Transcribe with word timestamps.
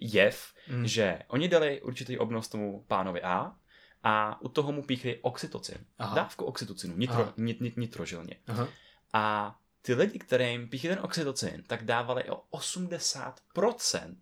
jev, 0.00 0.52
mm. 0.68 0.86
že 0.86 1.22
oni 1.28 1.48
dali 1.48 1.82
určitý 1.82 2.18
obnos 2.18 2.48
tomu 2.48 2.84
pánovi 2.88 3.22
A 3.22 3.56
a 4.02 4.40
u 4.40 4.48
toho 4.48 4.72
mu 4.72 4.82
píchli 4.82 5.18
oxytocin. 5.22 5.78
Aha. 5.98 6.14
Dávku 6.14 6.44
oxytocinu, 6.44 6.96
nitro, 6.96 7.32
nit, 7.36 7.60
nit, 7.60 7.76
nitrožilně. 7.76 8.34
Aha. 8.46 8.68
A 9.12 9.56
ty 9.82 9.94
lidi, 9.94 10.18
kterým 10.18 10.68
píchli 10.68 10.88
ten 10.88 10.98
oxytocin, 11.02 11.62
tak 11.66 11.84
dávali 11.84 12.30
o 12.30 12.42
80% 12.50 14.16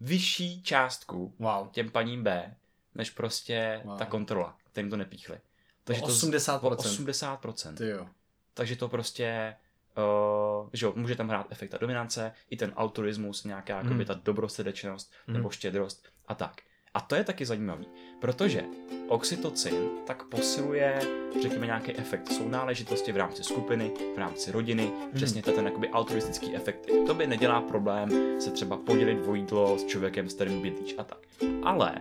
vyšší 0.00 0.62
částku 0.62 1.34
wow. 1.38 1.68
těm 1.68 1.90
paním 1.90 2.22
B, 2.22 2.56
než 2.94 3.10
prostě 3.10 3.80
wow. 3.84 3.98
ta 3.98 4.04
kontrola, 4.04 4.56
kterým 4.70 4.90
to 4.90 4.96
nepíchli. 4.96 5.38
Takže 5.84 6.02
o 6.02 6.06
80%. 6.06 6.60
To, 6.60 6.68
o 6.68 6.74
80%. 6.74 7.74
Ty 7.74 7.88
jo. 7.88 8.08
Takže 8.54 8.76
to 8.76 8.88
prostě, 8.88 9.56
uh, 9.96 10.68
že 10.72 10.86
jo, 10.86 10.92
může 10.96 11.16
tam 11.16 11.28
hrát 11.28 11.46
efekt 11.50 11.74
dominance, 11.80 12.32
i 12.50 12.56
ten 12.56 12.72
altruismus, 12.76 13.44
nějaká 13.44 13.78
mm. 13.78 13.84
jakoby 13.84 14.04
ta 14.04 14.14
dobrosrdečnost 14.14 15.12
mm. 15.26 15.34
nebo 15.34 15.50
štědrost 15.50 16.08
a 16.28 16.34
tak. 16.34 16.54
A 16.94 17.00
to 17.00 17.14
je 17.14 17.24
taky 17.24 17.46
zajímavý, 17.46 17.86
protože 18.20 18.64
oxytocin 19.08 19.74
tak 20.06 20.24
posiluje, 20.24 21.00
řekněme, 21.42 21.66
nějaký 21.66 21.96
efekt 21.96 22.32
sounáležitosti 22.32 23.12
v 23.12 23.16
rámci 23.16 23.44
skupiny, 23.44 23.92
v 24.14 24.18
rámci 24.18 24.52
rodiny, 24.52 24.86
hmm. 24.86 25.10
přesně 25.14 25.42
ten 25.42 25.64
jakoby 25.64 25.88
altruistický 25.88 26.56
efekt. 26.56 26.86
To 27.06 27.14
by 27.14 27.26
nedělá 27.26 27.60
problém 27.60 28.40
se 28.40 28.50
třeba 28.50 28.76
podělit 28.76 29.18
o 29.26 29.34
jídlo 29.34 29.78
s 29.78 29.86
člověkem, 29.86 30.28
s 30.28 30.34
kterým 30.34 30.62
bydlíš 30.62 30.94
a 30.98 31.04
tak. 31.04 31.18
Ale 31.62 31.94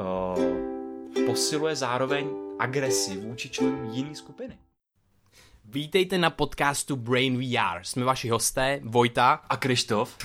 uh, 0.00 1.26
posiluje 1.26 1.76
zároveň 1.76 2.30
agresi 2.58 3.16
vůči 3.16 3.48
členům 3.48 3.90
jiné 3.92 4.14
skupiny. 4.14 4.58
Vítejte 5.72 6.18
na 6.18 6.30
podcastu 6.30 6.96
Brain 6.96 7.36
VR. 7.36 7.78
Jsme 7.82 8.04
vaši 8.04 8.28
hosté, 8.28 8.80
Vojta 8.82 9.40
a 9.48 9.56
Krištof. 9.56 10.18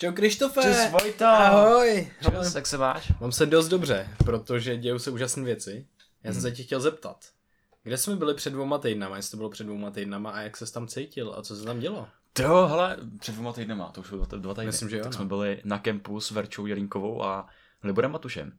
Čau 0.00 0.12
Krištofe! 0.12 0.62
Čus 0.62 0.90
Vojto! 0.90 1.24
Ahoj! 1.24 2.08
Čus, 2.22 2.54
jak 2.54 2.66
se 2.66 2.78
máš? 2.78 3.12
Mám 3.20 3.32
se 3.32 3.46
dost 3.46 3.68
dobře, 3.68 4.08
protože 4.24 4.76
dějou 4.76 4.98
se 4.98 5.10
úžasné 5.10 5.44
věci. 5.44 5.86
Já 6.24 6.32
jsem 6.32 6.42
hmm. 6.42 6.50
se 6.50 6.56
tě 6.56 6.62
chtěl 6.62 6.80
zeptat. 6.80 7.24
Kde 7.82 7.96
jsme 7.96 8.16
byli 8.16 8.34
před 8.34 8.50
dvěma 8.50 8.78
týdnama, 8.78 9.16
jestli 9.16 9.30
to 9.30 9.36
bylo 9.36 9.50
před 9.50 9.64
dvěma 9.64 9.90
týdnama 9.90 10.30
a 10.30 10.40
jak 10.40 10.56
se 10.56 10.72
tam 10.72 10.86
cítil 10.86 11.34
a 11.38 11.42
co 11.42 11.56
se 11.56 11.64
tam 11.64 11.80
dělo? 11.80 12.08
To 12.32 12.42
jo, 12.42 12.66
hele, 12.66 12.96
před 13.18 13.32
dvěma 13.32 13.52
týdnama, 13.52 13.90
to 13.90 14.00
už 14.00 14.10
bylo 14.10 14.24
dva 14.24 14.54
týdny. 14.54 14.66
Myslím, 14.66 14.88
že 14.88 14.96
jo, 14.96 15.02
tak 15.02 15.12
no. 15.12 15.16
jsme 15.16 15.24
byli 15.24 15.60
na 15.64 15.78
kempu 15.78 16.20
s 16.20 16.30
Verčou 16.30 16.66
Jelínkovou 16.66 17.24
a 17.24 17.48
Liborem 17.82 18.10
Matušem. 18.10 18.52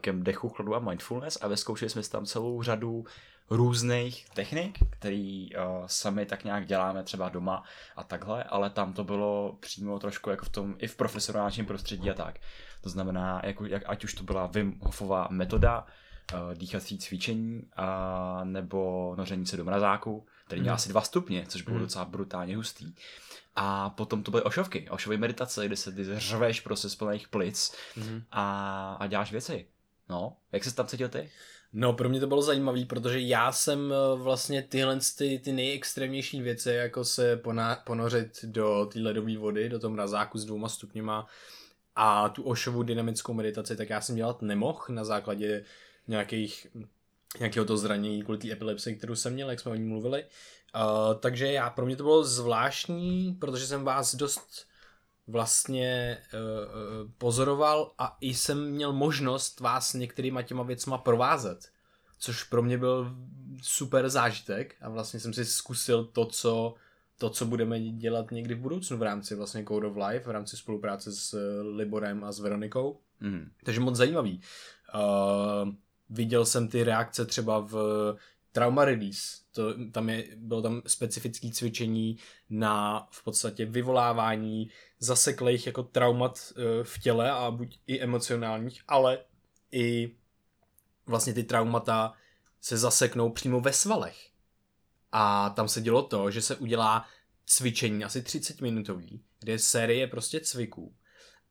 Kemp 0.00 0.22
dechu, 0.22 0.48
chladu 0.48 0.74
a 0.74 0.78
mindfulness 0.78 1.38
a 1.40 1.48
vyzkoušeli 1.48 1.90
jsme 1.90 2.02
tam 2.02 2.26
celou 2.26 2.62
řadu 2.62 3.04
různých 3.50 4.30
technik, 4.30 4.78
který 4.90 5.50
uh, 5.56 5.62
sami 5.86 6.26
tak 6.26 6.44
nějak 6.44 6.66
děláme 6.66 7.02
třeba 7.02 7.28
doma 7.28 7.62
a 7.96 8.04
takhle, 8.04 8.44
ale 8.44 8.70
tam 8.70 8.92
to 8.92 9.04
bylo 9.04 9.56
přímo 9.60 9.98
trošku 9.98 10.30
jako 10.30 10.44
v 10.44 10.48
tom, 10.48 10.74
i 10.78 10.86
v 10.86 10.96
profesionálním 10.96 11.66
prostředí 11.66 12.10
a 12.10 12.14
tak. 12.14 12.38
To 12.80 12.88
znamená, 12.88 13.40
jako, 13.44 13.66
jak, 13.66 13.82
ať 13.86 14.04
už 14.04 14.14
to 14.14 14.24
byla 14.24 14.46
Wim 14.46 14.80
Hofová 14.82 15.28
metoda, 15.30 15.86
uh, 16.32 16.54
dýchací 16.54 16.98
cvičení, 16.98 17.62
a, 17.76 18.40
nebo 18.44 19.14
noření 19.18 19.46
se 19.46 19.56
do 19.56 19.64
mrazáku, 19.64 20.26
který 20.46 20.60
měl 20.60 20.72
mm. 20.72 20.74
asi 20.74 20.88
dva 20.88 21.00
stupně, 21.00 21.44
což 21.48 21.62
bylo 21.62 21.76
mm. 21.76 21.82
docela 21.82 22.04
brutálně 22.04 22.56
hustý. 22.56 22.94
A 23.56 23.90
potom 23.90 24.22
to 24.22 24.30
byly 24.30 24.42
ošovky, 24.42 24.90
ošové 24.90 25.16
meditace, 25.16 25.66
kde 25.66 25.76
se 25.76 25.92
ty 25.92 26.04
řveš 26.20 26.60
prostě 26.60 26.88
z 26.88 26.94
plných 26.94 27.28
plic 27.28 27.76
mm. 27.96 28.22
a, 28.32 28.96
a 29.00 29.06
děláš 29.06 29.32
věci. 29.32 29.66
No, 30.08 30.36
jak 30.52 30.64
se 30.64 30.74
tam 30.74 30.86
cítil 30.86 31.08
ty? 31.08 31.30
No, 31.76 31.92
pro 31.92 32.08
mě 32.08 32.20
to 32.20 32.26
bylo 32.26 32.42
zajímavé, 32.42 32.84
protože 32.84 33.20
já 33.20 33.52
jsem 33.52 33.92
eh, 33.92 34.16
vlastně 34.16 34.62
tyhle 34.62 34.98
ty, 35.18 35.38
ty 35.38 35.52
nejextrémnější 35.52 36.40
věci, 36.40 36.70
jako 36.70 37.04
se 37.04 37.36
pona, 37.36 37.76
ponořit 37.76 38.44
do 38.44 38.88
té 38.92 39.00
ledové 39.00 39.36
vody, 39.36 39.68
do 39.68 39.78
toho 39.78 39.90
mrazáku 39.90 40.38
s 40.38 40.44
dvouma 40.44 40.68
stupněma 40.68 41.26
a 41.96 42.28
tu 42.28 42.42
ošovou 42.42 42.82
dynamickou 42.82 43.32
meditaci, 43.32 43.76
tak 43.76 43.90
já 43.90 44.00
jsem 44.00 44.16
dělat 44.16 44.42
nemohl 44.42 44.84
na 44.88 45.04
základě 45.04 45.64
nějakých 46.08 46.66
nějakého 47.38 47.66
to 47.66 47.76
zranění 47.76 48.22
kvůli 48.22 48.38
té 48.38 48.52
epilepsii, 48.52 48.96
kterou 48.96 49.14
jsem 49.14 49.32
měl, 49.32 49.50
jak 49.50 49.60
jsme 49.60 49.70
o 49.72 49.74
ní 49.74 49.84
mluvili. 49.84 50.24
Uh, 50.24 51.20
takže 51.20 51.52
já, 51.52 51.70
pro 51.70 51.86
mě 51.86 51.96
to 51.96 52.02
bylo 52.02 52.24
zvláštní, 52.24 53.36
protože 53.40 53.66
jsem 53.66 53.84
vás 53.84 54.14
dost 54.14 54.66
vlastně 55.26 56.18
uh, 56.34 57.10
pozoroval 57.18 57.92
a 57.98 58.16
i 58.20 58.34
jsem 58.34 58.70
měl 58.70 58.92
možnost 58.92 59.60
vás 59.60 59.94
některýma 59.94 60.42
těma 60.42 60.62
věcma 60.62 60.98
provázet, 60.98 61.68
což 62.18 62.44
pro 62.44 62.62
mě 62.62 62.78
byl 62.78 63.16
super 63.62 64.08
zážitek 64.08 64.76
a 64.80 64.88
vlastně 64.88 65.20
jsem 65.20 65.32
si 65.32 65.44
zkusil 65.44 66.04
to, 66.04 66.26
co 66.26 66.74
to, 67.18 67.30
co 67.30 67.46
budeme 67.46 67.80
dělat 67.80 68.30
někdy 68.30 68.54
v 68.54 68.60
budoucnu 68.60 68.96
v 68.96 69.02
rámci 69.02 69.34
vlastně 69.34 69.64
Code 69.64 69.86
of 69.86 69.96
Life, 69.96 70.28
v 70.28 70.30
rámci 70.30 70.56
spolupráce 70.56 71.12
s 71.12 71.38
Liborem 71.76 72.24
a 72.24 72.32
s 72.32 72.38
Veronikou. 72.38 73.00
Mm. 73.20 73.50
Takže 73.64 73.80
moc 73.80 73.96
zajímavý. 73.96 74.40
Uh, 74.94 75.72
viděl 76.10 76.46
jsem 76.46 76.68
ty 76.68 76.84
reakce 76.84 77.24
třeba 77.24 77.58
v 77.58 77.76
Trauma 78.52 78.84
Release, 78.84 79.43
to, 79.54 79.90
tam 79.90 80.08
je, 80.08 80.24
bylo 80.36 80.62
tam 80.62 80.82
specifické 80.86 81.50
cvičení 81.50 82.18
na 82.50 83.06
v 83.10 83.24
podstatě 83.24 83.64
vyvolávání 83.66 84.70
zaseklých 84.98 85.66
jako 85.66 85.82
traumat 85.82 86.52
e, 86.56 86.84
v 86.84 86.98
těle 86.98 87.30
a 87.30 87.50
buď 87.50 87.78
i 87.86 88.00
emocionálních, 88.00 88.82
ale 88.88 89.18
i 89.72 90.16
vlastně 91.06 91.34
ty 91.34 91.44
traumata 91.44 92.14
se 92.60 92.78
zaseknou 92.78 93.30
přímo 93.30 93.60
ve 93.60 93.72
svalech. 93.72 94.30
A 95.12 95.50
tam 95.50 95.68
se 95.68 95.80
dělo 95.80 96.02
to, 96.02 96.30
že 96.30 96.42
se 96.42 96.56
udělá 96.56 97.06
cvičení 97.46 98.04
asi 98.04 98.22
30 98.22 98.60
minutový, 98.60 99.22
kde 99.40 99.52
je 99.52 99.58
série 99.58 100.06
prostě 100.06 100.40
cviků. 100.40 100.94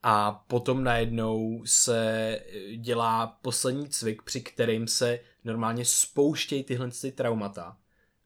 A 0.04 0.32
potom 0.32 0.84
najednou 0.84 1.64
se 1.66 2.40
dělá 2.78 3.28
poslední 3.28 3.90
cvik, 3.90 4.22
při 4.22 4.42
kterým 4.42 4.88
se 4.88 5.20
normálně 5.44 5.86
spouštějí 5.86 6.64
tyhle 6.64 6.92
ty 7.02 7.12
traumata 7.12 7.78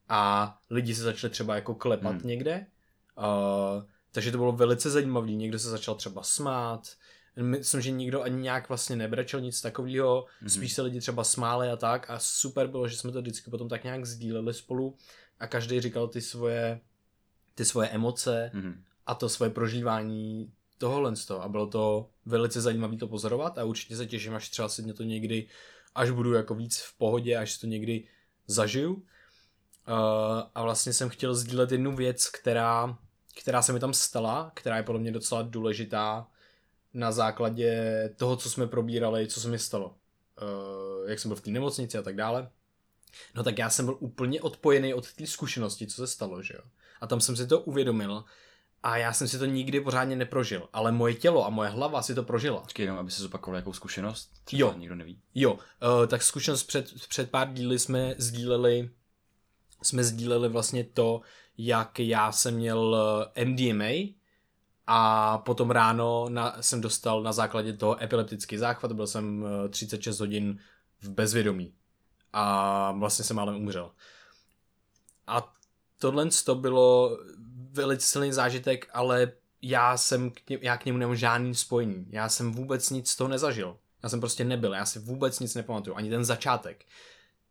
a 0.10 0.54
lidi 0.70 0.96
se 0.96 1.04
začali 1.04 1.32
třeba 1.32 1.56
jako 1.56 1.76
klepat 1.76 2.16
hmm. 2.16 2.28
někde. 2.28 2.66
Uh, 3.18 3.84
takže 4.12 4.32
to 4.32 4.38
bylo 4.38 4.52
velice 4.52 4.90
zajímavé. 4.90 5.32
Někdo 5.32 5.60
se 5.60 5.70
začal 5.70 5.96
třeba 5.96 6.24
smát. 6.24 6.88
Myslím, 7.42 7.82
že 7.82 7.92
nikdo 7.92 8.22
ani 8.22 8.42
nějak 8.42 8.70
vlastně 8.70 8.96
nebrečel 8.96 9.42
nic 9.42 9.62
takového. 9.62 10.26
Hmm. 10.40 10.50
Spíš 10.50 10.74
se 10.74 10.82
lidi 10.82 11.00
třeba 11.00 11.24
smáli 11.24 11.70
a 11.70 11.76
tak. 11.76 12.10
A 12.10 12.20
super 12.20 12.68
bylo, 12.68 12.88
že 12.88 12.98
jsme 12.98 13.12
to 13.12 13.22
vždycky 13.22 13.50
potom 13.50 13.70
tak 13.70 13.84
nějak 13.84 14.06
sdíleli 14.06 14.54
spolu 14.54 14.96
a 15.40 15.48
každý 15.48 15.82
říkal 15.82 16.08
ty 16.08 16.22
svoje, 16.22 16.80
ty 17.56 17.66
svoje 17.66 17.90
emoce 17.90 18.52
hmm. 18.54 18.84
a 19.06 19.16
to 19.16 19.30
svoje 19.30 19.52
prožívání 19.52 20.52
tohohle 20.78 21.16
z 21.16 21.26
toho. 21.26 21.44
A 21.44 21.48
bylo 21.48 21.68
to 21.68 22.10
velice 22.26 22.62
zajímavé 22.62 22.98
to 22.98 23.08
pozorovat 23.08 23.58
a 23.58 23.64
určitě 23.64 23.98
se 23.98 24.06
těším, 24.06 24.36
až 24.36 24.50
třeba 24.50 24.70
si 24.70 24.82
mě 24.82 24.94
to 24.94 25.04
někdy, 25.04 25.48
až 25.96 26.10
budu 26.10 26.34
jako 26.34 26.56
víc 26.56 26.80
v 26.80 26.98
pohodě, 26.98 27.38
až 27.38 27.58
to 27.58 27.68
někdy 27.68 28.04
zažiju 28.48 29.04
a 30.56 30.64
vlastně 30.64 30.94
jsem 30.94 31.10
chtěl 31.10 31.36
sdílet 31.36 31.72
jednu 31.72 31.96
věc, 31.96 32.28
která, 32.28 32.98
která 33.42 33.62
se 33.62 33.74
mi 33.74 33.80
tam 33.80 33.94
stala, 33.94 34.52
která 34.54 34.78
je 34.78 34.84
podle 34.84 35.02
mě 35.02 35.12
docela 35.12 35.42
důležitá 35.42 36.28
na 36.94 37.12
základě 37.12 38.10
toho, 38.16 38.36
co 38.36 38.50
jsme 38.50 38.68
probírali, 38.68 39.28
co 39.28 39.42
se 39.42 39.48
mi 39.48 39.60
stalo. 39.60 39.96
Uh, 40.42 41.10
jak 41.10 41.20
jsem 41.20 41.30
byl 41.30 41.36
v 41.36 41.42
té 41.42 41.52
nemocnici 41.52 41.98
a 41.98 42.02
tak 42.02 42.16
dále. 42.16 42.50
No 43.36 43.44
tak 43.44 43.58
já 43.58 43.70
jsem 43.70 43.86
byl 43.86 43.98
úplně 44.00 44.42
odpojený 44.42 44.94
od 44.94 45.14
té 45.14 45.28
zkušenosti, 45.28 45.88
co 45.88 45.96
se 45.96 46.08
stalo, 46.08 46.42
že 46.42 46.54
jo. 46.54 46.62
A 47.02 47.08
tam 47.08 47.22
jsem 47.22 47.36
si 47.36 47.48
to 47.48 47.60
uvědomil 47.60 48.24
a 48.84 48.98
já 48.98 49.14
jsem 49.14 49.28
si 49.28 49.40
to 49.40 49.46
nikdy 49.46 49.82
pořádně 49.82 50.16
neprožil, 50.16 50.70
ale 50.74 50.92
moje 50.92 51.14
tělo 51.14 51.46
a 51.46 51.50
moje 51.50 51.70
hlava 51.70 52.02
si 52.02 52.16
to 52.16 52.24
prožila. 52.24 52.62
Počkej 52.62 52.84
jenom, 52.84 53.00
aby 53.00 53.12
se 53.12 53.22
zopakoval 53.22 53.56
jakou 53.56 53.74
zkušenost? 53.74 54.30
Třeba 54.44 54.72
jo. 54.72 54.78
nikdo 54.78 54.96
neví. 54.96 55.22
Jo, 55.36 55.54
uh, 55.54 55.60
tak 56.08 56.24
zkušenost 56.24 56.64
před, 56.64 57.08
před 57.10 57.32
pár 57.32 57.54
díly 57.54 57.80
jsme 57.80 58.16
sdíleli 58.18 58.90
jsme 59.82 60.04
sdíleli 60.04 60.50
vlastně 60.50 60.84
to, 60.84 61.22
jak 61.58 62.00
já 62.00 62.32
jsem 62.32 62.56
měl 62.56 62.98
eh, 63.36 63.46
MDMA 63.46 64.16
A 64.88 65.38
potom 65.38 65.72
ráno 65.72 66.30
na, 66.30 66.62
jsem 66.62 66.82
dostal 66.82 67.24
na 67.24 67.32
základě 67.32 67.74
toho 67.74 68.04
epileptický 68.04 68.58
záchvat, 68.58 68.92
byl 68.92 69.08
jsem 69.08 69.46
36 69.70 70.20
hodin 70.20 70.60
v 71.02 71.10
bezvědomí. 71.10 71.74
A 72.34 72.92
vlastně 72.92 73.26
jsem 73.26 73.40
ale 73.40 73.56
umřel. 73.56 73.92
A 75.28 75.54
tohle 76.00 76.28
to 76.46 76.56
bylo 76.56 77.18
velice 77.72 78.08
silný 78.08 78.32
zážitek, 78.32 78.90
ale 78.94 79.32
já 79.62 79.98
jsem 79.98 80.32
k, 80.32 80.50
ně, 80.50 80.60
já 80.62 80.78
k 80.78 80.86
němu 80.86 80.98
nemám 80.98 81.16
žádný 81.16 81.56
spojení. 81.56 82.08
Já 82.10 82.30
jsem 82.30 82.52
vůbec 82.52 82.90
nic 82.90 83.10
z 83.10 83.16
toho 83.16 83.28
nezažil. 83.28 83.78
Já 84.04 84.10
jsem 84.10 84.20
prostě 84.20 84.44
nebyl, 84.44 84.74
já 84.74 84.86
si 84.86 85.00
vůbec 85.00 85.40
nic 85.40 85.56
nepamatuju, 85.56 85.96
ani 85.96 86.10
ten 86.10 86.26
začátek. 86.26 86.86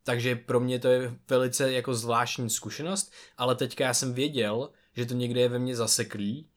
Takže 0.06 0.36
pro 0.36 0.60
mě 0.60 0.78
to 0.78 0.88
je 0.88 1.14
velice 1.28 1.72
jako 1.72 1.94
zvláštní 1.94 2.50
zkušenost, 2.50 3.12
ale 3.38 3.54
teďka 3.54 3.84
já 3.84 3.94
jsem 3.94 4.14
věděl, 4.14 4.70
že 4.92 5.06
to 5.06 5.14
někde 5.14 5.40
je 5.40 5.48
ve 5.48 5.58
mně 5.58 5.76
zaseklý, 5.76 6.48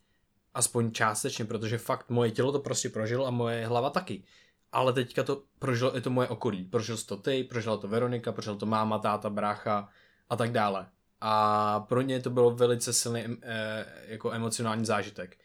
aspoň 0.54 0.92
částečně, 0.92 1.46
protože 1.46 1.78
fakt 1.78 2.10
moje 2.10 2.32
tělo 2.32 2.52
to 2.52 2.60
prostě 2.60 2.90
prožilo 2.90 3.28
a 3.28 3.32
moje 3.32 3.68
hlava 3.68 3.90
taky. 3.90 4.24
Ale 4.72 4.94
teďka 4.94 5.24
to 5.24 5.44
prožilo 5.60 5.98
i 5.98 6.02
to 6.02 6.10
moje 6.10 6.28
okolí. 6.28 6.64
Prožil 6.64 6.98
to 6.98 7.18
ty, 7.18 7.44
prožila 7.44 7.78
to 7.78 7.88
Veronika, 7.88 8.32
prožil 8.32 8.56
to 8.56 8.66
máma, 8.66 9.00
táta, 9.00 9.30
brácha 9.30 9.90
a 10.30 10.36
tak 10.36 10.52
dále. 10.52 10.88
A 11.22 11.80
pro 11.80 12.02
ně 12.02 12.20
to 12.20 12.30
bylo 12.30 12.52
velice 12.52 12.94
silný 12.94 13.24
eh, 13.42 13.86
jako 14.08 14.32
emocionální 14.32 14.86
zážitek. 14.86 15.38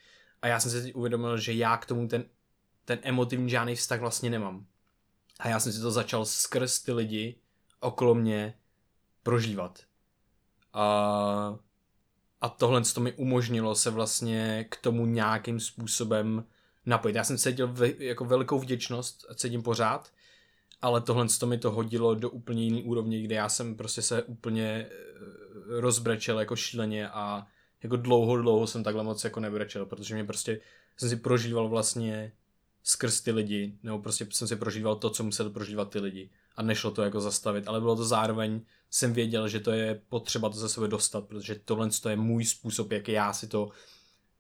A 0.43 0.47
já 0.47 0.61
jsem 0.61 0.71
si 0.71 0.93
uvědomil, 0.93 1.39
že 1.39 1.53
já 1.53 1.77
k 1.77 1.87
tomu 1.87 2.09
ten, 2.09 2.25
ten 2.85 2.99
emotivní 3.03 3.51
žádný 3.51 3.75
vztah 3.75 4.01
vlastně 4.01 4.31
nemám. 4.31 4.67
A 5.41 5.49
já 5.49 5.61
jsem 5.61 5.73
si 5.73 5.81
to 5.81 5.91
začal 5.91 6.25
skrz 6.25 6.83
ty 6.83 6.93
lidi 6.93 7.44
okolo 7.85 8.15
mě 8.15 8.55
prožívat. 9.23 9.81
A, 10.73 11.59
a 12.41 12.49
tohle 12.49 12.83
to 12.95 13.01
mi 13.01 13.13
umožnilo 13.13 13.75
se 13.75 13.91
vlastně 13.91 14.67
k 14.71 14.77
tomu 14.77 15.07
nějakým 15.07 15.61
způsobem 15.61 16.45
napojit. 16.87 17.17
Já 17.17 17.25
jsem 17.25 17.39
cítil 17.39 17.69
ve, 17.69 17.91
jako 17.99 18.25
velikou 18.25 18.59
vděčnost 18.59 19.27
cítím 19.35 19.63
pořád, 19.63 20.13
ale 20.83 21.01
tohle 21.01 21.27
to 21.41 21.47
mi 21.47 21.59
to 21.59 21.71
hodilo 21.71 22.15
do 22.15 22.31
úplně 22.31 22.65
jiný 22.65 22.83
úrovně, 22.83 23.23
kde 23.23 23.35
já 23.35 23.49
jsem 23.49 23.77
prostě 23.77 24.03
se 24.03 24.23
úplně 24.23 24.87
eh, 24.91 24.91
rozbrečel 25.81 26.41
jako 26.41 26.57
šíleně 26.57 27.09
a 27.09 27.47
jako 27.83 27.97
dlouho, 27.97 28.37
dlouho 28.37 28.67
jsem 28.67 28.85
takhle 28.85 29.05
moc 29.05 29.25
jako 29.25 29.41
nebrečel, 29.41 29.87
protože 29.87 30.15
mě 30.15 30.25
prostě 30.25 30.61
jsem 30.97 31.09
si 31.09 31.17
prožíval 31.17 31.69
vlastně 31.69 32.33
skrz 32.83 33.21
ty 33.21 33.33
lidi, 33.33 33.79
nebo 33.83 33.99
prostě 33.99 34.27
jsem 34.31 34.49
si 34.49 34.57
prožíval 34.57 34.97
to, 34.97 35.11
co 35.11 35.25
musel 35.25 35.51
prožívat 35.51 35.91
ty 35.91 35.99
lidi 35.99 36.31
a 36.57 36.63
nešlo 36.63 36.91
to 36.91 37.03
jako 37.03 37.21
zastavit, 37.21 37.69
ale 37.69 37.81
bylo 37.81 37.97
to 37.97 38.05
zároveň, 38.05 38.61
jsem 38.91 39.13
věděl, 39.13 39.49
že 39.49 39.61
to 39.61 39.71
je 39.71 40.03
potřeba 40.09 40.49
to 40.49 40.57
ze 40.57 40.69
sebe 40.69 40.89
dostat, 40.89 41.25
protože 41.25 41.55
tohle 41.55 41.91
to 42.03 42.09
je 42.09 42.17
můj 42.17 42.45
způsob, 42.45 42.93
jak 42.93 43.09
já 43.09 43.33
si 43.33 43.47
to 43.47 43.71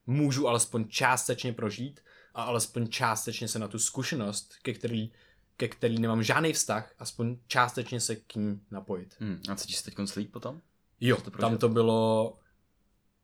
můžu 0.06 0.49
alespoň 0.49 0.88
částečně 0.88 1.52
prožít 1.52 2.00
a 2.34 2.43
alespoň 2.43 2.88
částečně 2.88 3.49
se 3.49 3.58
na 3.58 3.69
tu 3.69 3.78
zkušenost, 3.78 4.55
ke 4.62 4.75
který, 4.75 5.12
ke 5.56 5.69
který 5.69 5.99
nemám 5.99 6.22
žádný 6.22 6.52
vztah, 6.52 6.94
aspoň 6.99 7.37
částečně 7.46 8.00
se 8.00 8.16
k 8.16 8.34
ní 8.34 8.61
napojit. 8.70 9.16
Hmm. 9.19 9.40
A 9.49 9.55
cítíš 9.55 9.76
se 9.76 9.84
teď 9.84 9.94
slíp 10.05 10.32
potom? 10.32 10.61
Jo, 11.00 11.16
to 11.16 11.31
tam 11.31 11.58
to 11.58 11.69
bylo, 11.69 12.38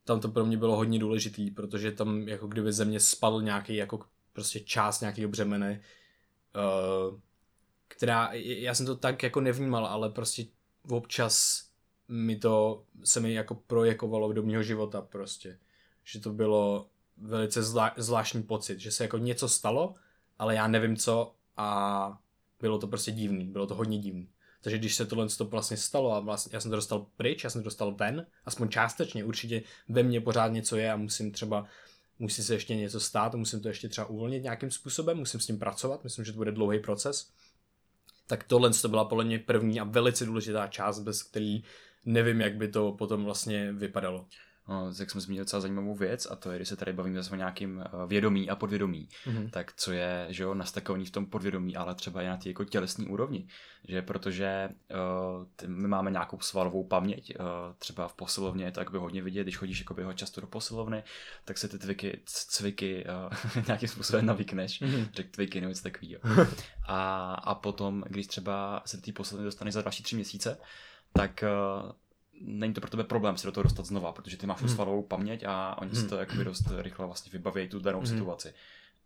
tam 0.05 0.21
to 0.21 0.29
pro 0.29 0.47
mě 0.47 0.57
bylo 0.57 0.77
hodně 0.77 0.99
důležitý, 0.99 1.51
protože 1.51 1.93
tam 1.93 2.29
jako 2.29 2.47
kdyby 2.47 2.73
ze 2.73 2.85
mě 2.85 3.01
spadl 3.01 3.43
nějaký 3.43 3.77
jako 3.77 4.01
prostě 4.33 4.61
část 4.61 5.01
nějakého 5.01 5.29
břemene, 5.29 5.81
uh, 7.11 7.21
která, 7.91 8.31
já 8.33 8.75
jsem 8.75 8.87
to 8.87 8.97
tak 8.97 9.23
jako 9.23 9.41
nevnímal, 9.41 9.87
ale 9.87 10.11
prostě 10.11 10.47
občas 10.89 11.65
mi 12.09 12.37
to, 12.37 12.85
se 13.05 13.21
mi 13.21 13.33
jako 13.33 13.55
projekovalo 13.55 14.33
do 14.33 14.43
mého 14.43 14.63
života 14.63 15.01
prostě. 15.01 15.59
Že 16.05 16.21
to 16.21 16.33
bylo 16.33 16.89
velice 17.17 17.63
zvlá, 17.63 17.95
zvláštní 17.97 18.43
pocit, 18.43 18.81
že 18.81 18.91
se 18.91 19.05
jako 19.05 19.19
něco 19.19 19.49
stalo, 19.49 19.95
ale 20.39 20.55
já 20.55 20.69
nevím 20.69 20.97
co 20.97 21.35
a 21.57 22.19
bylo 22.61 22.79
to 22.79 22.87
prostě 22.87 23.11
divný, 23.11 23.45
bylo 23.45 23.67
to 23.67 23.75
hodně 23.75 23.99
divný. 23.99 24.29
Takže 24.63 24.79
když 24.79 24.95
se 24.95 25.07
tohle 25.07 25.29
to 25.29 25.45
vlastně 25.45 25.77
stalo 25.77 26.15
a 26.15 26.21
vlastně 26.21 26.51
já 26.53 26.61
jsem 26.61 26.71
to 26.71 26.77
dostal 26.77 27.07
pryč, 27.17 27.45
já 27.45 27.51
jsem 27.51 27.61
to 27.63 27.65
dostal 27.65 27.95
ven, 27.95 28.27
aspoň 28.45 28.69
částečně, 28.69 29.25
určitě 29.25 29.63
ve 29.89 30.03
mně 30.03 30.21
pořád 30.21 30.49
něco 30.49 30.77
je 30.77 30.93
a 30.93 30.97
musím 30.97 31.33
třeba, 31.33 31.67
musí 32.19 32.43
se 32.43 32.55
ještě 32.55 32.77
něco 32.77 33.01
stát, 33.01 33.35
musím 33.35 33.61
to 33.61 33.69
ještě 33.69 33.89
třeba 33.89 34.07
uvolnit 34.07 34.43
nějakým 34.43 34.71
způsobem, 34.71 35.19
musím 35.19 35.41
s 35.41 35.47
tím 35.47 35.59
pracovat, 35.59 36.05
myslím, 36.05 36.25
že 36.25 36.33
to 36.33 36.39
bude 36.39 36.53
dlouhý 36.53 36.79
proces. 36.79 37.31
Tak 38.31 38.45
tohle 38.45 38.71
to 38.71 38.89
byla 38.89 39.05
podle 39.05 39.25
mě 39.25 39.39
první 39.39 39.81
a 39.81 39.85
velice 39.85 40.25
důležitá 40.25 40.67
část, 40.67 40.99
bez 40.99 41.23
který 41.23 41.63
nevím, 42.05 42.41
jak 42.41 42.57
by 42.57 42.69
to 42.69 42.93
potom 42.93 43.25
vlastně 43.25 43.73
vypadalo. 43.73 44.27
No, 44.71 44.93
jak 44.99 45.11
jsme 45.11 45.21
zmínili 45.21 45.45
docela 45.45 45.61
zajímavou 45.61 45.95
věc, 45.95 46.27
a 46.31 46.37
to 46.37 46.51
je, 46.51 46.59
když 46.59 46.69
se 46.69 46.77
tady 46.77 46.93
bavíme 46.93 47.21
o 47.33 47.35
nějakým 47.35 47.81
eh, 47.81 48.07
vědomí 48.07 48.51
a 48.51 48.57
podvědomí, 48.57 49.09
mm-hmm. 49.27 49.51
tak 49.51 49.73
co 49.77 49.93
je, 49.93 50.27
že 50.29 50.43
jo, 50.43 50.55
nastakovaný 50.55 51.07
v 51.07 51.11
tom 51.11 51.27
podvědomí, 51.27 51.77
ale 51.77 51.95
třeba 51.95 52.23
i 52.23 52.27
na 52.27 52.37
té 52.37 52.49
jako 52.49 52.65
tělesní 52.65 53.07
úrovni, 53.07 53.49
že 53.89 54.03
protože 54.03 54.69
uh, 54.69 55.69
my 55.69 55.89
máme 55.89 56.11
nějakou 56.11 56.41
svalovou 56.41 56.85
paměť, 56.85 57.35
uh, 57.39 57.47
třeba 57.79 58.09
v 58.09 58.15
posilovně 58.15 58.65
je 58.65 58.73
to 58.73 58.81
jakoby 58.81 58.99
hodně 58.99 59.23
vidět, 59.23 59.43
když 59.43 59.57
chodíš 59.57 59.79
jakoby 59.79 60.03
ho 60.03 60.13
často 60.13 60.41
do 60.41 60.47
posilovny, 60.47 61.03
tak 61.45 61.59
se 61.59 61.69
ty 61.69 61.79
tviky, 61.79 62.21
cviky 62.25 63.05
uh, 63.55 63.65
nějakým 63.67 63.89
způsobem 63.89 64.27
navykneš, 64.27 64.83
mm-hmm. 64.83 65.09
řek 65.15 65.31
tviky 65.31 65.61
nebo 65.61 65.69
něco 65.69 65.83
takového. 65.83 66.21
a, 66.87 67.35
a 67.35 67.55
potom, 67.55 68.05
když 68.07 68.27
třeba 68.27 68.83
se 68.87 68.97
do 68.97 69.03
té 69.03 69.13
posilovny 69.13 69.45
dostaneš 69.45 69.75
za 69.75 69.83
další 69.83 70.03
tři 70.03 70.17
měsíce, 70.17 70.59
tak 71.13 71.45
uh, 71.83 71.93
není 72.41 72.75
to 72.75 72.81
pro 72.81 72.91
tebe 72.91 73.05
problém 73.05 73.37
se 73.37 73.47
do 73.47 73.53
toho 73.53 73.63
dostat 73.63 73.87
znova, 73.87 74.13
protože 74.13 74.37
ty 74.37 74.47
máš 74.47 74.61
hmm. 74.61 74.69
svalovou 74.69 75.03
paměť 75.03 75.45
a 75.47 75.79
oni 75.79 75.91
hmm. 75.91 76.03
si 76.03 76.09
to 76.09 76.19
jakoby 76.19 76.45
dost 76.45 76.65
rychle 76.79 77.07
vlastně 77.07 77.33
vybaví 77.33 77.69
tu 77.69 77.81
danou 77.81 77.99
hmm. 77.99 78.07
situaci. 78.07 78.55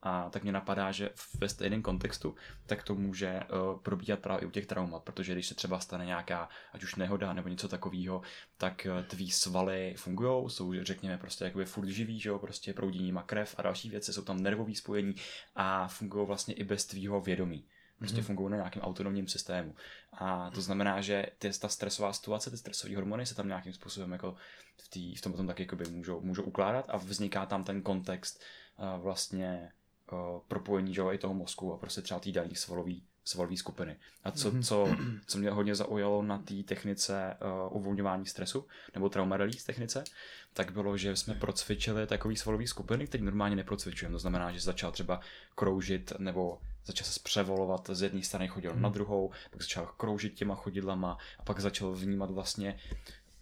A 0.06 0.30
tak 0.30 0.42
mě 0.42 0.52
napadá, 0.52 0.92
že 0.92 1.10
ve 1.38 1.48
stejném 1.48 1.82
kontextu 1.82 2.34
tak 2.66 2.82
to 2.82 2.94
může 2.94 3.40
uh, 3.40 3.80
probíhat 3.80 4.20
právě 4.20 4.42
i 4.42 4.46
u 4.46 4.50
těch 4.50 4.66
traumat, 4.66 5.02
protože 5.02 5.32
když 5.32 5.46
se 5.46 5.54
třeba 5.54 5.80
stane 5.80 6.06
nějaká, 6.06 6.48
ať 6.72 6.82
už 6.82 6.94
nehoda 6.94 7.32
nebo 7.32 7.48
něco 7.48 7.68
takového, 7.68 8.22
tak 8.58 8.86
uh, 8.90 9.02
tvý 9.02 9.30
svaly 9.30 9.94
fungují, 9.98 10.50
jsou 10.50 10.84
řekněme 10.84 11.18
prostě 11.18 11.44
jakoby 11.44 11.64
furt 11.64 11.88
živý, 11.88 12.20
že 12.20 12.28
jo, 12.28 12.38
prostě 12.38 12.72
proudí 12.72 13.02
nima 13.02 13.22
krev 13.22 13.54
a 13.58 13.62
další 13.62 13.90
věci, 13.90 14.12
jsou 14.12 14.22
tam 14.22 14.42
nervové 14.42 14.74
spojení 14.74 15.14
a 15.54 15.88
fungují 15.88 16.26
vlastně 16.26 16.54
i 16.54 16.64
bez 16.64 16.86
tvýho 16.86 17.20
vědomí 17.20 17.64
prostě 17.98 18.20
mm-hmm. 18.20 18.24
fungují 18.24 18.50
na 18.50 18.56
nějakém 18.56 18.82
autonomním 18.82 19.28
systému. 19.28 19.74
A 20.12 20.50
to 20.50 20.60
znamená, 20.60 21.00
že 21.00 21.26
ty, 21.38 21.50
ta 21.58 21.68
stresová 21.68 22.12
situace, 22.12 22.50
ty 22.50 22.56
stresové 22.56 22.96
hormony 22.96 23.26
se 23.26 23.34
tam 23.34 23.48
nějakým 23.48 23.72
způsobem 23.72 24.12
jako 24.12 24.36
v, 24.82 24.88
tý, 24.88 25.14
v 25.14 25.20
tom 25.20 25.32
potom 25.32 25.46
taky 25.46 25.62
jakoby 25.62 25.84
můžou, 25.90 26.20
můžou 26.20 26.42
ukládat 26.42 26.84
a 26.88 26.96
vzniká 26.96 27.46
tam 27.46 27.64
ten 27.64 27.82
kontext 27.82 28.42
uh, 28.78 29.02
vlastně 29.02 29.72
uh, 30.12 30.40
propojení 30.48 30.94
že, 30.94 31.02
i 31.12 31.18
toho 31.18 31.34
mozku 31.34 31.74
a 31.74 31.76
prostě 31.76 32.02
třeba 32.02 32.20
té 32.20 32.32
daný 32.32 32.54
svalový 32.54 33.02
svalové 33.24 33.56
skupiny. 33.56 33.96
A 34.24 34.30
co, 34.30 34.50
mm-hmm. 34.50 34.62
co, 34.62 34.88
co 35.26 35.38
mě 35.38 35.50
hodně 35.50 35.74
zaujalo 35.74 36.22
na 36.22 36.38
té 36.38 36.54
technice 36.62 37.36
uh, 37.70 37.76
uvolňování 37.76 38.26
stresu, 38.26 38.66
nebo 38.94 39.08
trauma 39.08 39.36
release 39.36 39.66
technice, 39.66 40.04
tak 40.52 40.72
bylo, 40.72 40.96
že 40.96 41.16
jsme 41.16 41.34
procvičili 41.34 42.06
takové 42.06 42.36
svalové 42.36 42.66
skupiny, 42.66 43.06
které 43.06 43.24
normálně 43.24 43.56
neprocvičujeme. 43.56 44.12
To 44.12 44.18
znamená, 44.18 44.52
že 44.52 44.60
začal 44.60 44.92
třeba 44.92 45.20
kroužit 45.54 46.12
nebo 46.18 46.58
začal 46.86 47.06
se 47.06 47.12
zpřevolovat 47.12 47.90
z 47.92 48.02
jedné 48.02 48.22
strany, 48.22 48.48
chodil 48.48 48.72
hmm. 48.72 48.82
na 48.82 48.88
druhou, 48.88 49.30
pak 49.50 49.62
začal 49.62 49.86
kroužit 49.96 50.34
těma 50.34 50.54
chodidlama 50.54 51.18
a 51.38 51.42
pak 51.42 51.60
začal 51.60 51.92
vnímat 51.92 52.30
vlastně 52.30 52.78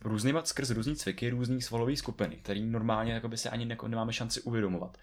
různýma 0.01 0.45
skrz 0.45 0.71
různý 0.71 0.97
cviky, 0.97 1.31
různý 1.31 1.63
svalové 1.63 1.97
skupiny, 1.97 2.37
který 2.37 2.65
normálně 2.65 3.13
jako 3.13 3.29
by 3.29 3.37
se 3.37 3.51
ani 3.51 3.77
nemáme 3.89 4.13
šanci 4.13 4.41
uvědomovat. 4.41 4.99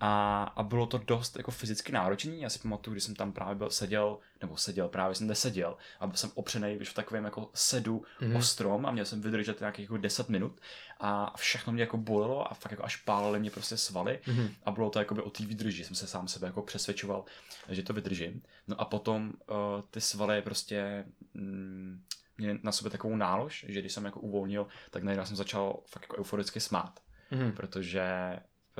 A, 0.00 0.42
a 0.56 0.62
bylo 0.62 0.86
to 0.86 0.98
dost 0.98 1.36
jako 1.36 1.50
fyzicky 1.50 1.92
náročný. 1.92 2.40
Já 2.40 2.50
si 2.50 2.58
pamatuju, 2.58 2.94
když 2.94 3.04
jsem 3.04 3.14
tam 3.14 3.32
právě 3.32 3.54
byl, 3.54 3.70
seděl, 3.70 4.18
nebo 4.40 4.56
seděl, 4.56 4.88
právě 4.88 5.14
jsem 5.14 5.26
neseděl, 5.26 5.76
a 6.00 6.06
byl 6.06 6.16
jsem 6.16 6.30
opřený 6.34 6.78
v 6.78 6.94
takovém 6.94 7.24
jako 7.24 7.50
sedu 7.54 8.04
mm-hmm. 8.20 8.36
o 8.36 8.42
strom 8.42 8.86
a 8.86 8.90
měl 8.90 9.04
jsem 9.04 9.20
vydržet 9.20 9.60
nějakých 9.60 9.82
jako 9.82 9.96
10 9.96 10.28
minut 10.28 10.60
a 11.00 11.36
všechno 11.36 11.72
mě 11.72 11.82
jako 11.82 11.96
bolelo 11.96 12.50
a 12.50 12.54
fakt 12.54 12.70
jako 12.70 12.84
až 12.84 12.96
pálily 12.96 13.40
mě 13.40 13.50
prostě 13.50 13.76
svaly 13.76 14.18
mm-hmm. 14.24 14.50
a 14.64 14.70
bylo 14.70 14.90
to 14.90 14.98
jako 14.98 15.14
by 15.14 15.22
o 15.22 15.30
té 15.30 15.46
výdrži. 15.46 15.84
Jsem 15.84 15.96
se 15.96 16.06
sám 16.06 16.28
sebe 16.28 16.46
jako 16.46 16.62
přesvědčoval, 16.62 17.24
že 17.68 17.82
to 17.82 17.92
vydržím. 17.92 18.42
No 18.68 18.80
a 18.80 18.84
potom 18.84 19.32
uh, 19.50 19.56
ty 19.90 20.00
svaly 20.00 20.42
prostě 20.42 21.04
mm, 21.34 22.04
mě 22.38 22.58
na 22.62 22.72
sobě 22.72 22.90
takovou 22.90 23.16
nálož, 23.16 23.64
že 23.68 23.80
když 23.80 23.92
jsem 23.92 24.04
jako 24.04 24.20
uvolnil, 24.20 24.66
tak 24.90 25.02
najednou 25.02 25.24
jsem 25.24 25.36
začal 25.36 25.80
fakt 25.86 26.02
jako 26.02 26.16
euforicky 26.16 26.60
smát. 26.60 27.00
Mm-hmm. 27.32 27.52
Protože 27.52 28.02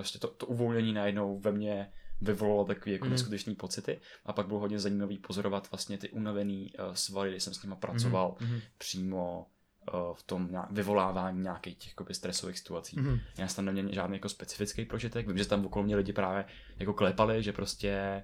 prostě 0.01 0.19
to, 0.19 0.29
to 0.29 0.47
uvolnění 0.47 0.93
najednou 0.93 1.39
ve 1.39 1.53
mně 1.53 1.93
vyvolalo 2.21 2.65
takové 2.65 2.93
jako 2.93 3.05
mm. 3.05 3.11
neskutečné 3.11 3.55
pocity 3.55 4.01
a 4.27 4.33
pak 4.33 4.47
bylo 4.47 4.61
hodně 4.61 4.79
zajímavý 4.79 5.19
pozorovat 5.19 5.71
vlastně 5.71 5.99
ty 5.99 6.11
unavený 6.11 6.73
uh, 6.73 6.95
svaly, 6.95 7.31
kdy 7.31 7.41
jsem 7.41 7.55
s 7.55 7.63
nimi 7.63 7.75
pracoval 7.77 8.37
mm. 8.41 8.61
přímo 8.79 9.47
uh, 9.95 10.15
v 10.15 10.23
tom 10.23 10.65
vyvolávání 10.71 11.43
nějakých 11.43 11.77
těch 11.77 11.89
jakoby, 11.89 12.15
stresových 12.15 12.59
situací. 12.59 13.01
Mm. 13.01 13.19
Já 13.39 13.49
jsem 13.49 13.57
tam 13.57 13.75
neměl 13.75 13.95
žádný 13.95 14.17
jako 14.17 14.29
specifický 14.29 14.85
prožitek, 14.85 15.27
vím, 15.27 15.39
že 15.39 15.47
tam 15.47 15.67
okolo 15.67 15.85
mě 15.85 15.97
lidi 15.97 16.13
právě 16.13 16.45
jako 16.79 16.93
klepali, 16.95 17.43
že 17.43 17.53
prostě 17.53 18.23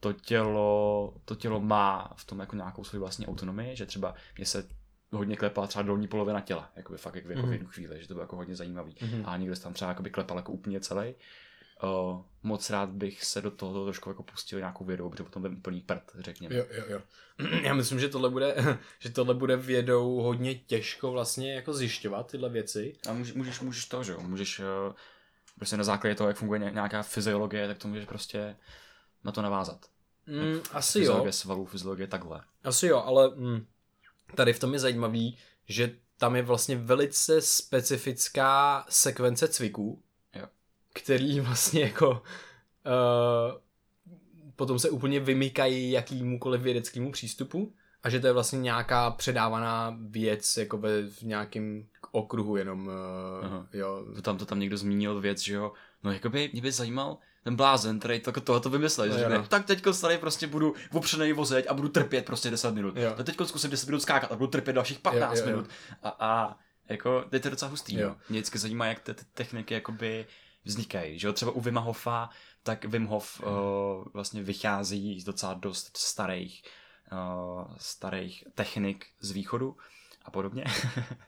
to 0.00 0.12
tělo, 0.12 1.14
to 1.24 1.34
tělo 1.34 1.60
má 1.60 2.14
v 2.16 2.24
tom 2.24 2.38
jako 2.38 2.56
nějakou 2.56 2.84
svou 2.84 2.98
vlastní 2.98 3.26
autonomii, 3.26 3.76
že 3.76 3.86
třeba 3.86 4.14
mě 4.36 4.46
se 4.46 4.68
hodně 5.16 5.36
klepala 5.36 5.66
třeba 5.66 5.82
dolní 5.82 6.08
polovina 6.08 6.40
těla, 6.40 6.70
jakoby 6.76 6.98
fakt 6.98 7.14
jako 7.14 7.28
mm-hmm. 7.28 7.48
v 7.48 7.52
jednu 7.52 7.68
chvíli, 7.68 8.02
že 8.02 8.08
to 8.08 8.14
bylo 8.14 8.22
jako 8.22 8.36
hodně 8.36 8.56
zajímavý. 8.56 8.94
Mm-hmm. 8.94 9.22
A 9.24 9.36
někdo 9.36 9.56
tam 9.56 9.72
třeba 9.72 9.88
jakoby 9.88 10.10
klepal 10.10 10.36
jako 10.36 10.52
úplně 10.52 10.80
celý. 10.80 11.14
uh, 11.82 12.22
moc 12.42 12.70
rád 12.70 12.88
bych 12.88 13.24
se 13.24 13.40
do 13.40 13.50
toho 13.50 13.84
trošku 13.84 14.10
jako 14.10 14.22
pustil 14.22 14.58
nějakou 14.58 14.84
vědou, 14.84 15.10
protože 15.10 15.24
potom 15.24 15.42
budeme 15.42 15.58
úplný 15.58 15.80
prd, 15.80 16.02
řekněme. 16.18 16.54
Jo, 16.56 16.64
jo, 16.70 16.84
jo. 16.88 17.02
Já 17.62 17.74
myslím, 17.74 18.00
že 18.00 18.08
tohle 18.08 18.30
bude, 18.30 18.54
že 18.98 19.10
tohle 19.10 19.34
bude 19.34 19.56
vědou 19.56 20.20
hodně 20.22 20.54
těžko 20.54 21.12
vlastně 21.12 21.54
jako 21.54 21.74
zjišťovat 21.74 22.30
tyhle 22.30 22.48
věci. 22.48 22.96
A 23.08 23.12
můžeš, 23.12 23.34
můžeš, 23.34 23.60
můžeš 23.60 23.84
to, 23.86 24.04
že 24.04 24.12
jo, 24.12 24.20
můžeš 24.20 24.58
uh, 24.58 24.64
prostě 25.56 25.76
na 25.76 25.84
základě 25.84 26.14
toho, 26.14 26.28
jak 26.28 26.36
funguje 26.36 26.70
nějaká 26.70 27.02
fyziologie, 27.02 27.68
tak 27.68 27.78
to 27.78 27.88
můžeš 27.88 28.04
prostě 28.04 28.56
na 29.24 29.32
to 29.32 29.42
navázat. 29.42 29.86
Mm, 30.26 30.60
asi 30.72 30.98
jo. 30.98 31.02
Fyziologie 31.02 31.32
svalů, 31.32 31.66
fyziologie 31.66 32.06
takhle. 32.06 32.40
Asi 32.64 32.86
jo, 32.86 33.02
ale 33.06 33.28
mm, 33.36 33.66
tady 34.34 34.52
v 34.52 34.58
tom 34.58 34.72
je 34.72 34.78
zajímavý, 34.78 35.38
že 35.68 35.96
tam 36.18 36.36
je 36.36 36.42
vlastně 36.42 36.76
velice 36.76 37.40
specifická 37.40 38.84
sekvence 38.88 39.48
cviků, 39.48 40.02
Jo. 40.34 40.46
který 40.92 41.40
vlastně 41.40 41.82
jako 41.82 42.10
uh, 42.10 43.60
potom 44.56 44.78
se 44.78 44.90
úplně 44.90 45.20
vymykají 45.20 45.90
jakýmukoliv 45.90 46.60
vědeckému 46.60 47.12
přístupu 47.12 47.72
a 48.02 48.10
že 48.10 48.20
to 48.20 48.26
je 48.26 48.32
vlastně 48.32 48.58
nějaká 48.58 49.10
předávaná 49.10 49.96
věc 50.00 50.56
jako 50.56 50.78
ve 50.78 51.02
v 51.02 51.22
nějakém 51.22 51.86
okruhu 52.12 52.56
jenom, 52.56 52.86
uh, 52.86 52.92
Aha. 53.44 53.66
jo. 53.72 54.06
Tam, 54.22 54.38
to 54.38 54.46
tam 54.46 54.60
někdo 54.60 54.76
zmínil 54.76 55.20
věc, 55.20 55.40
že 55.40 55.54
jo, 55.54 55.72
no 56.04 56.12
jakoby 56.12 56.50
mě 56.52 56.62
by 56.62 56.72
zajímal 56.72 57.18
ten 57.46 57.56
blázen, 57.56 57.98
který 57.98 58.20
to, 58.20 58.32
tohle 58.32 58.60
to 58.60 58.70
vymyslel, 58.70 59.06
No 59.06 59.12
že 59.12 59.18
řekne, 59.18 59.38
no. 59.38 59.46
tak 59.46 59.66
teďko 59.66 59.92
tady 59.92 60.18
prostě 60.18 60.46
budu 60.46 60.74
opřenej 60.92 61.32
vozeď 61.32 61.66
a 61.68 61.74
budu 61.74 61.88
trpět 61.88 62.24
prostě 62.26 62.50
10 62.50 62.74
minut. 62.74 62.96
Jo. 62.96 63.12
Tak 63.16 63.26
teďko 63.26 63.46
zkusím 63.46 63.70
10 63.70 63.86
minut 63.86 64.00
skákat 64.00 64.32
a 64.32 64.36
budu 64.36 64.50
trpět 64.50 64.72
dalších 64.72 64.98
15 64.98 65.38
Jo, 65.38 65.42
jo, 65.44 65.50
jo. 65.50 65.56
minut. 65.56 65.70
A, 66.02 66.08
a 66.08 66.56
jako, 66.88 67.24
teď 67.30 67.42
to 67.42 67.48
je 67.48 67.50
docela 67.50 67.70
hustý, 67.70 67.94
Jo. 67.94 68.08
jo. 68.08 68.16
Mě 68.28 68.40
vždycky 68.40 68.58
zajímá, 68.58 68.86
jak 68.86 69.00
ty, 69.00 69.14
ty 69.14 69.24
techniky 69.34 69.74
jakoby 69.74 70.26
vznikají, 70.64 71.18
že 71.18 71.26
jo, 71.26 71.32
třeba 71.32 71.52
u 71.52 71.60
Wima 71.60 71.80
Hofa, 71.80 72.30
tak 72.62 72.84
Wim 72.84 73.06
Hof 73.06 73.40
uh, 73.40 73.48
vlastně 74.12 74.42
vychází 74.42 75.20
z 75.20 75.24
docela 75.24 75.54
dost 75.54 75.96
starých, 75.96 76.62
uh, 77.12 77.74
starých 77.78 78.44
technik 78.54 79.06
z 79.20 79.30
východu 79.30 79.76
a 80.24 80.30
podobně. 80.30 80.64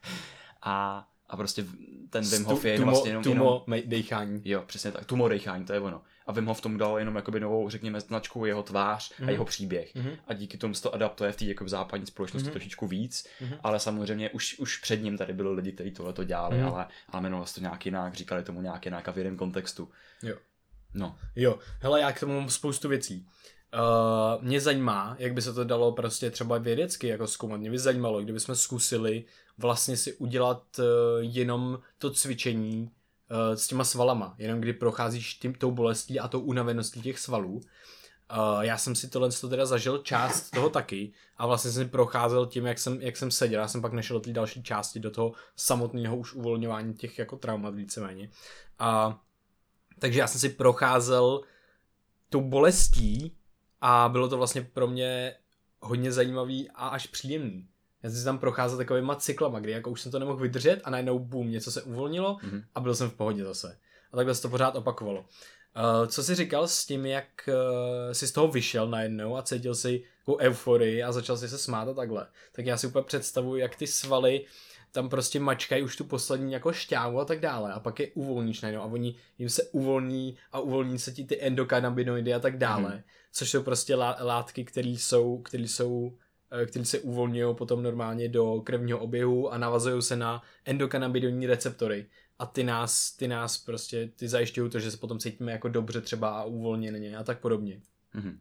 a, 0.63 1.07
a 1.29 1.37
prostě 1.37 1.65
ten 2.11 2.25
Wim 2.25 2.45
Hof 2.45 2.65
je 2.65 2.73
jenom 2.73 2.83
tumo, 2.85 2.91
vlastně 2.93 3.11
jenom, 3.11 3.23
jenom 3.25 3.39
tumo 3.39 3.65
mej- 3.67 3.83
dechání. 3.87 4.43
Jo, 4.45 4.63
přesně 4.67 4.93
tak. 4.93 5.05
Tumor 5.05 5.31
dechání, 5.31 5.65
to 5.65 5.73
je 5.73 5.81
ono. 5.81 6.03
A 6.27 6.33
Wim 6.33 6.47
Hof 6.47 6.61
tomu 6.61 6.79
dal 6.79 6.99
jenom 6.99 7.17
jakoby 7.17 7.41
novou, 7.41 7.69
řekněme, 7.71 8.01
značku 8.01 8.45
jeho 8.45 8.63
tvář 8.63 9.13
Mhm. 9.19 9.29
a 9.29 9.33
jeho 9.33 9.45
příběh. 9.45 9.95
Mhm. 9.95 10.11
A 10.27 10.35
díky 10.35 10.59
tomu 10.59 10.75
se 10.75 10.83
to 10.83 10.95
adaptuje 10.95 11.33
v 11.33 11.37
té 11.37 11.45
jako 11.45 11.65
v 11.65 11.69
západní 11.69 12.07
společnosti 12.07 12.47
Mhm. 12.47 12.53
trošičku 12.53 12.87
víc, 12.87 13.27
Mhm. 13.41 13.55
ale 13.63 13.81
samozřejmě 13.81 14.31
už, 14.31 14.59
už 14.59 14.77
před 14.79 15.03
ním 15.03 15.19
tady 15.19 15.33
byli 15.33 15.55
lidi, 15.55 15.73
kteří 15.73 15.91
tohle 15.91 16.13
to 16.13 16.25
dělali, 16.25 16.57
Mhm. 16.59 16.67
ale, 16.69 16.87
ale 17.09 17.21
jmenovalo 17.23 17.47
se 17.47 17.55
to 17.55 17.61
nějak 17.61 17.87
jinak, 17.87 18.15
říkali 18.15 18.43
tomu 18.43 18.63
nějak 18.63 18.85
jinak 18.85 19.09
a 19.09 19.13
v 19.13 19.19
jiném 19.19 19.37
kontextu. 19.37 19.89
Jo. 20.23 20.37
No, 20.95 21.17
Jo, 21.37 21.59
hele, 21.81 22.01
já 22.01 22.13
k 22.13 22.21
tomu 22.21 22.41
mám 22.41 22.51
spoustu 22.51 22.89
věcí. 22.89 23.27
Uh, 23.75 24.43
mě 24.45 24.61
zajímá, 24.61 25.17
jak 25.19 25.33
by 25.35 25.43
se 25.43 25.53
to 25.53 25.65
dalo 25.65 25.93
prostě 25.93 26.31
třeba 26.31 26.59
vědecky 26.59 27.07
jako 27.09 27.27
zkoumat. 27.27 27.61
Mě 27.61 27.71
by 27.71 27.79
zajímalo, 27.79 28.23
kdybychom 28.23 28.55
zkusili 28.55 29.25
vlastně 29.59 29.97
si 29.97 30.15
udělat 30.15 30.79
uh, 30.79 30.85
jenom 31.21 31.79
to 31.99 32.11
cvičení 32.11 32.83
uh, 32.83 33.57
s 33.57 33.67
těma 33.69 33.85
svalama, 33.85 34.35
jenom 34.39 34.61
kdy 34.61 34.73
procházíš 34.73 35.35
tím, 35.35 35.55
tou 35.55 35.71
bolestí 35.71 36.21
a 36.21 36.29
tou 36.29 36.41
unaveností 36.41 37.03
těch 37.03 37.19
svalů. 37.19 37.55
Uh, 37.55 38.61
já 38.61 38.79
jsem 38.79 38.95
si 38.95 39.09
tohle 39.09 39.31
to 39.31 39.49
teda 39.49 39.67
zažil 39.67 39.99
část 39.99 40.51
toho 40.51 40.71
taky 40.71 41.13
a 41.37 41.47
vlastně 41.47 41.71
jsem 41.71 41.89
procházel 41.89 42.47
tím, 42.47 42.67
jak 42.67 42.79
jsem, 42.79 43.03
jak 43.03 43.17
jsem 43.17 43.31
seděl. 43.31 43.61
Já 43.61 43.69
jsem 43.69 43.83
pak 43.83 43.93
nešel 43.93 44.17
do 44.17 44.21
té 44.21 44.33
další 44.33 44.63
části, 44.63 45.01
do 45.01 45.11
toho 45.11 45.33
samotného 45.57 46.17
už 46.17 46.35
uvolňování 46.35 46.95
těch 46.95 47.19
jako 47.19 47.37
traumat 47.37 47.75
víceméně. 47.75 48.31
A 48.79 49.21
takže 49.99 50.21
já 50.21 50.27
jsem 50.27 50.41
si 50.41 50.49
procházel 50.49 51.41
tou 52.31 52.41
bolestí 52.41 53.37
a 53.81 54.09
bylo 54.09 54.29
to 54.29 54.37
vlastně 54.37 54.63
pro 54.63 54.87
mě 54.87 55.35
hodně 55.81 56.13
zajímavý 56.13 56.71
a 56.71 56.89
až 56.89 57.07
příjemný. 57.07 57.69
Já 58.03 58.11
jsem 58.11 58.19
si 58.19 58.25
tam 58.25 58.39
procházel 58.39 58.79
takovýma 58.79 59.15
cyklama, 59.17 59.61
kdy 59.61 59.71
jako 59.73 59.91
už 59.91 60.01
jsem 60.01 60.13
to 60.13 60.19
nemohl 60.19 60.39
vydržet 60.39 60.81
a 60.85 60.91
najednou 60.91 61.19
bum, 61.19 61.51
něco 61.51 61.73
se 61.73 61.83
uvolnilo 61.83 62.39
Mhm. 62.43 62.63
a 62.75 62.81
byl 62.81 62.95
jsem 62.95 63.11
v 63.11 63.15
pohodě 63.15 63.45
zase. 63.45 63.79
A 64.13 64.17
takhle 64.17 64.35
se 64.35 64.43
to 64.43 64.49
pořád 64.49 64.77
opakovalo. 64.77 65.21
Uh, 65.21 66.07
co 66.07 66.23
jsi 66.23 66.35
říkal 66.35 66.69
s 66.69 66.87
tím, 66.87 67.07
jak 67.07 67.27
uh, 67.49 67.55
jsi 68.13 68.27
z 68.27 68.33
toho 68.33 68.49
vyšel 68.49 68.89
najednou 68.89 69.37
a 69.37 69.43
cítil 69.43 69.75
si 69.75 70.03
takovou 70.19 70.39
euforii 70.39 71.03
a 71.03 71.13
začal 71.13 71.37
si 71.37 71.49
se 71.49 71.59
smát 71.59 71.89
a 71.89 71.95
takhle, 71.95 72.27
tak 72.53 72.67
já 72.67 72.77
si 72.77 72.87
úplně 72.87 73.03
představuji, 73.05 73.61
jak 73.61 73.77
ty 73.77 73.87
svaly 73.87 74.45
tam 74.93 75.09
prostě 75.09 75.41
mačkají 75.41 75.83
už 75.83 75.97
tu 75.97 76.05
poslední 76.05 76.53
jako 76.53 76.73
šťávu 76.73 77.21
a 77.21 77.25
tak 77.25 77.41
dále 77.41 77.73
a 77.73 77.81
pak 77.81 78.01
je 78.01 78.09
uvolníš 78.15 78.61
najednou 78.61 78.83
a 78.83 78.87
oni 78.87 79.17
jim 79.39 79.49
se 79.49 79.63
uvolní 79.63 80.37
a 80.53 80.61
uvolní 80.61 80.99
se 80.99 81.13
ti 81.13 81.25
ty 81.25 81.43
endokannabinoidy 81.43 82.35
a 82.35 82.39
tak 82.41 82.59
dále, 82.59 82.91
Mhm. 82.91 83.03
což 83.33 83.51
jsou 83.51 83.63
prostě 83.63 83.95
lá- 83.97 84.17
látky, 84.25 84.65
které 84.65 84.89
jsou, 84.89 85.39
které 85.39 85.63
jsou 85.65 86.17
eh, 86.53 86.67
které 86.67 86.85
se 86.85 86.99
uvolňují 86.99 87.55
potom 87.57 87.83
normálně 87.83 88.29
do 88.29 88.61
krevního 88.61 88.99
oběhu 88.99 89.53
a 89.53 89.59
navazují 89.59 90.03
se 90.03 90.17
na 90.17 90.43
endokannabinoidní 90.65 91.47
receptory 91.47 92.07
a 92.39 92.47
ty 92.47 92.65
nás, 92.65 93.13
ty 93.13 93.29
nás 93.29 93.59
prostě, 93.59 94.11
ty 94.17 94.29
zajišťují 94.29 94.71
to, 94.71 94.81
že 94.81 94.91
se 94.91 94.97
potom 94.97 95.19
cítíme 95.19 95.53
jako 95.53 95.69
dobře 95.69 96.01
třeba 96.01 96.29
a 96.41 96.45
uvolněně 96.45 97.17
a 97.17 97.25
tak 97.25 97.39
podobně. 97.41 97.81
Mhm. 98.15 98.41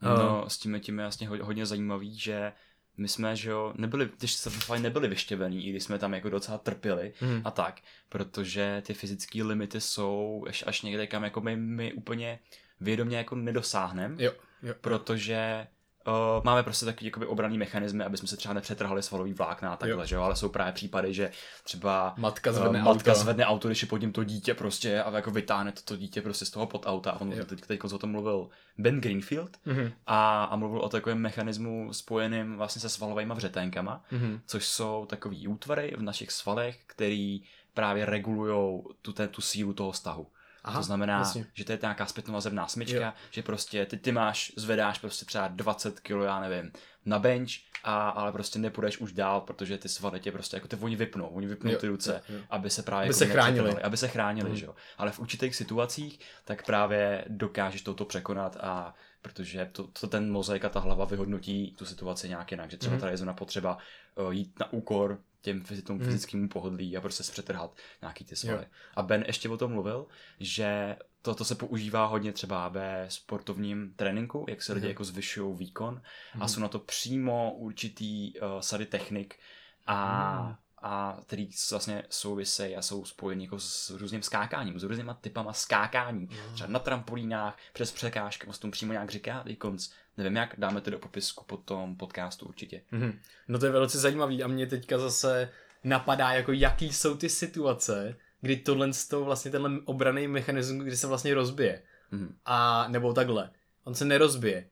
A- 0.00 0.14
No, 0.14 0.44
s 0.48 0.58
tím, 0.58 0.80
tím 0.80 0.98
je 0.98 1.04
vlastně 1.04 1.28
ho- 1.28 1.44
hodně 1.44 1.66
zajímavý, 1.66 2.18
že 2.18 2.52
my 2.96 3.08
jsme, 3.08 3.36
že 3.36 3.50
jo, 3.50 3.72
nebyli, 3.76 4.08
když 4.18 4.32
se 4.34 4.50
fakt 4.50 4.80
nebyli 4.80 5.08
vyštěvený, 5.08 5.66
i 5.66 5.70
když 5.70 5.82
jsme 5.82 5.98
tam 5.98 6.14
jako 6.14 6.30
docela 6.30 6.58
trpěli 6.58 7.12
Mhm. 7.20 7.42
a 7.44 7.50
tak, 7.50 7.80
protože 8.08 8.82
ty 8.86 8.94
fyzické 8.94 9.42
limity 9.42 9.80
jsou 9.80 10.44
až, 10.48 10.64
až 10.66 10.82
někde, 10.82 11.06
kam 11.06 11.24
jako 11.24 11.40
my, 11.40 11.56
my 11.56 11.92
úplně 11.92 12.38
vědomě 12.80 13.16
jako 13.16 13.34
nedosáhneme, 13.36 14.22
Jo, 14.24 14.32
jo. 14.62 14.74
protože 14.80 15.66
uh, 16.10 16.44
máme 16.44 16.62
prostě 16.62 16.86
taky 16.86 17.04
jakoby 17.04 17.26
obraný 17.26 17.58
mechanismy, 17.58 18.04
aby 18.04 18.16
jsme 18.16 18.28
se 18.28 18.36
třeba 18.36 18.54
nepřetrhali 18.54 19.02
svalový 19.02 19.32
vlákna 19.32 19.72
a 19.72 19.76
takhle, 19.76 20.02
Jo. 20.02 20.06
že 20.06 20.14
jo, 20.16 20.22
ale 20.22 20.36
jsou 20.36 20.48
právě 20.48 20.72
případy, 20.72 21.14
že 21.14 21.30
třeba 21.64 22.14
Matka 22.18 22.50
eh, 22.50 22.52
zvedne 22.52 22.82
matka 22.82 23.10
auto. 23.12 23.20
zvedne 23.20 23.46
auto, 23.46 23.68
když 23.68 23.82
je 23.82 23.88
pod 23.88 24.00
ním 24.00 24.12
to 24.12 24.24
dítě 24.24 24.54
prostě 24.54 25.02
a 25.02 25.16
jako 25.16 25.30
vytáhne 25.30 25.72
to, 25.72 25.80
to 25.84 25.96
dítě 25.96 26.22
prostě 26.22 26.44
z 26.44 26.50
toho 26.50 26.66
pod 26.66 26.86
auta 26.86 27.10
a 27.10 27.20
on 27.20 27.32
Jo. 27.32 27.44
teď, 27.44 27.60
teď 27.60 27.84
o 27.84 27.98
tom 27.98 28.10
mluvil 28.10 28.48
Ben 28.78 29.00
Greenfield, 29.00 29.56
Mhm, 29.66 29.92
a, 30.06 30.44
a 30.44 30.56
mluvil 30.56 30.80
o 30.80 30.88
takovém 30.88 31.18
mechanismu 31.18 31.92
spojeným 31.92 32.56
vlastně 32.56 32.80
se 32.80 32.88
svalovými 32.88 33.34
vřeténkama, 33.34 34.04
mhm. 34.10 34.40
což 34.46 34.66
jsou 34.66 35.06
takový 35.06 35.48
útvary 35.48 35.94
v 35.96 36.02
našich 36.02 36.30
svalech, 36.30 36.78
který 36.86 37.42
právě 37.74 38.06
regulují 38.06 38.82
tu, 39.02 39.12
ten, 39.12 39.28
tu 39.28 39.42
sílu 39.42 39.72
toho 39.72 39.92
stahu. 39.92 40.26
Aha, 40.64 40.78
to 40.78 40.82
znamená, 40.82 41.18
jasně. 41.18 41.46
že 41.54 41.64
to 41.64 41.72
je 41.72 41.78
nějaká 41.82 42.06
zpětnovazebná 42.06 42.66
smyčka, 42.68 43.00
Jo. 43.06 43.12
že 43.30 43.42
prostě 43.42 43.86
ty, 43.86 43.96
ty 43.98 44.12
máš, 44.12 44.52
zvedáš 44.56 44.98
prostě 44.98 45.24
třeba 45.24 45.48
20 45.48 46.00
kg, 46.00 46.10
já 46.24 46.40
nevím, 46.40 46.72
na 47.04 47.18
bench, 47.18 47.50
a, 47.84 48.08
ale 48.08 48.32
prostě 48.32 48.58
nepůjdeš 48.58 48.98
už 48.98 49.12
dál, 49.12 49.40
protože 49.40 49.78
ty 49.78 49.88
svaly 49.88 50.20
tě 50.20 50.32
prostě, 50.32 50.56
jako 50.56 50.68
ty 50.68 50.76
oni 50.76 50.96
vypnou, 50.96 51.26
oni 51.28 51.46
vypnou 51.46 51.70
Jo, 51.72 51.78
ty 51.78 51.86
ruce, 51.86 52.22
jo, 52.28 52.36
jo. 52.36 52.42
aby 52.50 52.70
se 52.70 52.82
právě 52.82 53.02
Aby 53.04 53.08
jako 53.08 53.18
se 53.18 53.26
chránili. 53.26 53.82
aby 53.82 53.96
se 53.96 54.08
chránili, 54.08 54.48
Mhm. 54.48 54.58
že 54.58 54.66
jo. 54.66 54.74
Ale 54.98 55.10
v 55.12 55.18
určitých 55.20 55.56
situacích 55.56 56.20
tak 56.44 56.66
právě 56.66 57.24
dokážeš 57.28 57.82
toto 57.82 58.04
překonat 58.04 58.56
a 58.60 58.94
protože 59.22 59.68
to, 59.72 59.86
to 59.86 60.06
ten 60.06 60.32
mozaik 60.32 60.64
a 60.64 60.68
ta 60.68 60.80
hlava 60.80 61.04
vyhodnotí 61.04 61.74
tu 61.78 61.84
situaci 61.84 62.28
nějak 62.28 62.50
jinak, 62.50 62.70
že 62.70 62.76
třeba 62.76 62.92
Mhm. 62.94 63.00
tady 63.00 63.12
je 63.26 63.32
potřeba 63.34 63.78
uh, 64.14 64.30
jít 64.32 64.58
na 64.60 64.72
úkor 64.72 65.18
těm 65.42 65.62
tomu 65.86 65.98
Mhm. 65.98 66.08
fyzickému 66.08 66.48
pohodlí 66.48 66.96
a 66.96 67.00
prostě 67.00 67.22
se 67.22 67.32
přetrhat 67.32 67.76
nějaký 68.02 68.24
ty 68.24 68.36
svaly. 68.36 68.58
Jo. 68.62 68.70
A 68.94 69.02
Ben 69.02 69.24
ještě 69.26 69.48
o 69.48 69.56
tom 69.56 69.72
mluvil, 69.72 70.06
že 70.40 70.96
to, 71.22 71.34
to 71.34 71.44
se 71.44 71.54
používá 71.54 72.06
hodně 72.06 72.32
třeba 72.32 72.68
ve 72.68 73.06
sportovním 73.08 73.94
tréninku, 73.94 74.46
jak 74.48 74.62
se 74.62 74.72
lidi 74.72 74.84
Mhm. 74.86 74.90
jako 74.90 75.04
zvyšují 75.04 75.56
výkon 75.56 76.02
a 76.34 76.38
Mhm. 76.38 76.48
jsou 76.48 76.60
na 76.60 76.68
to 76.68 76.78
přímo 76.78 77.54
určitý 77.54 78.32
uh, 78.40 78.60
sady 78.60 78.86
technik 78.86 79.38
a, 79.86 80.42
Mhm. 80.42 80.56
A 80.82 81.18
který 81.26 81.48
vlastně 81.70 82.02
souvisejí 82.10 82.76
a 82.76 82.82
jsou 82.82 83.04
spojeni 83.04 83.44
jako 83.44 83.58
s 83.58 83.90
různým 83.90 84.22
skákáním, 84.22 84.78
s 84.78 84.82
různýma 84.82 85.14
typama 85.14 85.52
skákání. 85.52 86.28
Mhm. 86.30 86.54
Třeba 86.54 86.70
na 86.70 86.78
trampolínách, 86.78 87.58
přes 87.72 87.92
překážky, 87.92 88.46
on 88.46 88.52
se 88.52 88.60
tomu 88.60 88.70
přímo 88.70 88.92
nějak 88.92 89.10
říká, 89.10 89.44
konc. 89.58 89.88
Nevím 90.16 90.36
jak, 90.36 90.54
dáme 90.58 90.80
to 90.80 90.90
do 90.90 90.98
popisku 90.98 91.44
po 91.44 91.56
tom 91.56 91.96
podcastu 91.96 92.46
určitě. 92.46 92.82
Mhm. 92.90 93.20
No 93.48 93.58
to 93.58 93.66
je 93.66 93.72
velice 93.72 93.98
zajímavý 93.98 94.42
a 94.42 94.46
mě 94.46 94.66
teďka 94.66 94.98
zase 94.98 95.50
napadá, 95.84 96.32
jako 96.32 96.52
jaký 96.52 96.92
jsou 96.92 97.16
ty 97.16 97.28
situace, 97.28 98.16
kdy 98.40 98.56
tohle 98.56 98.90
to 99.08 99.24
vlastně 99.24 99.50
tenhle 99.50 99.70
obraný 99.84 100.28
mechanismus, 100.28 100.84
kdy 100.84 100.96
se 100.96 101.06
vlastně 101.06 101.34
rozbije. 101.34 101.82
Mhm. 102.10 102.36
A 102.44 102.88
nebo 102.88 103.12
takhle. 103.12 103.50
On 103.84 103.94
se 103.94 104.04
nerozbije. 104.04 104.68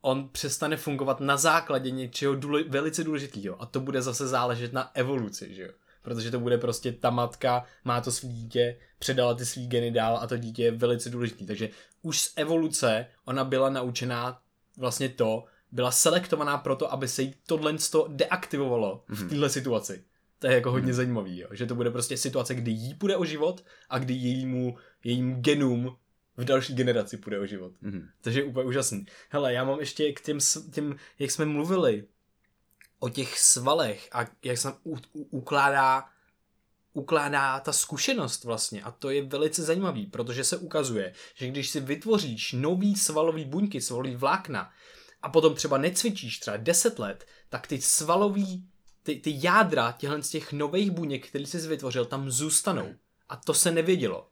On 0.00 0.28
přestane 0.28 0.76
fungovat 0.76 1.20
na 1.20 1.36
základě 1.36 1.90
něčeho 1.90 2.34
důle, 2.34 2.62
velice 2.62 3.04
důležitého. 3.04 3.62
A 3.62 3.66
to 3.66 3.80
bude 3.80 4.02
zase 4.02 4.28
záležet 4.28 4.72
na 4.72 4.90
evoluci, 4.94 5.54
že 5.54 5.62
jo? 5.62 5.68
Protože 6.02 6.30
to 6.30 6.40
bude 6.40 6.58
prostě 6.58 6.92
ta 6.92 7.10
matka, 7.10 7.64
má 7.84 8.00
to 8.00 8.12
svý 8.12 8.28
dítě, 8.28 8.76
předala 8.98 9.34
ty 9.34 9.46
svý 9.46 9.66
geny 9.66 9.90
dál 9.90 10.18
a 10.22 10.26
to 10.26 10.36
dítě 10.36 10.62
je 10.62 10.70
velice 10.70 11.10
důležitý. 11.10 11.46
Takže 11.46 11.68
už 12.02 12.20
z 12.20 12.32
evoluce 12.36 13.06
ona 13.24 13.44
byla 13.44 13.70
naučená 13.70 14.40
vlastně 14.78 15.08
to, 15.08 15.44
byla 15.72 15.90
selektovaná 15.90 16.58
proto, 16.58 16.92
aby 16.92 17.08
se 17.08 17.22
jí 17.22 17.34
tohle 17.46 17.74
deaktivovalo 18.08 19.04
v 19.08 19.20
Mhm. 19.20 19.28
téhle 19.28 19.48
situaci. 19.50 20.04
To 20.38 20.46
je 20.46 20.54
jako 20.54 20.70
hodně 20.70 20.94
zajímavý, 20.94 21.38
jo? 21.38 21.48
že 21.50 21.66
to 21.66 21.74
bude 21.74 21.90
prostě 21.90 22.16
situace, 22.16 22.54
kdy 22.54 22.70
jí 22.70 22.94
půjde 22.94 23.16
o 23.16 23.24
život 23.24 23.64
a 23.90 23.98
kdy 23.98 24.14
jejímu, 24.14 24.76
jejím 25.04 25.34
genům 25.42 25.96
v 26.36 26.44
další 26.44 26.74
generaci 26.74 27.16
půjde 27.16 27.38
o 27.38 27.46
život. 27.46 27.72
Mhm. 27.80 28.08
Takže 28.20 28.40
je 28.40 28.44
úplně 28.44 28.68
úžasný. 28.68 29.06
Hele, 29.30 29.52
já 29.52 29.64
mám 29.64 29.80
ještě 29.80 30.12
k 30.12 30.20
těm, 30.20 30.38
těm 30.70 30.96
jak 31.18 31.30
jsme 31.30 31.44
mluvili 31.44 32.04
o 32.98 33.08
těch 33.08 33.38
svalech 33.38 34.08
a 34.12 34.26
jak 34.44 34.58
se 34.58 34.72
u, 34.84 34.96
u, 35.12 35.22
ukládá, 35.30 36.08
ukládá 36.92 37.60
ta 37.60 37.72
zkušenost 37.72 38.44
vlastně. 38.44 38.82
A 38.82 38.90
to 38.90 39.10
je 39.10 39.22
velice 39.22 39.62
zajímavý, 39.62 40.06
protože 40.06 40.44
se 40.44 40.56
ukazuje, 40.56 41.12
že 41.34 41.48
když 41.48 41.70
si 41.70 41.80
vytvoříš 41.80 42.52
nový 42.52 42.96
svalový 42.96 43.44
buňky, 43.44 43.80
svalový 43.80 44.16
vlákna 44.16 44.70
a 45.22 45.28
potom 45.28 45.54
třeba 45.54 45.78
necvičíš 45.78 46.38
třeba 46.38 46.56
10 46.56 46.98
let, 46.98 47.26
tak 47.48 47.66
ty 47.66 47.80
svalový, 47.80 48.64
ty, 49.02 49.16
ty 49.16 49.38
jádra 49.42 49.92
těchhle 49.92 50.22
z 50.22 50.30
těch 50.30 50.52
nových 50.52 50.90
buněk, 50.90 51.28
který 51.28 51.46
jsi 51.46 51.68
vytvořil, 51.68 52.04
tam 52.04 52.30
zůstanou. 52.30 52.94
A 53.28 53.36
to 53.36 53.54
se 53.54 53.70
nevědělo. 53.70 54.29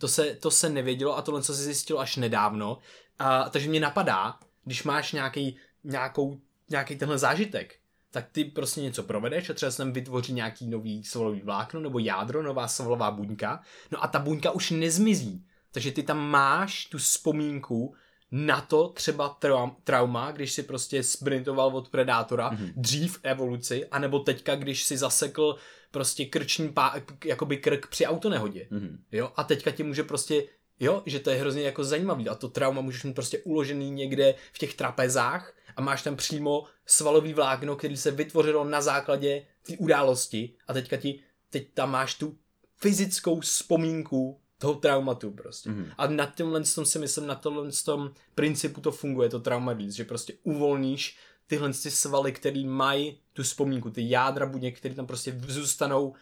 To 0.00 0.08
se, 0.08 0.34
to 0.34 0.50
se 0.50 0.68
nevědělo 0.68 1.16
a 1.18 1.22
tohle 1.22 1.42
co 1.42 1.54
se 1.54 1.62
zjistilo 1.62 2.00
až 2.00 2.16
nedávno. 2.16 2.78
A, 3.18 3.48
takže 3.48 3.68
mě 3.68 3.80
napadá, 3.80 4.38
když 4.64 4.82
máš 4.82 5.12
nějaký, 5.12 5.56
nějakou, 5.84 6.40
nějaký 6.70 6.96
tenhle 6.96 7.18
zážitek, 7.18 7.76
tak 8.10 8.26
ty 8.32 8.44
prostě 8.44 8.80
něco 8.80 9.02
provedeš 9.02 9.50
a 9.50 9.54
třeba 9.54 9.72
se 9.72 9.78
tam 9.78 9.92
vytvoří 9.92 10.32
nějaký 10.32 10.66
nový 10.66 11.04
svalový 11.04 11.40
vlákno 11.40 11.80
nebo 11.80 11.98
jádro, 11.98 12.42
nová 12.42 12.68
svalová 12.68 13.10
buňka. 13.10 13.62
No 13.90 14.04
a 14.04 14.08
ta 14.08 14.18
buňka 14.18 14.50
už 14.50 14.70
nezmizí. 14.70 15.44
Takže 15.72 15.92
ty 15.92 16.02
tam 16.02 16.18
máš 16.18 16.86
tu 16.86 16.98
vzpomínku 16.98 17.94
na 18.30 18.60
to 18.60 18.88
třeba 18.88 19.28
traum, 19.28 19.76
trauma, 19.84 20.30
když 20.30 20.52
si 20.52 20.62
prostě 20.62 21.02
sprintoval 21.02 21.76
od 21.76 21.88
predátora 21.88 22.50
mm-hmm. 22.50 22.72
dřív 22.76 23.18
v 23.18 23.20
evoluci, 23.22 23.86
anebo 23.86 24.18
teďka, 24.18 24.54
když 24.54 24.84
si 24.84 24.96
zasekl 24.96 25.56
prostě 25.90 26.26
krční 26.26 26.68
pá, 26.68 26.94
jakoby 27.24 27.56
krk 27.56 27.86
při 27.86 28.06
autonehodě. 28.06 28.66
Mhm. 28.70 29.02
Jo, 29.12 29.32
a 29.36 29.44
teďka 29.44 29.70
ti 29.70 29.82
může 29.82 30.02
prostě, 30.02 30.44
jo, 30.80 31.02
že 31.06 31.18
to 31.18 31.30
je 31.30 31.36
hrozně 31.36 31.62
jako 31.62 31.84
zajímavý 31.84 32.28
a 32.28 32.34
to 32.34 32.48
trauma 32.48 32.80
můžeš 32.80 33.04
mít 33.04 33.14
prostě 33.14 33.38
uložený 33.38 33.90
někde 33.90 34.34
v 34.52 34.58
těch 34.58 34.74
trapezách 34.74 35.54
a 35.76 35.82
máš 35.82 36.02
tam 36.02 36.16
přímo 36.16 36.64
svalový 36.86 37.34
vlákno, 37.34 37.76
který 37.76 37.96
se 37.96 38.10
vytvořilo 38.10 38.64
na 38.64 38.80
základě 38.80 39.46
té 39.66 39.76
události 39.76 40.54
a 40.68 40.72
teďka 40.72 40.96
ti, 40.96 41.20
teď 41.50 41.68
tam 41.74 41.90
máš 41.90 42.14
tu 42.14 42.38
fyzickou 42.76 43.40
vzpomínku 43.40 44.40
toho 44.58 44.74
traumatu 44.74 45.30
prostě. 45.30 45.70
Mhm. 45.70 45.90
A 45.98 46.06
na 46.06 46.26
tomhle 46.26 46.62
tom 46.64 46.84
si 46.84 46.98
myslím, 46.98 47.26
na 47.26 47.34
tomhle 47.34 47.72
tom 47.84 48.12
principu 48.34 48.80
to 48.80 48.92
funguje, 48.92 49.28
to 49.28 49.40
trauma 49.40 49.72
release, 49.72 49.96
že 49.96 50.04
prostě 50.04 50.34
uvolníš 50.42 51.18
tyhle 51.50 51.68
ty 51.72 51.90
svaly, 51.90 52.32
který 52.32 52.66
mají 52.66 53.18
tu 53.32 53.42
vzpomínku, 53.42 53.90
ty 53.90 54.10
jádra 54.10 54.46
buněk, 54.46 54.78
které 54.78 54.94
tam 54.94 55.06
prostě 55.06 55.34
zůstanou 55.48 56.14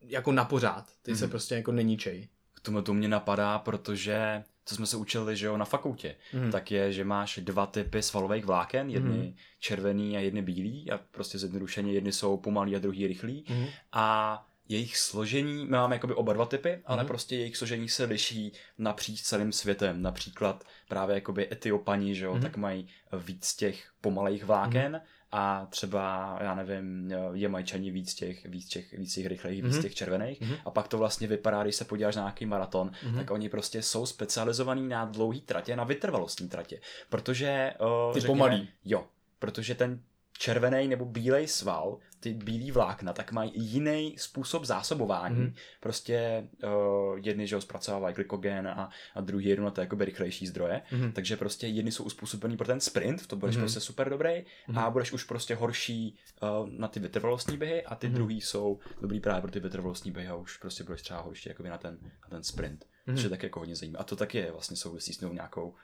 jako 0.00 0.32
na 0.32 0.44
pořád. 0.44 0.86
Ty 1.02 1.12
mm-hmm. 1.12 1.16
se 1.16 1.24
Mhm. 1.24 1.30
prostě 1.30 1.54
jako 1.54 1.72
neníčej. 1.72 2.28
K 2.54 2.60
tomu 2.60 2.82
to 2.82 2.94
mě 2.94 3.08
napadá, 3.08 3.58
protože 3.58 4.42
co 4.64 4.74
jsme 4.74 4.86
se 4.86 4.96
učili, 4.96 5.36
že 5.36 5.46
jo, 5.46 5.56
na 5.56 5.64
fakultě, 5.64 6.16
Mhm. 6.32 6.50
tak 6.50 6.70
je, 6.70 6.92
že 6.92 7.04
máš 7.04 7.38
dva 7.42 7.66
typy 7.66 8.02
svalových 8.02 8.44
vláken, 8.44 8.90
jedny 8.90 9.18
Mhm. 9.18 9.34
červený 9.58 10.16
a 10.16 10.20
jedny 10.20 10.42
bílý 10.42 10.90
a 10.90 10.98
prostě 11.10 11.38
zjednodušeně 11.38 11.92
jedny 11.92 12.12
jsou 12.12 12.36
pomalý 12.36 12.76
a 12.76 12.78
druhý 12.78 13.06
rychlý 13.06 13.44
Mm-hmm. 13.48 13.68
a 13.92 14.46
jejich 14.68 14.96
složení, 14.96 15.64
my 15.64 15.70
máme 15.70 15.96
jakoby 15.96 16.14
oba 16.14 16.32
dva 16.32 16.46
typy, 16.46 16.82
ale 16.86 16.98
Mhm. 17.02 17.06
prostě 17.06 17.36
jejich 17.36 17.56
složení 17.56 17.88
se 17.88 18.04
liší 18.04 18.52
napříč 18.78 19.22
celým 19.22 19.52
světem. 19.52 20.02
Například 20.02 20.64
právě 20.88 21.14
jakoby 21.14 21.48
Etiopani, 21.52 22.14
že 22.14 22.24
jo, 22.24 22.32
Mhm. 22.34 22.42
tak 22.42 22.56
mají 22.56 22.88
víc 23.26 23.54
těch 23.54 23.90
pomalejch 24.00 24.44
vláken 24.44 25.00
a 25.32 25.66
třeba, 25.70 26.38
já 26.42 26.54
nevím, 26.54 27.12
Jamajčani 27.32 27.90
víc 27.90 28.14
těch, 28.14 28.46
víc 28.46 28.68
těch, 28.68 28.92
víc 28.98 29.14
těch 29.14 29.26
rychlejch, 29.26 29.62
víc 29.62 29.72
Mhm. 29.74 29.82
těch 29.82 29.94
červených. 29.94 30.40
Mhm. 30.40 30.54
A 30.64 30.70
pak 30.70 30.88
to 30.88 30.98
vlastně 30.98 31.26
vypadá, 31.28 31.62
když 31.62 31.74
se 31.76 31.84
podíváš 31.84 32.16
na 32.16 32.22
nějaký 32.22 32.46
maraton, 32.46 32.90
Mhm. 33.06 33.16
tak 33.16 33.30
oni 33.30 33.48
prostě 33.48 33.82
jsou 33.82 34.06
specializovaní 34.06 34.88
na 34.88 35.04
dlouhý 35.04 35.40
tratě, 35.40 35.76
na 35.76 35.84
vytrvalostní 35.84 36.48
tratě. 36.48 36.80
Protože... 37.08 37.74
Uh, 38.08 38.14
Ty 38.14 38.20
pomalý. 38.26 38.68
Jo, 38.84 39.06
protože 39.38 39.74
ten 39.74 40.00
červený 40.38 40.88
nebo 40.88 41.04
bílej 41.04 41.48
sval, 41.48 41.98
ty 42.24 42.34
bílý 42.34 42.70
vlákna, 42.70 43.12
tak 43.12 43.32
mají 43.32 43.52
jiný 43.54 44.14
způsob 44.18 44.64
zásobování. 44.64 45.36
Mhm. 45.36 45.46
Mm-hmm. 45.46 45.54
Prostě 45.80 46.46
uh, 46.64 47.18
jedny, 47.22 47.46
že 47.46 47.54
ho 47.54 47.60
zpracovávají 47.60 48.14
glykogen 48.14 48.68
a, 48.68 48.90
a 49.14 49.20
druhý 49.20 49.44
jedno 49.44 49.64
na 49.64 49.70
to 49.70 49.80
jakoby 49.80 50.04
rychlejší 50.04 50.46
zdroje. 50.46 50.82
Mhm. 50.92 51.12
Takže 51.12 51.36
prostě 51.36 51.66
jedny 51.66 51.92
jsou 51.92 52.04
uspůsobený 52.04 52.56
pro 52.56 52.66
ten 52.66 52.80
sprint, 52.80 53.26
to 53.26 53.36
budeš 53.36 53.56
Mhm. 53.56 53.60
mm-hmm. 53.60 53.64
prostě 53.66 53.80
super 53.80 54.10
dobrý 54.10 54.44
Mhm. 54.68 54.78
a 54.78 54.90
budeš 54.90 55.12
už 55.12 55.24
prostě 55.24 55.54
horší 55.54 56.16
uh, 56.42 56.68
na 56.68 56.88
ty 56.88 57.00
vytrvalostní 57.00 57.56
běhy 57.56 57.84
a 57.84 57.94
ty 57.94 58.06
Mhm. 58.06 58.12
mm-hmm. 58.14 58.18
druhý 58.18 58.40
jsou 58.40 58.78
dobrý 59.00 59.20
právě 59.20 59.42
pro 59.42 59.50
ty 59.50 59.60
vytrvalostní 59.60 60.10
běhy 60.10 60.28
a 60.28 60.34
už 60.34 60.56
prostě 60.56 60.84
budeš 60.84 61.02
třeba 61.02 61.20
horší 61.20 61.48
jakoby 61.48 61.68
na 61.68 61.78
ten, 61.78 61.98
na 62.02 62.28
ten 62.30 62.42
sprint. 62.42 62.84
Mhm. 62.84 63.14
Mm-hmm. 63.14 63.16
Což 63.16 63.24
je 63.24 63.30
tak 63.30 63.42
jako 63.42 63.60
hodně 63.60 63.76
zajímavé. 63.76 64.00
A 64.00 64.04
to 64.04 64.16
taky 64.16 64.38
je 64.38 64.52
vlastně 64.52 64.76
souvisí 64.76 65.12
s 65.12 65.20
nějakou 65.20 65.74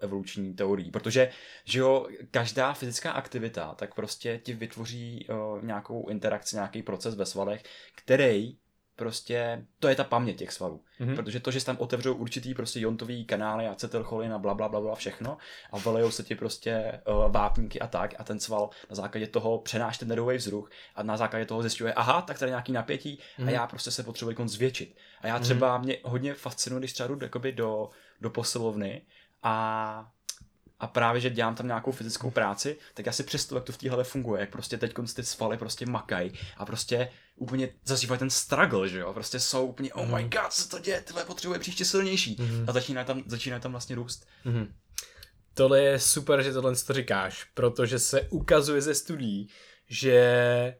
evoluční 0.00 0.54
teorií, 0.54 0.90
protože 0.90 1.30
že 1.64 1.78
jo, 1.78 2.06
každá 2.30 2.72
fyzická 2.72 3.12
aktivita 3.12 3.74
tak 3.74 3.94
prostě 3.94 4.38
ti 4.38 4.54
vytvoří 4.54 5.26
uh, 5.28 5.64
nějakou 5.64 6.08
interakci, 6.08 6.56
nějaký 6.56 6.82
proces 6.82 7.14
ve 7.14 7.26
svalech, 7.26 7.62
který 7.94 8.56
prostě, 8.96 9.64
to 9.80 9.88
je 9.88 9.94
ta 9.94 10.04
paměť 10.04 10.38
těch 10.38 10.52
svalů. 10.52 10.80
Mhm. 10.98 11.16
Protože 11.16 11.40
to, 11.40 11.50
že 11.50 11.60
se 11.60 11.66
tam 11.66 11.76
otevřou 11.80 12.14
určitý 12.14 12.54
prostě 12.54 12.80
jontový 12.80 13.24
kanály, 13.24 13.66
acetylcholin 13.66 14.32
a 14.32 14.38
bla, 14.38 14.54
bla, 14.54 14.68
bla, 14.68 14.80
bla 14.80 14.94
všechno 14.94 15.36
a 15.72 15.78
vylejou 15.78 16.10
se 16.10 16.22
ti 16.22 16.34
prostě 16.34 17.00
uh, 17.08 17.32
vápníky 17.32 17.80
a 17.80 17.86
tak 17.86 18.14
a 18.18 18.24
ten 18.24 18.40
sval 18.40 18.70
na 18.90 18.96
základě 18.96 19.26
toho 19.26 19.58
přenáší 19.58 19.98
ten 19.98 20.08
nervový 20.08 20.36
vzruch 20.36 20.70
a 20.94 21.02
na 21.02 21.16
základě 21.16 21.46
toho 21.46 21.62
zjišťuje, 21.62 21.92
aha, 21.94 22.22
tak 22.22 22.38
tady 22.38 22.50
nějaký 22.50 22.72
napětí 22.72 23.18
Mhm. 23.38 23.48
a 23.48 23.50
já 23.50 23.66
prostě 23.66 23.90
se 23.90 24.02
potřebuji 24.02 24.34
kon 24.34 24.48
zvětšit. 24.48 24.96
A 25.20 25.26
já 25.26 25.38
třeba, 25.38 25.78
mě 25.78 25.98
hodně 26.04 26.34
fascinuje, 26.34 26.80
když 26.80 26.92
třeba 26.92 27.06
jdu 27.06 27.18
jakoby 27.22 27.52
do, 27.52 27.90
do 28.20 28.30
posilovny 28.30 29.02
a 29.42 30.12
a 30.80 30.86
právě, 30.86 31.20
že 31.20 31.30
dělám 31.30 31.54
tam 31.54 31.66
nějakou 31.66 31.92
fyzickou 31.92 32.30
práci, 32.30 32.76
tak 32.94 33.06
já 33.06 33.12
si 33.12 33.22
představuji, 33.22 33.58
jak 33.58 33.64
to 33.64 33.72
v 33.72 33.78
té 33.78 33.88
hlavě 33.88 34.04
funguje, 34.04 34.40
jak 34.40 34.50
prostě 34.50 34.78
teď 34.78 34.94
ty 35.14 35.24
svaly 35.24 35.56
prostě 35.56 35.86
makají 35.86 36.32
a 36.56 36.64
prostě 36.64 37.08
úplně 37.36 37.68
zažívají 37.84 38.18
ten 38.18 38.30
struggle, 38.30 38.88
že 38.88 38.98
jo, 38.98 39.12
prostě 39.12 39.40
jsou 39.40 39.66
úplně, 39.66 39.92
oh 39.92 40.06
my 40.06 40.22
god, 40.22 40.52
co 40.52 40.68
to 40.68 40.78
děje, 40.78 41.00
tyhle 41.00 41.24
potřebuje 41.24 41.58
příště 41.60 41.84
silnější 41.84 42.36
Mhm. 42.38 42.64
a 42.68 42.72
začínají 42.72 43.06
tam, 43.06 43.22
začínají 43.26 43.62
tam 43.62 43.70
vlastně 43.70 43.96
růst. 43.96 44.26
Mhm. 44.44 44.74
Tohle 45.54 45.80
je 45.80 45.98
super, 46.00 46.42
že 46.42 46.52
tohle 46.52 46.76
to 46.76 46.92
říkáš, 46.92 47.44
protože 47.54 47.98
se 47.98 48.20
ukazuje 48.20 48.80
ze 48.82 48.94
studií, 48.94 49.48
že 49.88 50.76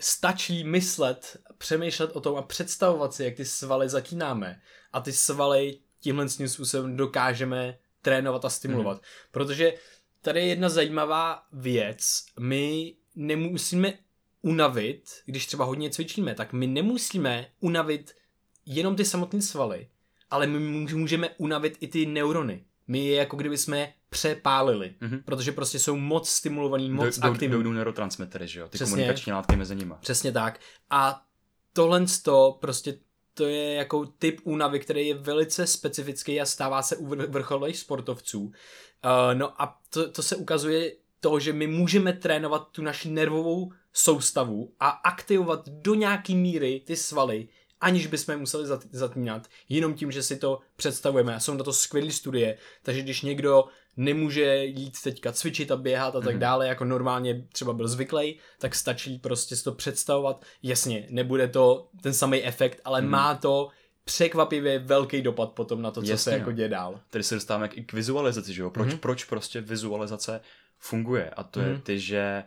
stačí 0.00 0.64
myslet, 0.64 1.36
přemýšlet 1.58 2.10
o 2.16 2.20
tom 2.20 2.36
a 2.36 2.42
představovat 2.42 3.14
si, 3.14 3.24
jak 3.24 3.34
ty 3.34 3.44
svaly 3.44 3.88
zatínáme 3.88 4.60
a 4.92 5.00
ty 5.00 5.12
svaly 5.12 5.78
tímhle 6.00 6.26
tím 6.28 6.48
způsobem 6.48 6.96
dokážeme 6.96 7.78
trénovat 8.02 8.44
a 8.44 8.50
stimulovat. 8.50 8.96
Mm. 8.98 9.02
Protože 9.30 9.74
tady 10.22 10.40
je 10.40 10.46
jedna 10.46 10.68
zajímavá 10.68 11.42
věc. 11.52 12.24
My 12.40 12.94
nemusíme 13.16 13.92
unavit, 14.42 15.02
když 15.26 15.46
třeba 15.46 15.64
hodně 15.64 15.90
cvičíme, 15.90 16.34
tak 16.34 16.52
my 16.52 16.66
nemusíme 16.66 17.46
unavit 17.60 18.14
jenom 18.66 18.96
ty 18.96 19.04
samotné 19.04 19.42
svaly, 19.42 19.88
ale 20.30 20.46
my 20.46 20.58
můžeme 20.94 21.28
unavit 21.38 21.76
i 21.80 21.88
ty 21.88 22.06
neurony. 22.06 22.64
My 22.88 23.06
je 23.06 23.16
jako 23.16 23.36
kdyby 23.36 23.58
jsme 23.58 23.92
přepálili, 24.10 24.94
Mhm. 25.00 25.22
protože 25.24 25.52
prostě 25.52 25.78
jsou 25.78 25.96
moc 25.96 26.28
stimulovaný, 26.28 26.90
moc 26.90 27.18
jdou, 27.18 27.28
aktivní. 27.30 27.62
jdou 27.64 27.72
neurotransmitery, 27.72 28.48
že 28.48 28.60
jo, 28.60 28.66
ty 28.68 28.70
Přesně. 28.78 28.90
komunikační 28.92 29.32
látky 29.32 29.56
mezi 29.56 29.76
nimi. 29.76 29.94
Přesně 30.00 30.32
tak. 30.32 30.60
A 30.90 31.22
tohle 31.72 32.04
to 32.22 32.58
prostě 32.60 32.98
to 33.40 33.46
je 33.46 33.74
jako 33.74 34.06
typ 34.06 34.40
únavy, 34.44 34.80
který 34.80 35.08
je 35.08 35.14
velice 35.14 35.66
specifický 35.66 36.40
a 36.40 36.46
stává 36.46 36.82
se 36.82 36.96
u 36.96 37.06
vr- 37.06 37.30
vrcholových 37.30 37.78
sportovců. 37.78 38.40
Uh, 38.40 38.52
no 39.34 39.62
a 39.62 39.78
to, 39.90 40.10
to 40.10 40.22
se 40.22 40.36
ukazuje 40.36 40.92
to, 41.20 41.40
že 41.40 41.52
my 41.52 41.66
můžeme 41.66 42.12
trénovat 42.12 42.68
tu 42.72 42.82
naši 42.82 43.10
nervovou 43.10 43.72
soustavu 43.92 44.72
a 44.80 44.88
aktivovat 44.88 45.68
do 45.68 45.94
nějaký 45.94 46.36
míry 46.36 46.82
ty 46.86 46.96
svaly, 46.96 47.48
aniž 47.80 48.06
bychom 48.06 48.32
je 48.32 48.38
museli 48.38 48.64
zat- 48.64 48.88
zatínat, 48.90 49.48
jenom 49.68 49.94
tím, 49.94 50.12
že 50.12 50.22
si 50.22 50.36
to 50.36 50.60
představujeme. 50.76 51.40
Jsou 51.40 51.54
na 51.54 51.64
to 51.64 51.72
skvělé 51.72 52.10
studie, 52.10 52.58
takže 52.82 53.02
když 53.02 53.22
někdo 53.22 53.64
nemůže 53.96 54.64
jít 54.64 55.02
teďka 55.04 55.32
cvičit 55.32 55.70
a 55.70 55.76
běhat 55.76 56.16
a 56.16 56.20
tak 56.20 56.30
Mhm. 56.32 56.40
dále, 56.40 56.68
jako 56.68 56.84
normálně 56.84 57.42
třeba 57.52 57.72
byl 57.72 57.88
zvyklý, 57.88 58.38
tak 58.58 58.74
stačí 58.74 59.18
prostě 59.18 59.56
si 59.56 59.64
to 59.64 59.72
představovat. 59.72 60.44
Jasně, 60.62 61.06
nebude 61.10 61.48
to 61.48 61.88
ten 62.02 62.14
samý 62.14 62.44
efekt, 62.44 62.80
ale 62.84 63.00
Mhm. 63.00 63.10
má 63.10 63.34
to 63.34 63.68
překvapivě 64.04 64.78
velký 64.78 65.22
dopad 65.22 65.52
potom 65.52 65.82
na 65.82 65.90
to, 65.90 66.02
co 66.02 66.10
Jasně, 66.10 66.32
se 66.32 66.38
jako 66.38 66.50
jo. 66.50 66.56
děje 66.56 66.68
dál. 66.68 67.00
Tady 67.10 67.24
se 67.24 67.34
dostáváme 67.34 67.68
k, 67.68 67.76
i 67.78 67.84
k 67.84 67.92
vizualizaci, 67.92 68.54
že 68.54 68.62
jo, 68.62 68.70
proč, 68.70 68.86
Mhm. 68.86 68.96
mm-hmm. 68.96 69.00
proč 69.00 69.24
prostě 69.24 69.60
vizualizace 69.60 70.40
funguje 70.78 71.30
a 71.30 71.42
to 71.42 71.60
mm-hmm. 71.60 71.64
je 71.66 71.72
Mhm. 71.72 71.80
ty, 71.80 72.00
že 72.00 72.44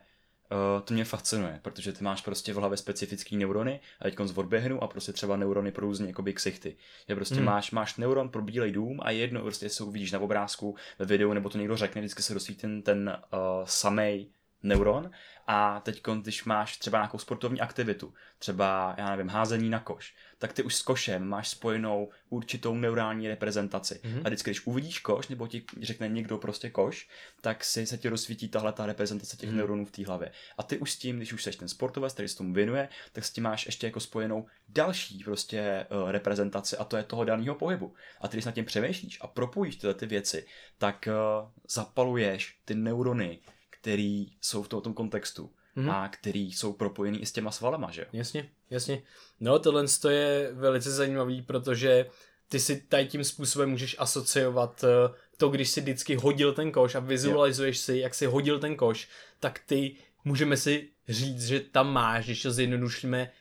uh, 0.51 0.81
to 0.85 0.93
mě 0.93 1.05
fascinuje, 1.05 1.59
protože 1.61 1.93
ty 1.93 2.03
máš 2.03 2.21
prostě 2.21 2.53
v 2.53 2.57
hlavě 2.57 2.77
specifický 2.77 3.37
neurony 3.37 3.79
a 3.99 4.03
teď 4.03 4.15
z 4.23 4.37
odběhnu 4.37 4.83
a 4.83 4.87
prostě 4.87 5.13
třeba 5.13 5.37
neurony 5.37 5.71
pro 5.71 5.85
různě 5.87 6.07
jakoby 6.07 6.33
ksichty. 6.33 6.75
Že 7.09 7.15
prostě 7.15 7.35
Mhm. 7.35 7.43
mm. 7.43 7.49
máš, 7.51 7.71
máš 7.71 7.97
neuron 7.97 8.29
pro 8.29 8.41
bílej 8.41 8.71
dům 8.71 8.99
a 9.03 9.11
jedno 9.11 9.41
prostě, 9.41 9.65
jestli 9.65 9.83
ho 9.83 9.87
uvidíš 9.89 10.11
na 10.11 10.19
obrázku, 10.19 10.75
ve 10.99 11.05
videu, 11.05 11.33
nebo 11.33 11.49
to 11.49 11.57
někdo 11.57 11.77
řekne, 11.77 12.01
vždycky 12.01 12.21
se 12.23 12.33
rozsvítí 12.33 12.61
ten, 12.61 12.81
ten 12.81 13.17
uh, 13.33 13.39
samej 13.65 14.31
neuron 14.63 15.11
a 15.47 15.79
teď, 15.79 16.01
když 16.21 16.43
máš 16.43 16.77
třeba 16.77 16.97
nějakou 16.97 17.17
sportovní 17.17 17.61
aktivitu, 17.61 18.13
třeba, 18.39 18.95
já 18.97 19.09
nevím, 19.09 19.29
házení 19.29 19.69
na 19.69 19.79
koš, 19.79 20.15
tak 20.37 20.53
ty 20.53 20.63
už 20.63 20.75
s 20.75 20.81
košem 20.81 21.27
máš 21.27 21.49
spojenou 21.49 22.09
určitou 22.29 22.75
neurální 22.75 23.27
reprezentaci. 23.27 23.99
Mm-hmm. 24.03 24.21
A 24.23 24.29
vždycky, 24.29 24.49
když 24.49 24.65
uvidíš 24.65 24.99
koš, 24.99 25.27
nebo 25.27 25.47
ti 25.47 25.65
řekne 25.81 26.07
někdo 26.07 26.37
prostě 26.37 26.69
koš, 26.69 27.09
tak 27.41 27.63
si 27.63 27.85
se 27.85 27.97
ti 27.97 28.09
rozsvítí 28.09 28.49
tahle 28.49 28.73
ta 28.73 28.85
reprezentace 28.85 29.37
těch 29.37 29.49
mm-hmm. 29.49 29.55
neuronů 29.55 29.85
v 29.85 29.91
té 29.91 30.05
hlavě. 30.05 30.31
A 30.57 30.63
ty 30.63 30.77
už 30.77 30.91
s 30.91 30.97
tím, 30.97 31.17
když 31.17 31.33
už 31.33 31.43
seš 31.43 31.55
ten 31.55 31.67
sportovec, 31.67 32.13
který 32.13 32.27
se 32.27 32.37
tomu 32.37 32.53
věnuje, 32.53 32.89
tak 33.11 33.25
s 33.25 33.31
tím 33.31 33.43
máš 33.43 33.65
ještě 33.65 33.87
jako 33.87 33.99
spojenou 33.99 34.47
další 34.69 35.23
prostě 35.23 35.87
uh, 35.89 36.11
reprezentaci 36.11 36.77
a 36.77 36.83
to 36.83 36.97
je 36.97 37.03
toho 37.03 37.23
daného 37.23 37.55
pohybu. 37.55 37.93
A 38.21 38.27
ty, 38.27 38.37
když 38.37 38.45
nad 38.45 38.55
tím 38.55 38.65
přemýšlíš 38.65 39.19
a 39.21 39.27
propojíš 39.27 39.75
tyhle 39.75 39.93
ty 39.93 40.05
věci, 40.05 40.45
tak 40.77 41.07
uh, 41.07 41.49
zapaluješ 41.69 42.59
ty 42.65 42.75
neurony 42.75 43.39
který 43.83 44.27
jsou 44.41 44.63
v 44.63 44.67
tom 44.67 44.93
kontextu 44.93 45.51
mm-hmm. 45.77 45.91
a 45.91 46.07
který 46.07 46.51
jsou 46.51 46.73
propojený 46.73 47.21
i 47.21 47.25
s 47.25 47.31
těma 47.31 47.51
svalama, 47.51 47.91
že 47.91 48.01
jo? 48.01 48.07
Jasně, 48.13 48.49
jasně. 48.69 49.01
No 49.39 49.59
tohle 49.59 49.85
je 50.09 50.49
velice 50.53 50.91
zajímavý, 50.91 51.41
protože 51.41 52.05
ty 52.47 52.59
si 52.59 52.81
tady 52.81 53.05
tím 53.05 53.23
způsobem 53.23 53.69
můžeš 53.69 53.95
asociovat 53.99 54.83
eh, 54.83 55.13
to, 55.37 55.49
když 55.49 55.69
si 55.69 55.81
vždycky 55.81 56.15
hodil 56.15 56.53
ten 56.53 56.71
koš 56.71 56.95
a 56.95 56.99
vizualizuješ 56.99 57.77
si, 57.77 57.97
jak 57.97 58.13
si 58.13 58.25
hodil 58.25 58.59
ten 58.59 58.75
koš, 58.75 59.09
tak 59.39 59.59
ty 59.65 59.95
můžeme 60.25 60.57
si 60.57 60.89
říct, 61.09 61.47
že 61.47 61.59
tam 61.59 61.93
máš, 61.93 62.25
když 62.25 62.41
to 62.41 62.51
zjednodušíme, 62.51 63.31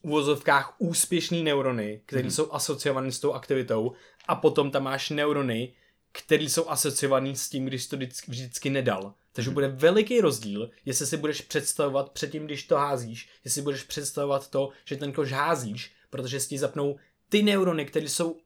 v 0.00 0.04
uvozovkách 0.04 0.74
úspěšný 0.78 1.42
neurony, 1.42 2.00
které 2.06 2.22
mm-hmm. 2.22 2.30
jsou 2.30 2.52
asociované 2.52 3.12
s 3.12 3.20
tou 3.20 3.32
aktivitou 3.32 3.92
a 4.28 4.34
potom 4.34 4.70
tam 4.70 4.82
máš 4.82 5.10
neurony, 5.10 5.72
které 6.12 6.44
jsou 6.44 6.68
asociované 6.68 7.36
s 7.36 7.48
tím, 7.48 7.64
když 7.64 7.86
to 7.86 7.96
vždycky, 7.96 8.30
vždycky 8.30 8.70
nedal. 8.70 9.14
Takže 9.32 9.50
bude 9.50 9.68
veliký 9.68 10.20
rozdíl, 10.20 10.70
jestli 10.84 11.06
si 11.06 11.16
budeš 11.16 11.40
představovat 11.40 12.10
předtím, 12.10 12.44
když 12.46 12.66
to 12.66 12.76
házíš, 12.76 13.28
jestli 13.44 13.62
budeš 13.62 13.82
představovat 13.82 14.50
to, 14.50 14.70
že 14.84 14.96
ten 14.96 15.12
koš 15.12 15.32
házíš, 15.32 15.92
protože 16.10 16.40
si 16.40 16.48
ti 16.48 16.58
zapnou 16.58 16.96
ty 17.28 17.42
neurony, 17.42 17.84
které 17.84 18.08
jsou, 18.08 18.36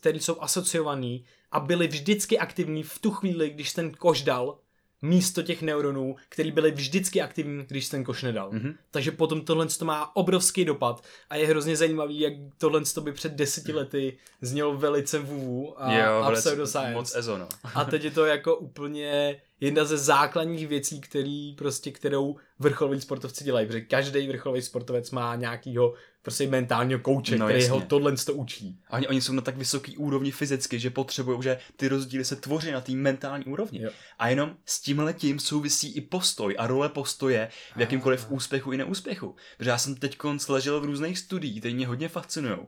které 0.00 0.20
jsou 0.20 0.40
asociované 0.40 1.18
a 1.50 1.60
byly 1.60 1.88
vždycky 1.88 2.38
aktivní 2.38 2.82
v 2.82 2.98
tu 2.98 3.10
chvíli, 3.10 3.50
když 3.50 3.72
ten 3.72 3.94
koš 3.94 4.22
dal, 4.22 4.58
místo 5.02 5.42
těch 5.42 5.62
neuronů, 5.62 6.16
které 6.28 6.50
byly 6.50 6.70
vždycky 6.70 7.22
aktivní, 7.22 7.64
když 7.68 7.88
ten 7.88 8.04
koš 8.04 8.22
nedal. 8.22 8.50
Mm-hmm. 8.50 8.74
Takže 8.90 9.12
potom 9.12 9.40
tohle 9.40 9.66
to 9.66 9.84
má 9.84 10.16
obrovský 10.16 10.64
dopad 10.64 11.04
a 11.30 11.36
je 11.36 11.46
hrozně 11.46 11.76
zajímavý, 11.76 12.20
jak 12.20 12.32
tohle 12.58 12.80
to 12.94 13.00
by 13.00 13.12
před 13.12 13.32
deseti 13.32 13.72
lety 13.72 14.18
znělo 14.40 14.76
velice 14.76 15.18
vuvu 15.18 15.82
a, 15.82 15.98
jo, 15.98 16.22
a 16.22 16.30
pseudoscience. 16.30 16.92
Moc 16.94 17.16
ezo, 17.16 17.38
no. 17.38 17.48
a 17.74 17.84
teď 17.84 18.04
je 18.04 18.10
to 18.10 18.24
jako 18.26 18.56
úplně 18.56 19.40
jedna 19.60 19.84
ze 19.84 19.98
základních 19.98 20.68
věcí, 20.68 21.00
který 21.00 21.54
prostě, 21.54 21.90
kterou 21.90 22.36
vrcholoví 22.58 23.00
sportovci 23.00 23.44
dělají, 23.44 23.66
protože 23.66 23.80
každý 23.80 24.28
vrcholový 24.28 24.62
sportovec 24.62 25.10
má 25.10 25.34
nějakýho 25.34 25.94
prostě 26.28 26.46
mentálního 26.46 27.00
kouče, 27.00 27.38
no, 27.38 27.46
který 27.46 27.60
jasně. 27.60 27.72
ho 27.72 27.80
tohle 27.80 28.16
to 28.16 28.34
učí. 28.34 28.80
A 28.90 28.96
oni, 28.96 29.08
oni 29.08 29.20
jsou 29.20 29.32
na 29.32 29.42
tak 29.42 29.56
vysoký 29.56 29.96
úrovni 29.96 30.30
fyzicky, 30.30 30.78
že 30.78 30.90
potřebují, 30.90 31.42
že 31.42 31.58
ty 31.76 31.88
rozdíly 31.88 32.24
se 32.24 32.36
tvoří 32.36 32.70
na 32.70 32.80
té 32.80 32.92
mentální 32.92 33.44
úrovni. 33.44 33.82
Jo. 33.82 33.90
A 34.18 34.28
jenom 34.28 34.56
s 34.64 34.80
tím 34.80 34.98
letím 34.98 35.38
souvisí 35.38 35.96
i 35.96 36.00
postoj 36.00 36.56
a 36.58 36.66
role 36.66 36.88
postoje 36.88 37.48
v 37.76 37.80
jakýmkoliv 37.80 38.26
a... 38.26 38.30
úspěchu 38.30 38.72
i 38.72 38.76
neúspěchu. 38.76 39.36
Protože 39.58 39.70
já 39.70 39.78
jsem 39.78 39.96
teď 39.96 40.18
ležel 40.48 40.80
v 40.80 40.84
různých 40.84 41.18
studiích, 41.18 41.60
které 41.60 41.74
mě 41.74 41.86
hodně 41.86 42.08
fascinují. 42.08 42.58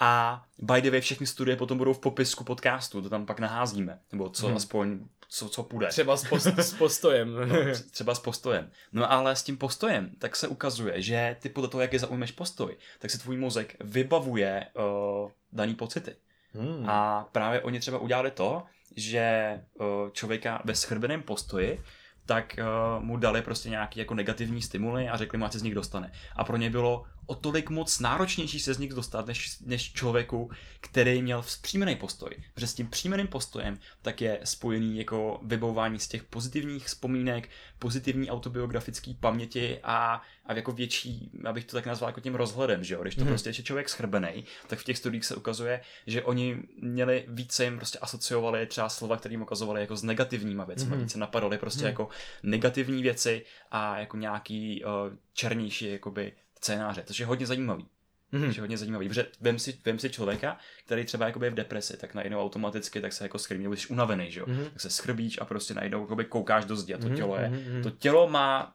A 0.00 0.42
by 0.58 0.82
the 0.82 0.90
way, 0.90 1.00
všechny 1.00 1.26
studie 1.26 1.56
potom 1.56 1.78
budou 1.78 1.92
v 1.92 1.98
popisku 1.98 2.44
podcastu, 2.44 3.02
to 3.02 3.08
tam 3.08 3.26
pak 3.26 3.40
naházíme. 3.40 3.98
Nebo 4.12 4.30
co 4.30 4.46
hmm. 4.46 4.56
aspoň 4.56 4.98
co, 5.28 5.48
co 5.48 5.62
půjde. 5.62 5.86
Třeba 5.86 6.16
s, 6.16 6.28
post, 6.28 6.46
s 6.46 6.74
postojem. 6.74 7.34
no, 7.48 7.56
třeba 7.90 8.14
s 8.14 8.18
postojem. 8.18 8.70
No 8.92 9.12
ale 9.12 9.36
s 9.36 9.42
tím 9.42 9.56
postojem, 9.56 10.10
tak 10.18 10.36
se 10.36 10.48
ukazuje, 10.48 11.02
že 11.02 11.36
ty 11.40 11.48
podle 11.48 11.68
toho, 11.68 11.80
jak 11.80 11.92
je 11.92 11.98
zaujmeš 11.98 12.32
postoj, 12.32 12.76
tak 12.98 13.10
se 13.10 13.18
tvůj 13.18 13.36
mozek 13.36 13.76
vybavuje 13.80 14.66
uh, 14.74 15.30
daný 15.52 15.74
pocity. 15.74 16.16
Hmm. 16.54 16.88
A 16.88 17.28
právě 17.32 17.60
oni 17.60 17.80
třeba 17.80 17.98
udělali 17.98 18.30
to, 18.30 18.62
že 18.96 19.60
uh, 19.74 19.86
člověka 20.12 20.62
ve 20.64 20.74
schrbeném 20.74 21.22
postoji 21.22 21.82
tak 22.26 22.56
uh, 22.58 23.04
mu 23.04 23.16
dali 23.16 23.42
prostě 23.42 23.70
nějaký 23.70 24.00
jako 24.00 24.14
negativní 24.14 24.62
stimuly 24.62 25.08
a 25.08 25.16
řekli 25.16 25.38
mu, 25.38 25.44
ať 25.44 25.52
se 25.52 25.58
z 25.58 25.62
nich 25.62 25.74
dostane. 25.74 26.12
A 26.36 26.44
pro 26.44 26.56
ně 26.56 26.70
bylo 26.70 27.04
o 27.26 27.34
tolik 27.34 27.70
moc 27.70 28.00
náročnější 28.00 28.60
se 28.60 28.74
z 28.74 28.78
nich 28.78 28.92
dostat, 28.92 29.26
než, 29.26 29.58
než 29.60 29.92
člověku, 29.92 30.50
který 30.80 31.22
měl 31.22 31.42
vzpřímený 31.42 31.96
postoj. 31.96 32.30
Protože 32.54 32.66
s 32.66 32.74
tím 32.74 32.88
příjmeným 32.88 33.26
postojem 33.26 33.78
tak 34.02 34.20
je 34.20 34.40
spojený 34.44 34.98
jako 34.98 35.40
vybování 35.42 35.98
z 35.98 36.08
těch 36.08 36.24
pozitivních 36.24 36.86
vzpomínek, 36.86 37.48
pozitivní 37.78 38.30
autobiografické 38.30 39.14
paměti 39.20 39.78
a, 39.82 40.22
a 40.46 40.54
jako 40.54 40.72
větší, 40.72 41.30
abych 41.44 41.64
to 41.64 41.76
tak 41.76 41.86
nazval 41.86 42.08
jako 42.08 42.20
tím 42.20 42.34
rozhledem, 42.34 42.84
že 42.84 42.94
jo? 42.94 43.02
Když 43.02 43.14
to 43.14 43.20
hmm. 43.20 43.30
prostě 43.30 43.50
je 43.50 43.54
člověk 43.54 43.88
schrbený, 43.88 44.44
tak 44.66 44.78
v 44.78 44.84
těch 44.84 44.98
studiích 44.98 45.24
se 45.24 45.36
ukazuje, 45.36 45.80
že 46.06 46.22
oni 46.22 46.62
měli 46.82 47.24
více 47.28 47.64
jim 47.64 47.76
prostě 47.76 47.98
asociovali 47.98 48.66
třeba 48.66 48.88
slova, 48.88 49.16
které 49.16 49.32
jim 49.32 49.42
ukazovali 49.42 49.80
jako 49.80 49.96
s 49.96 50.02
negativníma 50.02 50.64
věcmi, 50.64 50.90
hmm. 50.90 51.00
více 51.00 51.18
napadali 51.18 51.58
prostě 51.58 51.80
hmm. 51.80 51.88
jako 51.88 52.08
negativní 52.42 53.02
věci 53.02 53.44
a 53.70 53.98
jako 53.98 54.16
nějaký 54.16 54.84
uh, 54.84 54.90
černější 55.32 55.90
jakoby 55.90 56.32
scénáře, 56.66 57.02
což 57.06 57.20
je 57.20 57.26
hodně 57.26 57.46
zajímavý. 57.46 57.86
Mm-hmm. 58.32 58.46
Což 58.46 58.56
je 58.56 58.60
hodně 58.60 58.78
zajímavý, 58.78 59.08
protože 59.08 59.26
vem 59.40 59.58
si, 59.58 59.78
vem 59.84 59.98
si 59.98 60.10
člověka, 60.10 60.58
který 60.84 61.04
třeba 61.04 61.26
jakoby 61.26 61.46
je 61.46 61.50
v 61.50 61.54
depresi, 61.54 61.96
tak 61.96 62.14
najednou 62.14 62.42
automaticky 62.42 63.00
tak 63.00 63.12
se 63.12 63.24
jako 63.24 63.38
skrbí, 63.38 63.62
nebo 63.62 63.76
jsi 63.76 63.88
unavený, 63.88 64.30
že 64.30 64.40
jo? 64.40 64.46
Mm-hmm. 64.46 64.70
Tak 64.70 64.80
se 64.80 64.90
skrbíš 64.90 65.38
a 65.40 65.44
prostě 65.44 65.74
najednou 65.74 66.00
jakoby 66.00 66.24
koukáš 66.24 66.64
do 66.64 66.76
zdi 66.76 66.94
a 66.94 66.98
to 66.98 67.06
mm-hmm. 67.06 67.16
tělo 67.16 67.36
je, 67.36 67.48
mm-hmm. 67.48 67.82
to 67.82 67.90
tělo 67.90 68.28
má 68.28 68.74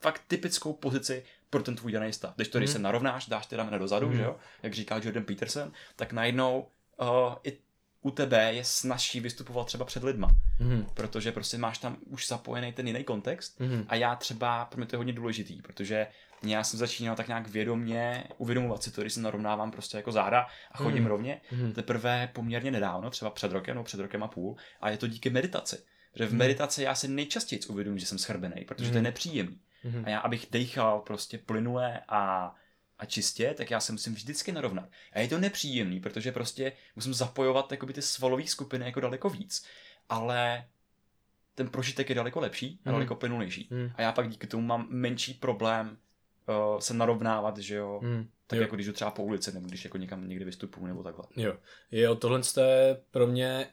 fakt 0.00 0.22
typickou 0.26 0.72
pozici 0.72 1.24
pro 1.50 1.62
ten 1.62 1.76
tvůj 1.76 1.92
daný 1.92 2.12
stav. 2.12 2.34
Když 2.36 2.48
to, 2.48 2.58
když 2.58 2.70
mm-hmm. 2.70 2.72
se 2.72 2.78
narovnáš, 2.78 3.26
dáš 3.26 3.46
ty 3.46 3.56
ramena 3.56 3.78
dozadu, 3.78 4.08
mm-hmm. 4.08 4.16
že 4.16 4.22
jo, 4.22 4.36
jak 4.62 4.74
říká 4.74 5.00
Jordan 5.02 5.24
Peterson, 5.24 5.72
tak 5.96 6.12
najednou 6.12 6.68
uh, 7.00 7.34
i 7.44 7.58
u 8.04 8.10
tebe 8.10 8.52
je 8.52 8.64
snažší 8.64 9.20
vystupovat 9.20 9.66
třeba 9.66 9.84
před 9.84 10.04
lidma, 10.04 10.28
mm-hmm. 10.60 10.86
protože 10.94 11.32
prostě 11.32 11.58
máš 11.58 11.78
tam 11.78 11.96
už 12.06 12.28
zapojený 12.28 12.72
ten 12.72 12.86
jiný 12.86 13.04
kontext 13.04 13.60
mm-hmm. 13.60 13.84
a 13.88 13.94
já 13.94 14.16
třeba, 14.16 14.64
pro 14.64 14.78
mě 14.78 14.86
to 14.86 14.94
je 14.94 14.98
hodně 14.98 15.12
důležitý, 15.12 15.62
protože 15.62 16.06
já 16.42 16.64
jsem 16.64 16.78
začínal 16.78 17.16
tak 17.16 17.28
nějak 17.28 17.48
vědomě 17.48 18.24
uvědomovat 18.38 18.82
si 18.82 18.90
to, 18.90 19.00
když 19.00 19.12
se 19.12 19.20
narovnávám 19.20 19.70
prostě 19.70 19.96
jako 19.96 20.12
záda 20.12 20.46
a 20.72 20.78
chodím 20.78 21.02
mm. 21.02 21.06
rovně, 21.06 21.40
mm. 21.52 21.72
teprve 21.72 22.30
poměrně 22.32 22.70
nedávno, 22.70 23.10
třeba 23.10 23.30
před 23.30 23.52
rokem 23.52 23.74
nebo 23.74 23.84
před 23.84 24.00
rokem 24.00 24.22
a 24.22 24.28
půl 24.28 24.56
a 24.80 24.90
je 24.90 24.96
to 24.96 25.06
díky 25.06 25.30
meditaci. 25.30 25.78
Že 26.14 26.26
v 26.26 26.32
mm. 26.32 26.38
meditaci 26.38 26.82
já 26.82 26.94
se 26.94 27.08
nejčastěji 27.08 27.60
uvědomím, 27.68 27.98
že 27.98 28.06
jsem 28.06 28.18
schrbený, 28.18 28.64
protože 28.64 28.86
mm. 28.86 28.92
to 28.92 28.98
je 28.98 29.02
nepříjemný. 29.02 29.60
Mm. 29.84 30.04
A 30.06 30.10
já, 30.10 30.18
abych 30.18 30.46
dechal 30.50 31.00
prostě 31.00 31.38
plynule 31.38 32.00
a 32.08 32.54
a 33.04 33.06
čistě, 33.06 33.54
tak 33.56 33.70
já 33.70 33.80
se 33.80 33.92
musím 33.92 34.14
vždycky 34.14 34.52
narovnat. 34.52 34.88
A 35.12 35.20
je 35.20 35.28
to 35.28 35.38
nepříjemný, 35.38 36.00
protože 36.00 36.32
prostě 36.32 36.72
musím 36.96 37.14
zapojovat 37.14 37.72
jakoby 37.72 37.92
ty 37.92 38.02
svalové 38.02 38.46
skupiny 38.46 38.84
jako 38.84 39.00
daleko 39.00 39.30
víc. 39.30 39.66
Ale 40.08 40.64
ten 41.54 41.68
prožitek 41.68 42.08
je 42.08 42.14
daleko 42.14 42.40
lepší 42.40 42.80
a 42.84 42.88
mm. 42.88 42.94
daleko 42.94 43.14
plynulejší. 43.14 43.68
Mm. 43.70 43.90
A 43.94 44.02
já 44.02 44.12
pak 44.12 44.28
díky 44.28 44.46
tomu 44.46 44.66
mám 44.66 44.86
menší 44.90 45.34
problém 45.34 45.96
uh, 46.48 46.78
se 46.78 46.94
narovnávat, 46.94 47.58
že 47.58 47.74
jo. 47.74 48.00
Mm. 48.02 48.28
Tak 48.46 48.56
jo. 48.56 48.62
jako 48.62 48.74
když 48.74 48.86
jdu 48.86 48.92
třeba 48.92 49.10
po 49.10 49.22
ulici, 49.22 49.52
nebo 49.52 49.68
když 49.68 49.84
jako 49.84 49.98
někam 49.98 50.28
někdy 50.28 50.44
vystupuju, 50.44 50.86
nebo 50.86 51.02
takhle. 51.02 51.24
Jo, 51.36 51.56
jo 51.92 52.14
tohle 52.14 52.40
je 52.60 53.00
pro 53.10 53.26
mě 53.26 53.66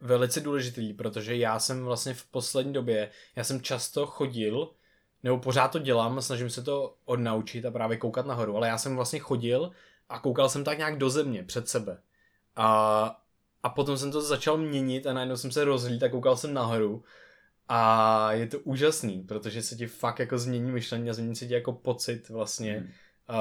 velice 0.00 0.40
důležitý, 0.40 0.92
protože 0.92 1.36
já 1.36 1.58
jsem 1.58 1.84
vlastně 1.84 2.14
v 2.14 2.24
poslední 2.24 2.72
době, 2.72 3.10
já 3.36 3.44
jsem 3.44 3.60
často 3.60 4.06
chodil, 4.06 4.70
nebo 5.24 5.38
pořád 5.38 5.68
to 5.68 5.78
dělám, 5.78 6.22
snažím 6.22 6.50
se 6.50 6.62
to 6.62 6.96
odnaučit 7.04 7.64
a 7.64 7.70
právě 7.70 7.96
koukat 7.96 8.26
nahoru, 8.26 8.56
ale 8.56 8.68
já 8.68 8.78
jsem 8.78 8.96
vlastně 8.96 9.18
chodil 9.18 9.70
a 10.08 10.18
koukal 10.18 10.48
jsem 10.48 10.64
tak 10.64 10.78
nějak 10.78 10.98
do 10.98 11.10
země, 11.10 11.42
před 11.42 11.68
sebe. 11.68 11.98
A, 12.56 13.20
a 13.62 13.68
potom 13.68 13.98
jsem 13.98 14.12
to 14.12 14.22
začal 14.22 14.56
měnit 14.56 15.06
a 15.06 15.12
najednou 15.12 15.36
jsem 15.36 15.50
se 15.50 15.64
rozhlíd 15.64 16.02
a 16.02 16.08
koukal 16.08 16.36
jsem 16.36 16.54
nahoru 16.54 17.04
a 17.68 18.32
je 18.32 18.46
to 18.46 18.58
úžasný, 18.58 19.22
protože 19.22 19.62
se 19.62 19.76
ti 19.76 19.86
fakt 19.86 20.18
jako 20.18 20.38
změní 20.38 20.70
myšlení 20.70 21.10
a 21.10 21.12
změní 21.12 21.36
se 21.36 21.46
ti 21.46 21.54
jako 21.54 21.72
pocit 21.72 22.28
vlastně 22.28 22.72
hmm. 22.72 22.90
a, 23.28 23.38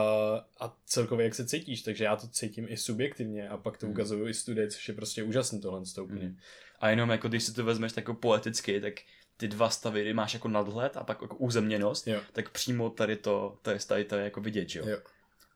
a 0.59 0.77
celkově 0.85 1.23
jak 1.23 1.35
se 1.35 1.45
cítíš, 1.45 1.81
takže 1.81 2.03
já 2.03 2.15
to 2.15 2.27
cítím 2.27 2.65
i 2.69 2.77
subjektivně 2.77 3.49
a 3.49 3.57
pak 3.57 3.77
to 3.77 3.85
hmm. 3.85 3.93
ukazuju 3.93 4.27
i 4.27 4.33
studie, 4.33 4.67
což 4.67 4.87
je 4.87 4.93
prostě 4.93 5.23
úžasný 5.23 5.61
tohle 5.61 5.85
stoupně. 5.85 6.25
Hmm. 6.25 6.37
A 6.79 6.89
jenom 6.89 7.09
jako 7.09 7.27
když 7.27 7.43
si 7.43 7.53
to 7.53 7.65
vezmeš 7.65 7.93
jako 7.95 8.13
poeticky, 8.13 8.81
tak 8.81 8.93
ty 9.37 9.47
dva 9.47 9.69
stavy, 9.69 10.01
kdy 10.01 10.13
máš 10.13 10.33
jako 10.33 10.47
nadhled 10.47 10.97
a 10.97 11.03
pak 11.03 11.21
jako 11.21 11.35
územněnost, 11.35 12.07
jo. 12.07 12.21
tak 12.33 12.49
přímo 12.49 12.89
tady 12.89 13.15
to, 13.15 13.57
to 13.61 13.71
je 13.71 13.79
tady 13.87 14.05
to 14.05 14.15
je 14.15 14.23
jako 14.23 14.41
vidět, 14.41 14.75
jo. 14.75 14.87
jo. 14.87 14.97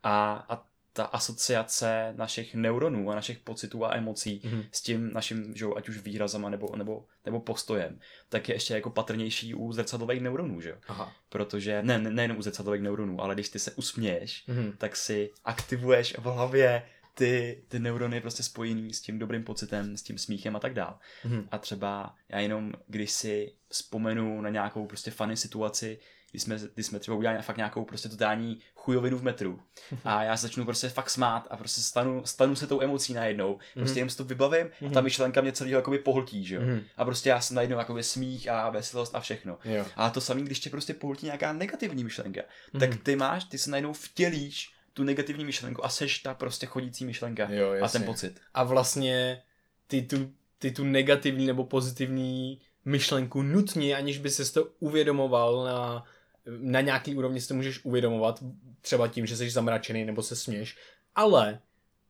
A, 0.03 0.45
a 0.49 0.67
ta 0.97 1.05
asociace 1.05 2.13
našich 2.17 2.55
neuronů 2.55 3.11
a 3.11 3.15
našich 3.15 3.39
pocitů 3.39 3.85
a 3.85 3.95
emocí 3.95 4.41
mm-hmm. 4.43 4.65
s 4.71 4.81
tím 4.81 5.13
naším, 5.13 5.55
že 5.55 5.65
ať 5.75 5.89
už 5.89 5.97
výrazama 5.97 6.49
nebo, 6.49 6.75
nebo, 6.75 7.05
nebo 7.25 7.39
postojem, 7.39 7.99
tak 8.29 8.49
je 8.49 8.55
ještě 8.55 8.73
jako 8.73 8.89
patrnější 8.89 9.53
u 9.53 9.73
zrcadlových 9.73 10.21
neuronů, 10.21 10.61
že 10.61 10.69
jo? 10.69 10.75
Aha. 10.87 11.13
Protože, 11.29 11.83
ne, 11.83 11.99
ne, 11.99 12.11
nejenom 12.11 12.37
u 12.37 12.41
zrcadlových 12.41 12.81
neuronů, 12.81 13.21
ale 13.21 13.33
když 13.33 13.49
ty 13.49 13.59
se 13.59 13.71
usměješ, 13.71 14.43
mm-hmm. 14.47 14.73
tak 14.77 14.95
si 14.95 15.29
aktivuješ 15.45 16.17
v 16.17 16.23
hlavě 16.23 16.83
ty, 17.17 17.63
ty 17.67 17.79
neurony 17.79 18.21
prostě 18.21 18.43
spojený 18.43 18.93
s 18.93 19.01
tím 19.01 19.19
dobrým 19.19 19.43
pocitem, 19.43 19.97
s 19.97 20.01
tím 20.01 20.17
smíchem 20.17 20.55
a 20.55 20.59
tak 20.59 20.73
dál. 20.73 20.99
Mhm. 21.25 21.47
A 21.51 21.57
třeba 21.57 22.15
já 22.29 22.39
jenom, 22.39 22.73
když 22.87 23.11
si 23.11 23.53
vzpomenu 23.69 24.41
na 24.41 24.49
nějakou 24.49 24.85
prostě 24.85 25.11
funny 25.11 25.37
situaci, 25.37 25.99
když 26.31 26.43
jsme, 26.43 26.59
když 26.73 26.85
jsme 26.85 26.99
třeba 26.99 27.17
udělali 27.17 27.41
fakt 27.41 27.57
nějakou 27.57 27.85
prostě 27.85 28.09
totální 28.09 28.59
chujovinu 28.75 29.17
v 29.17 29.23
metru 29.23 29.59
a 30.03 30.23
já 30.23 30.35
začnu 30.35 30.65
prostě 30.65 30.89
fakt 30.89 31.09
smát 31.09 31.47
a 31.49 31.57
prostě 31.57 31.81
stanu, 31.81 32.25
stanu 32.25 32.55
se 32.55 32.67
tou 32.67 32.81
emocí 32.81 33.13
najednou, 33.13 33.59
prostě 33.73 33.99
jenom 33.99 34.09
si 34.09 34.17
to 34.17 34.23
vybavím 34.23 34.69
a 34.87 34.89
ta 34.89 35.01
myšlenka 35.01 35.41
mě 35.41 35.51
celý 35.51 35.71
jakoby 35.71 35.99
pohltí, 35.99 36.45
že 36.45 36.55
jo. 36.55 36.61
Mhm. 36.61 36.83
A 36.97 37.05
prostě 37.05 37.29
já 37.29 37.41
jsem 37.41 37.55
najednou 37.55 37.77
jakoby 37.77 38.03
smích 38.03 38.49
a 38.49 38.69
veselost 38.69 39.15
a 39.15 39.19
všechno. 39.19 39.57
Jo. 39.65 39.85
A 39.95 40.09
to 40.09 40.21
samé, 40.21 40.41
když 40.41 40.59
tě 40.59 40.69
prostě 40.69 40.93
pohltí 40.93 41.25
nějaká 41.25 41.53
negativní 41.53 42.03
myšlenka, 42.03 42.41
tak 42.79 42.89
ty 43.03 43.15
máš, 43.15 43.43
ty 43.43 43.57
se 43.57 43.69
najednou 43.69 43.93
vtělíš 43.93 44.76
tu 44.97 45.03
negativní 45.03 45.45
myšlenku 45.45 45.85
a 45.85 45.89
seš 45.89 46.19
ta 46.19 46.33
prostě 46.33 46.65
chodící 46.65 47.05
myšlenka 47.05 47.51
Jo, 47.51 47.75
a 47.81 47.87
ten 47.87 48.03
pocit. 48.03 48.39
A 48.53 48.63
vlastně 48.63 49.43
ty 49.87 50.01
tu, 50.01 50.33
ty 50.59 50.71
tu 50.71 50.83
negativní 50.83 51.47
nebo 51.47 51.63
pozitivní 51.63 52.61
myšlenku 52.85 53.41
nutně, 53.41 53.95
aniž 53.95 54.17
by 54.17 54.29
si 54.29 54.53
to 54.53 54.65
uvědomoval 54.79 55.63
na, 55.65 56.03
na 56.45 56.81
nějaký 56.81 57.15
úrovni 57.15 57.41
si 57.41 57.47
to 57.47 57.53
můžeš 57.53 57.85
uvědomovat, 57.85 58.43
třeba 58.81 59.07
tím, 59.07 59.25
že 59.25 59.37
jsi 59.37 59.49
zamračený 59.49 60.05
nebo 60.05 60.23
se 60.23 60.35
směš, 60.35 60.77
ale 61.15 61.59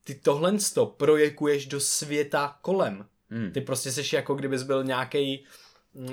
ty 0.03 0.15
tohle 0.15 0.53
to 0.73 0.85
projekuješ 0.85 1.65
do 1.65 1.79
světa 1.79 2.59
kolem. 2.61 3.05
Hmm. 3.29 3.51
Ty 3.51 3.61
prostě 3.61 3.91
jsi 3.91 4.15
jako 4.15 4.35
kdybys 4.35 4.63
byl 4.63 4.83
nějaký, 4.83 5.45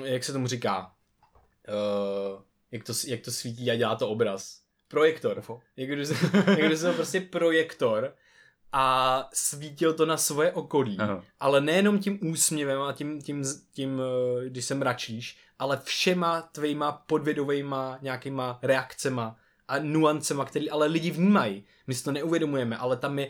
jak 0.03 0.23
se 0.23 0.33
tomu 0.33 0.47
říká, 0.47 0.91
uh, 1.67 2.41
jak, 2.71 2.83
to, 2.83 2.93
jak 3.07 3.21
to 3.21 3.31
svítí 3.31 3.71
a 3.71 3.75
dělá 3.75 3.95
to 3.95 4.09
obraz. 4.09 4.64
Projektor. 4.95 5.43
Jak 5.77 5.87
kdyby 5.87 6.05
jsi, 6.05 6.13
jak 6.33 6.59
kdyby 6.59 6.77
jsi 6.77 6.83
byl 6.83 6.93
prostě 6.93 7.21
projektor 7.21 8.15
a 8.71 9.29
svítil 9.33 9.93
to 9.93 10.05
na 10.05 10.17
svoje 10.17 10.51
okolí. 10.51 10.97
Aha. 10.99 11.23
Ale 11.39 11.61
nejenom 11.61 11.99
tím 11.99 12.19
úsměvem 12.21 12.81
a 12.81 12.93
tím, 12.93 13.21
tím, 13.21 13.43
tím, 13.73 14.01
eh, 14.01 14.49
když 14.49 14.65
se 14.65 14.75
mračíš, 14.75 15.37
ale 15.59 15.81
všema 15.83 16.41
tvýma 16.41 16.91
podvědovejma 16.91 17.97
nějakýma 18.01 18.59
reakcema 18.61 19.35
a 19.67 19.79
nuancema, 19.79 20.45
který 20.45 20.69
ale 20.69 20.87
lidi 20.87 21.11
vnímají. 21.11 21.63
My 21.87 21.93
si 21.93 22.03
to 22.03 22.11
neuvědomujeme, 22.11 22.77
ale 22.77 22.97
tam 22.97 23.19
je 23.19 23.29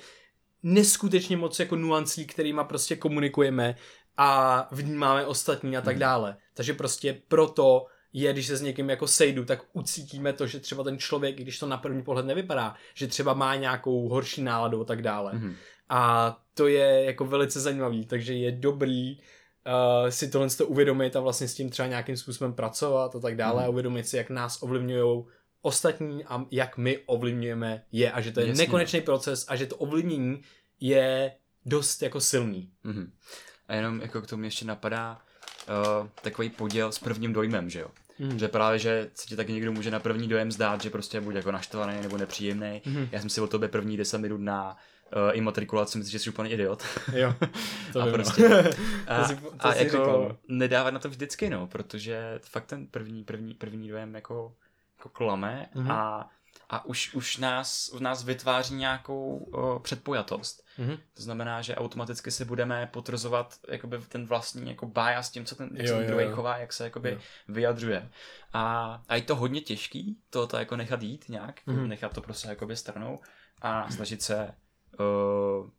neskutečně 0.63 1.37
moc 1.37 1.59
jako 1.59 1.75
nuancí, 1.75 2.27
kterýma 2.27 2.63
prostě 2.63 2.95
komunikujeme 2.95 3.75
a 4.17 4.67
vnímáme 4.71 5.25
ostatní 5.25 5.77
a 5.77 5.81
tak 5.81 5.97
dále. 5.97 6.37
Takže 6.53 6.73
prostě 6.73 7.21
proto 7.27 7.85
je, 8.17 8.33
když 8.33 8.47
se 8.47 8.57
s 8.57 8.61
někým 8.61 8.89
jako 8.89 9.07
sejdu, 9.07 9.45
tak 9.45 9.61
ucítíme 9.73 10.33
to, 10.33 10.47
že 10.47 10.59
třeba 10.59 10.83
ten 10.83 10.97
člověk, 10.97 11.35
když 11.35 11.59
to 11.59 11.67
na 11.67 11.77
první 11.77 12.03
pohled 12.03 12.25
nevypadá, 12.25 12.75
že 12.93 13.07
třeba 13.07 13.33
má 13.33 13.55
nějakou 13.55 14.09
horší 14.09 14.41
náladu 14.41 14.81
a 14.81 14.85
tak 14.85 15.01
dále. 15.01 15.33
Mhm. 15.33 15.55
A 15.89 16.37
to 16.53 16.67
je 16.67 17.03
jako 17.05 17.25
velice 17.25 17.59
zajímavý, 17.59 18.05
takže 18.05 18.33
je 18.33 18.51
dobrý 18.51 19.17
uh, 19.17 20.09
si 20.09 20.27
tohle 20.29 20.49
to 20.49 20.67
uvědomit 20.67 21.15
a 21.15 21.19
vlastně 21.19 21.47
s 21.47 21.53
tím 21.55 21.69
třeba 21.69 21.87
nějakým 21.87 22.17
způsobem 22.17 22.53
pracovat 22.53 23.15
a 23.15 23.19
tak 23.19 23.35
dále 23.35 23.55
Mhm. 23.55 23.65
a 23.65 23.69
uvědomit 23.69 24.07
si, 24.07 24.17
jak 24.17 24.29
nás 24.29 24.63
ovlivňují 24.63 25.25
ostatní 25.61 26.25
a 26.25 26.45
jak 26.51 26.77
my 26.77 26.97
ovlivňujeme 27.05 27.83
je 27.91 28.11
a 28.11 28.21
že 28.21 28.31
to 28.31 28.39
je 28.39 28.47
Jasně. 28.47 28.63
nekonečný 28.63 29.01
proces 29.01 29.45
a 29.47 29.55
že 29.55 29.65
to 29.65 29.75
ovlivnění 29.75 30.41
je 30.79 31.31
dost 31.65 32.01
jako 32.01 32.21
silný. 32.21 32.69
Mhm. 32.83 33.11
A 33.67 33.75
jenom 33.75 34.01
jako 34.01 34.21
k 34.21 34.27
tomu 34.27 34.43
ještě 34.43 34.65
napadá 34.65 35.21
uh, 36.01 36.07
takový 36.21 36.49
poděl 36.49 36.91
s 36.91 36.99
prvním 36.99 37.33
dojmem, 37.33 37.69
že 37.69 37.79
jo. 37.79 37.87
Mhm. 38.19 38.39
Že 38.39 38.47
právě, 38.47 38.79
že 38.79 39.09
se 39.13 39.27
ti 39.27 39.35
taky 39.35 39.53
někdo 39.53 39.71
může 39.71 39.91
na 39.91 39.99
první 39.99 40.27
dojem 40.27 40.51
zdát, 40.51 40.81
že 40.81 40.89
prostě 40.89 41.21
buď 41.21 41.35
jako 41.35 41.51
naštvaný 41.51 42.01
nebo 42.01 42.17
nepříjemný. 42.17 42.81
Mhm. 42.85 43.07
Já 43.11 43.19
jsem 43.19 43.29
si 43.29 43.41
o 43.41 43.47
tobě 43.47 43.69
první 43.69 43.97
10 43.97 44.17
minut 44.17 44.41
na 44.41 44.71
uh, 45.15 45.37
imatrikulaci 45.37 45.97
myslím, 45.97 46.11
že 46.11 46.19
jsi 46.19 46.29
úplně 46.29 46.49
idiot. 46.49 46.83
Jo, 47.15 47.35
to 47.93 48.01
a 48.01 48.05
no. 48.05 48.11
prostě 48.11 48.47
a, 49.07 49.21
To 49.21 49.27
si- 49.27 49.35
to 49.35 49.51
a 49.67 49.71
si 49.73 49.77
jako 49.83 49.97
říkal, 49.97 50.21
no. 50.29 50.37
nedávat 50.47 50.93
na 50.93 50.99
to 50.99 51.09
vždycky, 51.09 51.49
no, 51.49 51.67
protože 51.67 52.39
fakt 52.43 52.65
ten 52.65 52.87
první, 52.87 53.23
první, 53.23 53.53
první 53.53 53.87
dojem 53.89 54.15
jako, 54.15 54.53
jako 54.97 55.09
klame 55.09 55.65
Mhm. 55.75 55.91
a, 55.91 56.29
a 56.69 56.85
už, 56.85 57.13
už 57.13 57.37
nás, 57.37 57.89
u 57.93 57.99
nás 57.99 58.23
vytváří 58.23 58.75
nějakou 58.75 59.37
uh, 59.37 59.79
předpojatost. 59.79 60.65
Mhm. 60.77 60.97
To 61.13 61.23
znamená, 61.23 61.61
že 61.61 61.75
automaticky 61.75 62.31
si 62.31 62.45
budeme 62.45 62.89
potvrzovat 62.93 63.53
jakoby 63.67 63.97
ten 64.09 64.25
vlastní 64.27 64.69
jako 64.69 64.85
bias 64.85 65.29
tím, 65.29 65.45
co 65.45 65.55
ten, 65.55 65.69
Jo, 65.73 65.85
ten 65.93 66.01
jo, 66.01 66.07
druhý 66.07 66.25
jo. 66.25 66.31
chová, 66.35 66.57
jak 66.57 66.73
se 66.73 66.83
jakoby 66.83 67.11
Jo. 67.11 67.19
vyjadřuje. 67.47 68.09
A, 68.53 69.01
a 69.07 69.15
je 69.15 69.21
to 69.21 69.35
hodně 69.35 69.61
těžký, 69.61 70.17
to, 70.29 70.47
to 70.47 70.57
jako 70.57 70.75
nechat 70.75 71.01
jít 71.03 71.29
nějak, 71.29 71.61
Mhm. 71.65 71.87
nechat 71.87 72.13
to 72.13 72.21
prostě 72.21 72.47
jakoby 72.47 72.75
stranou 72.75 73.19
a 73.61 73.91
snažit 73.91 74.21
se 74.21 74.51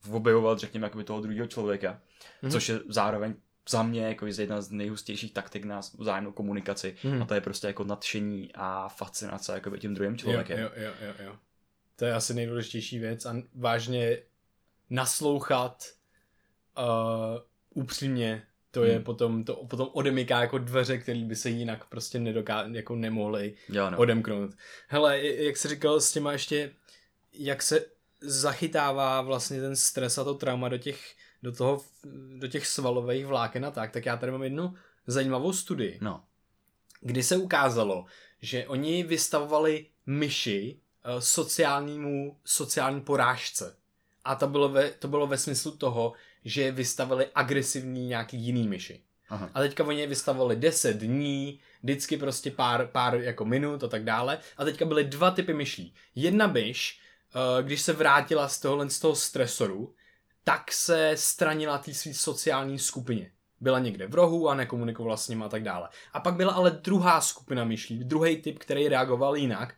uh, 0.06 0.16
objevovat, 0.16 0.58
řekněme, 0.58 0.86
jakoby 0.86 1.04
toho 1.04 1.20
druhého 1.20 1.46
člověka, 1.46 2.00
Mhm. 2.42 2.52
což 2.52 2.68
je 2.68 2.80
zároveň 2.88 3.34
za 3.68 3.82
mě 3.82 4.06
jako 4.06 4.26
jedna 4.26 4.60
z 4.60 4.70
nejhustějších 4.70 5.32
taktik 5.32 5.64
na 5.64 5.80
vzájemnou 5.98 6.32
komunikaci 6.32 6.96
Mhm. 7.04 7.22
a 7.22 7.24
to 7.26 7.34
je 7.34 7.40
prostě 7.40 7.66
jako 7.66 7.84
nadšení 7.84 8.50
a 8.54 8.88
fascinace 8.88 9.52
jakoby 9.52 9.78
tím 9.78 9.94
druhým 9.94 10.18
člověkem. 10.18 10.58
Jo, 10.58 10.70
jo, 10.76 10.82
jo, 11.00 11.06
jo, 11.06 11.14
jo. 11.26 11.36
To 11.96 12.04
je 12.04 12.14
asi 12.14 12.34
nejdůležitější 12.34 12.98
věc 12.98 13.26
a 13.26 13.34
vážně 13.54 14.18
naslouchat 14.90 15.84
uh, 16.78 16.84
upřímně, 17.82 18.42
to 18.70 18.84
je 18.84 18.94
Hmm. 18.94 19.04
potom, 19.04 19.44
to 19.44 19.54
potom 19.54 19.88
odemyká 19.92 20.40
jako 20.40 20.58
dveře, 20.58 20.98
které 20.98 21.18
by 21.24 21.36
se 21.36 21.50
jinak 21.50 21.84
prostě 21.84 22.18
nedoká, 22.18 22.64
jako 22.72 22.96
nemohly 22.96 23.54
Jo, 23.68 23.90
no. 23.90 23.98
odemknout. 23.98 24.50
Hele, 24.88 25.22
jak 25.22 25.56
jsi 25.56 25.68
říkal 25.68 26.00
s 26.00 26.12
těma 26.12 26.32
ještě, 26.32 26.72
jak 27.32 27.62
se 27.62 27.84
zachytává 28.20 29.20
vlastně 29.20 29.60
ten 29.60 29.76
stres 29.76 30.18
a 30.18 30.24
to 30.24 30.34
trauma 30.34 30.68
do 30.68 30.78
těch, 30.78 31.14
do 31.46 31.52
toho, 31.52 31.80
do 32.38 32.48
těch 32.48 32.66
svalových 32.66 33.26
vláken 33.26 33.64
a 33.64 33.70
tak, 33.70 33.92
tak 33.92 34.06
já 34.06 34.16
tady 34.16 34.32
mám 34.32 34.42
jednu 34.42 34.74
zajímavou 35.06 35.52
studii 35.52 35.98
no. 36.02 36.24
kdy 37.00 37.22
se 37.22 37.36
ukázalo, 37.36 38.04
že 38.42 38.66
oni 38.66 39.02
vystavovali 39.02 39.86
myši 40.06 40.76
eh, 41.04 41.20
sociálnímu, 41.20 42.36
sociální 42.44 43.00
porážce. 43.00 43.76
A 44.24 44.34
to 44.34 44.46
bylo, 44.46 44.68
ve, 44.68 44.90
to 44.90 45.08
bylo 45.08 45.26
ve 45.26 45.38
smyslu 45.38 45.76
toho, 45.76 46.12
že 46.44 46.72
vystavili 46.72 47.26
agresivní 47.34 48.06
nějaký 48.06 48.36
jiný 48.36 48.68
myši. 48.68 49.02
Aha. 49.28 49.50
A 49.54 49.60
teďka 49.60 49.84
oni 49.84 50.00
je 50.00 50.06
vystavovali 50.06 50.56
10 50.56 50.96
dní, 50.96 51.60
vždycky 51.82 52.16
prostě 52.16 52.50
pár, 52.50 52.86
pár 52.86 53.14
jako 53.14 53.44
minut 53.44 53.84
a 53.84 53.88
tak 53.88 54.04
dále. 54.04 54.38
A 54.56 54.64
teďka 54.64 54.84
byly 54.84 55.04
dva 55.04 55.30
typy 55.30 55.54
myší. 55.54 55.94
Jedna 56.14 56.46
myš, 56.46 57.00
eh, 57.34 57.62
když 57.62 57.82
se 57.82 57.92
vrátila 57.92 58.48
z 58.48 58.60
tohohle 58.60 58.90
z 58.90 58.98
toho 58.98 59.14
stresoru, 59.14 59.94
tak 60.48 60.72
se 60.72 61.12
stranila 61.14 61.78
té 61.78 61.94
své 61.94 62.14
sociální 62.14 62.78
skupině. 62.78 63.30
Byla 63.60 63.78
někde 63.78 64.06
v 64.06 64.14
rohu 64.14 64.48
a 64.48 64.54
nekomunikovala 64.54 65.16
s 65.16 65.28
ním 65.28 65.42
a 65.42 65.48
tak 65.48 65.62
dále. 65.62 65.88
A 66.12 66.20
pak 66.20 66.34
byla 66.34 66.52
ale 66.52 66.70
druhá 66.70 67.20
skupina 67.20 67.64
myší, 67.64 68.04
druhý 68.04 68.42
typ, 68.42 68.58
který 68.58 68.88
reagoval 68.88 69.36
jinak 69.36 69.74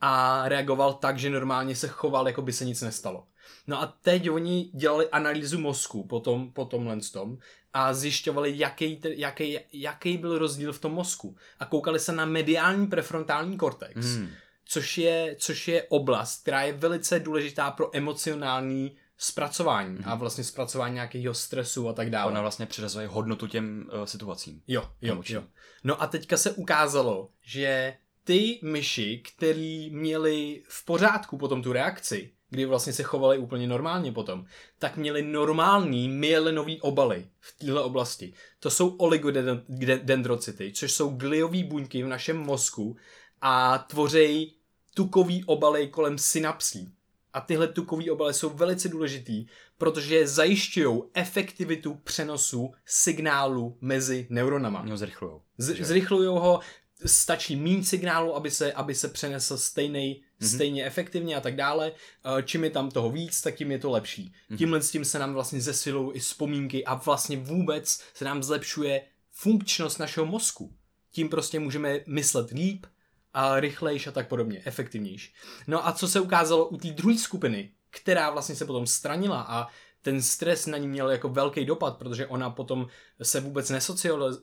a 0.00 0.42
reagoval 0.48 0.94
tak, 0.94 1.18
že 1.18 1.30
normálně 1.30 1.76
se 1.76 1.88
choval, 1.88 2.26
jako 2.26 2.42
by 2.42 2.52
se 2.52 2.64
nic 2.64 2.82
nestalo. 2.82 3.26
No 3.66 3.82
a 3.82 3.86
teď 3.86 4.30
oni 4.30 4.70
dělali 4.74 5.08
analýzu 5.10 5.58
mozku 5.58 6.06
po, 6.06 6.20
tom, 6.20 6.52
po 6.52 6.64
tomhle 6.64 7.00
tom 7.12 7.38
a 7.72 7.94
zjišťovali, 7.94 8.52
jaký, 8.58 9.00
jaký, 9.04 9.58
jaký 9.72 10.18
byl 10.18 10.38
rozdíl 10.38 10.72
v 10.72 10.80
tom 10.80 10.92
mozku. 10.92 11.36
A 11.58 11.64
koukali 11.64 11.98
se 12.00 12.12
na 12.12 12.24
mediální 12.24 12.86
prefrontální 12.86 13.56
kortex, 13.56 14.06
Hmm. 14.06 14.28
což, 14.64 14.98
je, 14.98 15.36
což 15.38 15.68
je 15.68 15.82
oblast, 15.82 16.42
která 16.42 16.62
je 16.62 16.72
velice 16.72 17.20
důležitá 17.20 17.70
pro 17.70 17.96
emocionální 17.96 18.96
zpracování 19.22 19.98
a 20.04 20.14
vlastně 20.14 20.44
zpracování 20.44 20.94
nějakého 20.94 21.34
stresu 21.34 21.88
a 21.88 21.92
tak 21.92 22.10
dále. 22.10 22.30
Ona 22.30 22.40
vlastně 22.40 22.66
přirazuje 22.66 23.06
hodnotu 23.06 23.46
těm 23.46 23.90
uh, 23.92 24.04
situacím. 24.04 24.62
Jo, 24.68 24.90
jo, 25.02 25.22
jo. 25.28 25.44
No 25.84 26.02
a 26.02 26.06
teďka 26.06 26.36
se 26.36 26.50
ukázalo, 26.50 27.30
že 27.42 27.96
ty 28.24 28.60
myši, 28.62 29.22
který 29.34 29.90
měli 29.90 30.62
v 30.68 30.84
pořádku 30.84 31.38
potom 31.38 31.62
tu 31.62 31.72
reakci, 31.72 32.32
kdy 32.50 32.64
vlastně 32.64 32.92
se 32.92 33.02
chovali 33.02 33.38
úplně 33.38 33.66
normálně 33.66 34.12
potom, 34.12 34.44
tak 34.78 34.96
měli 34.96 35.22
normální 35.22 36.08
myelinové 36.08 36.76
obaly 36.80 37.26
v 37.40 37.58
této 37.58 37.84
oblasti. 37.84 38.32
To 38.60 38.70
jsou 38.70 38.96
oligodendrocyty, 38.96 40.72
což 40.72 40.92
jsou 40.92 41.08
gliové 41.08 41.64
buňky 41.64 42.02
v 42.02 42.08
našem 42.08 42.36
mozku 42.36 42.96
a 43.40 43.78
tvoří 43.78 44.56
tukový 44.94 45.44
obaly 45.44 45.88
kolem 45.88 46.18
synapsí. 46.18 46.92
A 47.32 47.40
tyhle 47.40 47.68
tukové 47.68 48.10
obaly 48.10 48.34
jsou 48.34 48.48
velice 48.50 48.88
důležitý, 48.88 49.46
protože 49.78 50.28
zajišťují 50.28 51.02
efektivitu 51.14 51.94
přenosu 51.94 52.72
signálu 52.86 53.78
mezi 53.80 54.26
neuronama. 54.30 54.82
Mě 54.82 54.90
ho 54.92 54.96
zrychlujou. 54.96 55.42
Z, 55.58 55.74
že? 55.76 55.84
zrychlují 55.84 56.26
ho, 56.28 56.60
stačí 57.06 57.56
méně 57.56 57.84
signálu, 57.84 58.36
aby 58.36 58.50
se, 58.50 58.72
aby 58.72 58.94
se 58.94 59.08
přenesl 59.08 59.56
stejnej, 59.56 60.08
Mhm. 60.40 60.48
mm-hmm. 60.48 60.54
stejně 60.54 60.84
efektivně 60.84 61.36
a 61.36 61.40
tak 61.40 61.56
dále. 61.56 61.92
Eh, 62.38 62.42
Čím 62.42 62.64
je 62.64 62.70
tam 62.70 62.90
toho 62.90 63.10
víc, 63.10 63.40
tak 63.40 63.54
tím 63.54 63.70
je 63.70 63.78
to 63.78 63.90
lepší. 63.90 64.22
Mhm. 64.22 64.32
Mm-hmm. 64.32 64.58
Tímhle 64.58 64.82
s 64.82 64.90
tím 64.90 65.04
se 65.04 65.18
nám 65.18 65.32
vlastně 65.34 65.60
zesilují 65.60 66.16
i 66.16 66.18
vzpomínky 66.20 66.84
a 66.84 66.94
vlastně 66.94 67.36
vůbec 67.36 68.00
se 68.14 68.24
nám 68.24 68.42
zlepšuje 68.42 69.02
funkčnost 69.30 69.98
našeho 69.98 70.26
mozku. 70.26 70.74
Tím 71.12 71.28
prostě 71.28 71.60
můžeme 71.60 72.00
myslet 72.06 72.50
líp 72.50 72.86
a 73.34 73.60
rychlejš 73.60 74.06
a 74.06 74.10
tak 74.10 74.28
podobně, 74.28 74.62
efektivnějš. 74.64 75.34
No 75.66 75.86
a 75.86 75.92
co 75.92 76.08
se 76.08 76.20
ukázalo 76.20 76.68
u 76.68 76.76
té 76.76 76.88
druhé 76.88 77.18
skupiny 77.18 77.70
která 77.90 78.30
vlastně 78.30 78.54
se 78.54 78.64
potom 78.64 78.86
stranila 78.86 79.40
a 79.48 79.68
ten 80.02 80.22
stres 80.22 80.66
na 80.66 80.78
ní 80.78 80.88
měl 80.88 81.10
jako 81.10 81.28
velký 81.28 81.64
dopad, 81.64 81.98
protože 81.98 82.26
ona 82.26 82.50
potom 82.50 82.86
se 83.22 83.40
vůbec 83.40 83.72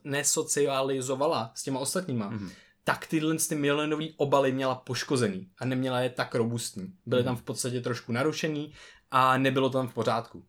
nesocializovala 0.04 1.52
s 1.56 1.63
těma 1.63 1.80
ostatníma, 1.80 2.32
mm-hmm. 2.32 2.52
tak 2.84 3.08
tyhle 3.08 3.36
ty 3.36 3.56
myelinové 3.56 4.06
obaly 4.17 4.52
měla 4.52 4.76
poškozený 4.76 5.50
a 5.58 5.65
neměla 5.65 6.00
je 6.00 6.10
tak 6.10 6.36
robustní. 6.36 6.93
Byly 7.06 7.21
mm-hmm. 7.21 7.26
tam 7.26 7.36
v 7.36 7.43
podstatě 7.43 7.82
trošku 7.82 8.12
narušený 8.12 8.73
a 9.12 9.38
nebylo 9.38 9.69
tam 9.69 9.88
v 9.88 9.93
pořádku. 9.93 10.45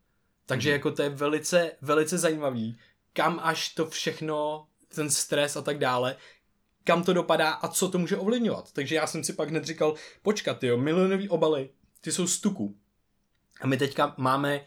Takže 0.46 0.70
mm-hmm. 0.70 0.72
jako 0.72 0.90
to 0.90 1.02
je 1.02 1.08
velice, 1.08 1.72
velice 1.80 2.18
zajímavý, 2.18 2.78
kam 3.12 3.40
až 3.42 3.68
to 3.68 3.86
všechno, 3.86 4.66
ten 4.94 5.10
stres 5.10 5.56
a 5.56 5.62
tak 5.62 5.78
dále, 5.78 6.16
kam 6.88 7.04
to 7.04 7.12
dopadá 7.12 7.50
a 7.50 7.68
co 7.68 7.88
to 7.88 7.98
může 7.98 8.16
ovlivňovat. 8.16 8.72
Takže 8.72 8.94
já 8.94 9.06
jsem 9.06 9.24
si 9.24 9.32
pak 9.32 9.48
hned 9.48 9.64
říkal, 9.64 9.94
počkat, 10.22 10.64
jo, 10.64 10.76
milionový 10.76 11.28
obaly, 11.28 11.70
ty 12.00 12.12
jsou 12.12 12.26
z 12.26 12.40
tuku. 12.40 12.76
A 13.60 13.66
my 13.66 13.76
teďka 13.76 14.14
máme, 14.16 14.64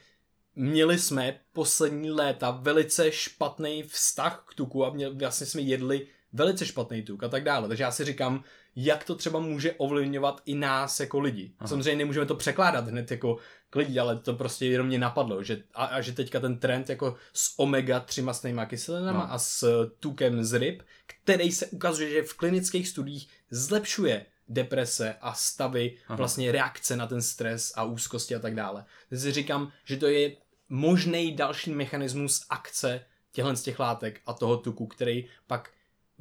měli 0.55 0.99
jsme 0.99 1.39
poslední 1.53 2.11
léta 2.11 2.51
velice 2.51 3.11
špatný 3.11 3.83
vztah 3.83 4.45
k 4.47 4.53
tuku 4.53 4.85
a 4.85 4.89
měli, 4.89 5.15
vlastně 5.15 5.47
jsme 5.47 5.61
jedli 5.61 6.07
velice 6.33 6.65
špatný 6.65 7.01
tuk 7.01 7.23
a 7.23 7.27
tak 7.27 7.43
dále. 7.43 7.67
Takže 7.67 7.83
já 7.83 7.91
si 7.91 8.05
říkám, 8.05 8.43
jak 8.75 9.03
to 9.03 9.15
třeba 9.15 9.39
může 9.39 9.73
ovlivňovat 9.73 10.41
i 10.45 10.55
nás 10.55 10.99
jako 10.99 11.19
lidi. 11.19 11.53
Aha. 11.59 11.67
Samozřejmě 11.67 11.95
nemůžeme 11.95 12.25
to 12.25 12.35
překládat 12.35 12.87
hned 12.87 13.11
jako 13.11 13.37
k 13.69 13.75
lidi, 13.75 13.99
ale 13.99 14.19
to 14.19 14.33
prostě 14.33 14.65
jenom 14.65 14.87
mě 14.87 14.99
napadlo, 14.99 15.43
že, 15.43 15.63
a, 15.73 15.85
a 15.85 16.01
že 16.01 16.11
teďka 16.11 16.39
ten 16.39 16.57
trend 16.57 16.89
jako 16.89 17.15
s 17.33 17.59
omega-3 17.59 18.23
mastnýma 18.23 18.65
kyselinama 18.65 19.19
no. 19.19 19.33
a 19.33 19.39
s 19.39 19.87
tukem 19.99 20.43
z 20.43 20.53
ryb, 20.59 20.81
který 21.05 21.51
se 21.51 21.67
ukazuje, 21.67 22.09
že 22.09 22.23
v 22.23 22.33
klinických 22.33 22.87
studiích 22.87 23.29
zlepšuje 23.49 24.25
deprese 24.47 25.15
a 25.21 25.33
stavy, 25.33 25.97
Aha. 26.07 26.15
vlastně 26.15 26.51
reakce 26.51 26.95
na 26.95 27.07
ten 27.07 27.21
stres 27.21 27.73
a 27.75 27.83
úzkosti 27.83 28.35
a 28.35 28.39
tak 28.39 28.55
dále. 28.55 28.85
Takže 29.09 29.23
si 29.23 29.31
říkám, 29.31 29.71
že 29.85 29.97
to 29.97 30.07
je 30.07 30.31
možný 30.69 31.35
další 31.35 31.71
mechanismus 31.71 32.45
akce 32.49 33.05
těchto 33.31 33.55
z 33.55 33.61
těch 33.61 33.79
látek 33.79 34.21
a 34.25 34.33
toho 34.33 34.57
tuku, 34.57 34.87
který 34.87 35.25
pak 35.47 35.69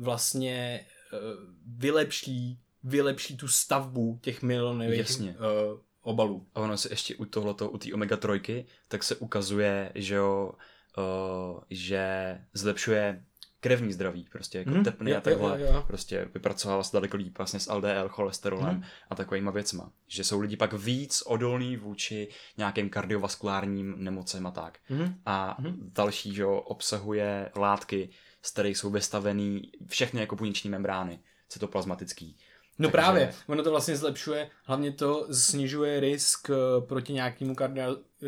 vlastně 0.01 0.87
uh, 1.13 1.19
vylepší, 1.67 2.61
vylepší 2.85 3.37
tu 3.37 3.49
stavbu 3.49 4.19
těch 4.23 4.43
milionových 4.43 5.21
uh, 5.21 5.35
obalů. 6.03 6.47
A 6.55 6.61
ono 6.61 6.77
se 6.77 6.93
ještě 6.93 7.17
u 7.17 7.25
tohleto, 7.25 7.71
u 7.71 7.79
té 7.79 7.89
omega-3, 7.89 8.65
tak 8.89 9.03
se 9.03 9.17
ukazuje, 9.17 9.93
že 9.95 10.15
jo, 10.15 10.53
uh, 10.99 11.61
že 11.71 12.39
zlepšuje 12.55 13.25
krevní 13.61 13.93
zdraví, 13.93 14.27
prostě 14.33 14.59
jako 14.59 14.71
hmm, 14.71 14.85
tepny 14.85 15.17
a 15.17 15.21
takhle, 15.21 15.61
jo, 15.61 15.67
jo, 15.67 15.73
jo. 15.75 15.85
prostě 15.87 16.29
vypracovává 16.35 16.83
se 16.83 16.97
daleko 16.97 17.17
líp 17.17 17.39
vlastně 17.39 17.61
s 17.61 17.73
LDL, 17.73 18.09
cholesterolem 18.09 18.75
hmm. 18.75 18.85
a 19.11 19.15
takovýma 19.15 19.51
věcma. 19.51 19.93
Že 20.07 20.25
jsou 20.25 20.41
lidi 20.41 20.57
pak 20.57 20.73
víc 20.73 21.23
odolní 21.23 21.77
vůči 21.77 22.29
nějakým 22.57 22.91
kardiovaskulárním 22.91 23.95
nemocem 23.99 24.47
a 24.47 24.51
tak. 24.51 24.79
Hmm. 24.85 25.15
A 25.27 25.57
hmm. 25.59 25.91
další, 25.95 26.35
že 26.35 26.43
jo, 26.43 26.57
obsahuje 26.57 27.51
látky, 27.57 28.11
z 28.43 28.51
kterých 28.51 28.79
jsou 28.79 28.91
vystavený 28.91 29.73
všechny 29.87 30.21
jako 30.21 30.37
buněční 30.37 30.71
membrány, 30.71 31.19
cytoplazmatický. 31.49 32.37
No 32.79 32.89
Takže... 32.89 32.93
právě, 32.93 33.35
ono 33.47 33.63
to 33.63 33.71
vlastně 33.71 33.97
zlepšuje, 33.97 34.51
hlavně 34.65 34.93
to 34.93 35.27
snižuje 35.35 36.01
risk 36.01 36.51
eh, 36.51 36.55
proti 36.87 37.13
nějakému 37.13 37.55
kardio, 37.55 37.97
eh, 38.23 38.27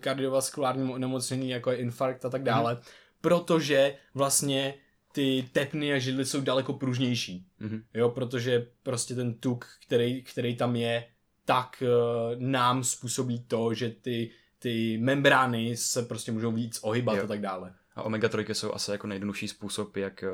kardiovaskulárnímu 0.00 0.92
onemocnění, 0.92 1.50
jako 1.50 1.70
je 1.70 1.76
infarkt 1.76 2.24
a 2.24 2.30
tak 2.30 2.42
dále, 2.42 2.74
mm. 2.74 2.80
protože 3.20 3.96
vlastně 4.14 4.74
ty 5.12 5.48
tepny 5.52 5.92
a 5.92 5.98
židly 5.98 6.24
jsou 6.24 6.40
daleko 6.40 6.72
pružnější. 6.72 7.46
Mm-hmm. 7.60 7.82
Jo, 7.94 8.08
protože 8.08 8.66
prostě 8.82 9.14
ten 9.14 9.34
tuk, 9.34 9.66
který, 9.86 10.22
který 10.22 10.56
tam 10.56 10.76
je, 10.76 11.04
tak 11.44 11.82
uh, 11.82 12.40
nám 12.40 12.84
způsobí 12.84 13.40
to, 13.40 13.74
že 13.74 13.90
ty, 13.90 14.30
ty 14.58 14.98
membrány 14.98 15.76
se 15.76 16.02
prostě 16.02 16.32
můžou 16.32 16.52
víc 16.52 16.78
ohybat 16.82 17.16
jo. 17.16 17.24
a 17.24 17.26
tak 17.26 17.40
dále. 17.40 17.74
A 17.94 18.02
omega-3 18.02 18.52
jsou 18.52 18.74
asi 18.74 18.90
jako 18.90 19.06
nejjednodušší 19.06 19.48
způsob, 19.48 19.96
jak 19.96 20.24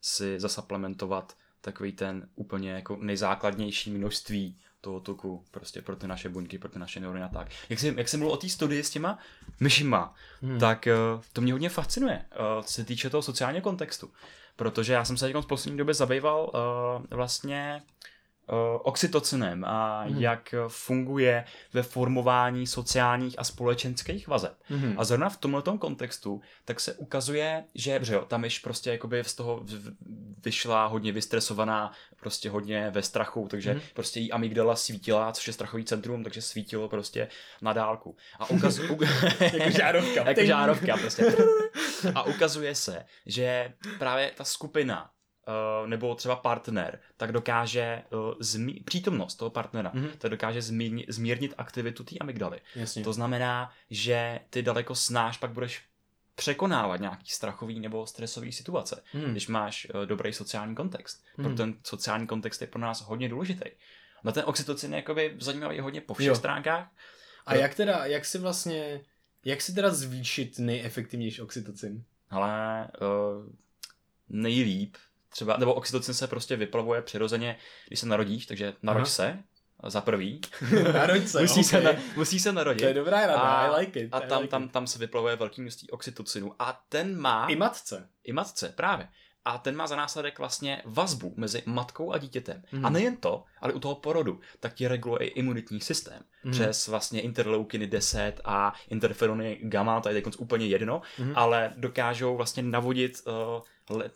si 0.00 0.40
zasaplementovat 0.40 1.36
takový 1.60 1.92
ten 1.92 2.28
úplně 2.34 2.70
jako 2.70 2.98
nejzákladnější 3.00 3.90
množství 3.90 4.58
toho 4.80 5.00
tuku 5.00 5.44
prostě 5.50 5.82
pro 5.82 5.96
ty 5.96 6.06
naše 6.06 6.28
buňky, 6.28 6.58
pro 6.58 6.68
ty 6.68 6.78
naše 6.78 7.00
neurony 7.00 7.24
a 7.24 7.28
tak. 7.28 7.48
Jak 7.68 7.78
jsem, 7.78 7.98
jak 7.98 8.08
jsem 8.08 8.20
mluvil 8.20 8.34
o 8.34 8.36
té 8.36 8.48
studii 8.48 8.84
s 8.84 8.90
těma 8.90 9.18
myšima, 9.60 10.14
hmm. 10.42 10.58
tak 10.58 10.88
uh, 11.14 11.22
to 11.32 11.40
mě 11.40 11.52
hodně 11.52 11.68
fascinuje, 11.68 12.24
uh, 12.56 12.64
co 12.64 12.72
se 12.72 12.84
týče 12.84 13.10
toho 13.10 13.22
sociálního 13.22 13.62
kontextu. 13.62 14.10
Protože 14.56 14.92
já 14.92 15.04
jsem 15.04 15.16
se 15.16 15.32
v 15.32 15.46
poslední 15.46 15.78
době 15.78 15.94
zabýval 15.94 16.50
uh, 16.54 17.06
vlastně 17.10 17.82
Eh, 17.82 18.17
oxytocinem 18.82 19.64
a 19.64 20.04
mm. 20.04 20.16
jak 20.18 20.54
funguje 20.68 21.44
ve 21.72 21.82
formování 21.82 22.66
sociálních 22.66 23.38
a 23.38 23.44
společenských 23.44 24.28
vazeb. 24.28 24.54
Mm. 24.70 24.94
A 24.96 25.04
zrovna 25.04 25.28
v 25.28 25.36
tomto 25.36 25.78
kontextu 25.78 26.40
tak 26.64 26.80
se 26.80 26.94
ukazuje, 26.94 27.64
že 27.74 27.98
bře, 27.98 28.20
tam 28.28 28.44
již 28.44 28.58
prostě 28.58 28.90
jakoby 28.90 29.24
z 29.24 29.34
toho 29.34 29.64
vyšla 30.44 30.86
hodně 30.86 31.12
vystresovaná, 31.12 31.92
prostě 32.20 32.50
hodně 32.50 32.90
ve 32.90 33.02
strachu, 33.02 33.48
takže 33.50 33.74
mm. 33.74 33.80
prostě 33.94 34.20
jí 34.20 34.32
amygdala 34.32 34.76
svítila, 34.76 35.32
což 35.32 35.46
je 35.46 35.52
strachový 35.52 35.84
centrum, 35.84 36.24
takže 36.24 36.42
svítilo 36.42 36.88
prostě 36.88 37.28
na 37.62 37.72
dálku. 37.72 38.16
A 38.38 38.50
ukazuje... 38.50 38.88
jako 39.40 39.70
žárovka. 39.70 40.24
jako 40.28 40.44
žárovka 40.44 40.96
prostě. 40.96 41.24
A 42.14 42.22
ukazuje 42.22 42.74
se, 42.74 43.04
že 43.26 43.72
právě 43.98 44.32
ta 44.36 44.44
skupina 44.44 45.10
nebo 45.86 46.14
třeba 46.14 46.36
partner, 46.36 47.00
tak 47.16 47.32
dokáže 47.32 48.02
uh, 48.10 48.18
zmi- 48.18 48.84
přítomnost 48.84 49.34
toho 49.34 49.50
partnera, 49.50 49.92
mm-hmm. 49.92 50.10
tak 50.18 50.30
dokáže 50.30 50.60
zmi- 50.60 51.04
zmírnit 51.08 51.54
aktivitu 51.58 52.04
té 52.04 52.18
amygdaly. 52.20 52.60
Jasně. 52.74 53.04
To 53.04 53.12
znamená, 53.12 53.72
že 53.90 54.40
ty 54.50 54.62
daleko 54.62 54.94
snáš 54.94 55.38
pak 55.38 55.50
budeš 55.50 55.82
překonávat 56.34 57.00
nějaký 57.00 57.30
strachový 57.30 57.80
nebo 57.80 58.06
stresový 58.06 58.52
situace, 58.52 59.02
mm. 59.14 59.22
když 59.22 59.48
máš 59.48 59.86
uh, 59.94 60.06
dobrý 60.06 60.32
sociální 60.32 60.74
kontext. 60.74 61.24
Mm. 61.36 61.44
Protože 61.44 61.56
ten 61.56 61.74
sociální 61.84 62.26
kontext 62.26 62.60
je 62.60 62.66
pro 62.66 62.80
nás 62.80 63.02
hodně 63.02 63.28
důležitý. 63.28 63.70
Na 64.24 64.32
ten 64.32 64.42
oxytocin 64.46 64.92
je 64.92 64.96
jakoby 64.96 65.36
zajímavý 65.40 65.80
hodně 65.80 66.00
po 66.00 66.14
všech 66.14 66.26
jo. 66.26 66.34
stránkách. 66.34 66.90
A 67.46 67.54
jak 67.54 67.74
teda, 67.74 68.06
jak 68.06 68.24
si 68.24 68.38
vlastně, 68.38 69.00
jak 69.44 69.62
si 69.62 69.74
teda 69.74 69.90
zvýšit 69.90 70.58
nejefektivnější 70.58 71.40
oxytocin? 71.40 72.04
Ale 72.30 72.88
uh, 73.00 73.52
nejlíp 74.28 74.96
třeba, 75.28 75.56
nebo 75.56 75.74
oxytocin 75.74 76.14
se 76.14 76.26
prostě 76.26 76.56
vyplavuje 76.56 77.02
přirozeně, 77.02 77.56
když 77.88 78.00
se 78.00 78.06
narodíš, 78.06 78.46
takže 78.46 78.74
naroď 78.82 79.00
Aha. 79.00 79.10
se, 79.10 79.42
za 79.86 80.00
prvý. 80.00 80.40
Naroď 80.92 81.26
se, 81.26 81.40
musí, 81.40 81.52
okay. 81.52 81.64
se 81.64 81.80
na, 81.80 81.90
musí 82.16 82.38
se 82.38 82.52
narodit. 82.52 82.80
To 82.80 82.88
je 82.88 82.94
dobrá 82.94 83.20
rada, 83.20 83.40
a, 83.40 83.66
I 83.66 83.80
like 83.80 84.00
it. 84.00 84.08
A 84.14 84.20
tam, 84.20 84.40
like 84.40 84.50
tam, 84.50 84.68
tam 84.68 84.86
se 84.86 84.98
vyplavuje 84.98 85.36
velký 85.36 85.60
množství 85.60 85.90
oxytocinu. 85.90 86.54
A 86.58 86.82
ten 86.88 87.20
má... 87.20 87.46
I 87.46 87.56
matce. 87.56 88.08
I 88.24 88.32
matce, 88.32 88.72
právě. 88.76 89.08
A 89.44 89.58
ten 89.58 89.76
má 89.76 89.86
za 89.86 89.96
následek 89.96 90.38
vlastně 90.38 90.82
vazbu 90.84 91.34
mezi 91.36 91.62
matkou 91.66 92.12
a 92.12 92.18
dítětem. 92.18 92.62
Mm. 92.72 92.86
A 92.86 92.90
nejen 92.90 93.16
to, 93.16 93.44
ale 93.60 93.72
u 93.72 93.80
toho 93.80 93.94
porodu, 93.94 94.40
tak 94.60 94.74
ti 94.74 94.88
reguluje 94.88 95.28
i 95.28 95.38
imunitní 95.38 95.80
systém. 95.80 96.22
Mm. 96.44 96.52
Přes 96.52 96.88
vlastně 96.88 97.20
interleukiny 97.20 97.86
10 97.86 98.40
a 98.44 98.74
interferony 98.88 99.58
gamma, 99.62 100.00
to 100.00 100.08
je 100.08 100.22
úplně 100.38 100.66
jedno, 100.66 101.02
mm. 101.18 101.32
ale 101.34 101.72
dokážou 101.76 102.36
vlastně 102.36 102.62
navodit 102.62 103.22
uh, 103.26 103.62
le, 103.90 104.10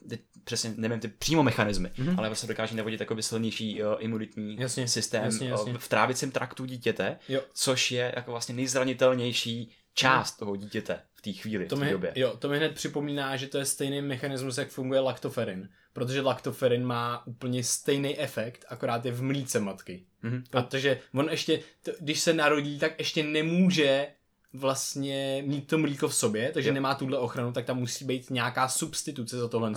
přesně 0.45 0.75
nevím 0.77 1.01
ty 1.01 1.09
přímo 1.09 1.43
mechanismy, 1.43 1.89
mm-hmm. 1.89 2.15
ale 2.19 2.29
vlastně 2.29 2.49
dokáže 2.49 2.77
navodit 2.77 3.01
jakoby 3.01 3.23
silnější 3.23 3.83
uh, 3.83 3.89
imunitní 3.99 4.57
jasně, 4.61 4.89
systém 4.89 5.25
jasně, 5.25 5.49
jasně. 5.49 5.73
Uh, 5.73 5.79
v 5.79 5.89
trávicím 5.89 6.31
traktu 6.31 6.65
dítěte, 6.65 7.19
jo. 7.29 7.41
což 7.55 7.93
je 7.93 8.13
jako 8.17 8.31
vlastně 8.31 8.55
nejzranitelnější 8.55 9.73
část 9.95 10.37
toho 10.37 10.57
dítěte 10.57 11.01
v 11.15 11.23
té 11.23 11.33
chvíli, 11.33 11.67
to 11.67 11.77
v 11.77 11.81
té 11.81 11.91
době. 11.91 12.13
Jo, 12.17 12.37
to 12.37 12.49
mi 12.49 12.57
hned 12.57 12.75
připomíná, 12.75 13.37
že 13.37 13.47
to 13.47 13.59
je 13.59 13.65
stejný 13.65 14.03
mechanismus, 14.03 14.59
jak 14.59 14.69
funguje 14.69 15.01
laktoferin, 15.01 15.69
protože 15.93 16.21
laktoferin 16.21 16.85
má 16.85 17.27
úplně 17.27 17.65
stejný 17.65 18.19
efekt, 18.19 18.65
akorát 18.69 19.05
je 19.05 19.13
v 19.13 19.23
mlíce 19.23 19.61
matky. 19.61 20.07
Mm-hmm. 20.25 20.43
Protože 20.51 21.01
on 21.15 21.29
ještě, 21.31 21.61
t- 21.83 21.95
když 22.01 22.21
se 22.21 22.33
narodí, 22.33 22.79
tak 22.79 22.99
ještě 22.99 23.23
nemůže 23.23 24.07
vlastně 24.53 25.43
mít 25.47 25.67
to 25.67 25.79
mlíko 25.79 26.09
v 26.09 26.15
sobě, 26.15 26.51
takže 26.53 26.69
jo. 26.69 26.75
nemá 26.75 26.95
tuhle 26.95 27.19
ochranu, 27.19 27.53
tak 27.53 27.65
tam 27.65 27.79
musí 27.79 28.05
být 28.05 28.31
nějaká 28.31 28.69
substituce 28.69 29.39
za 29.39 29.49
tohle 29.49 29.73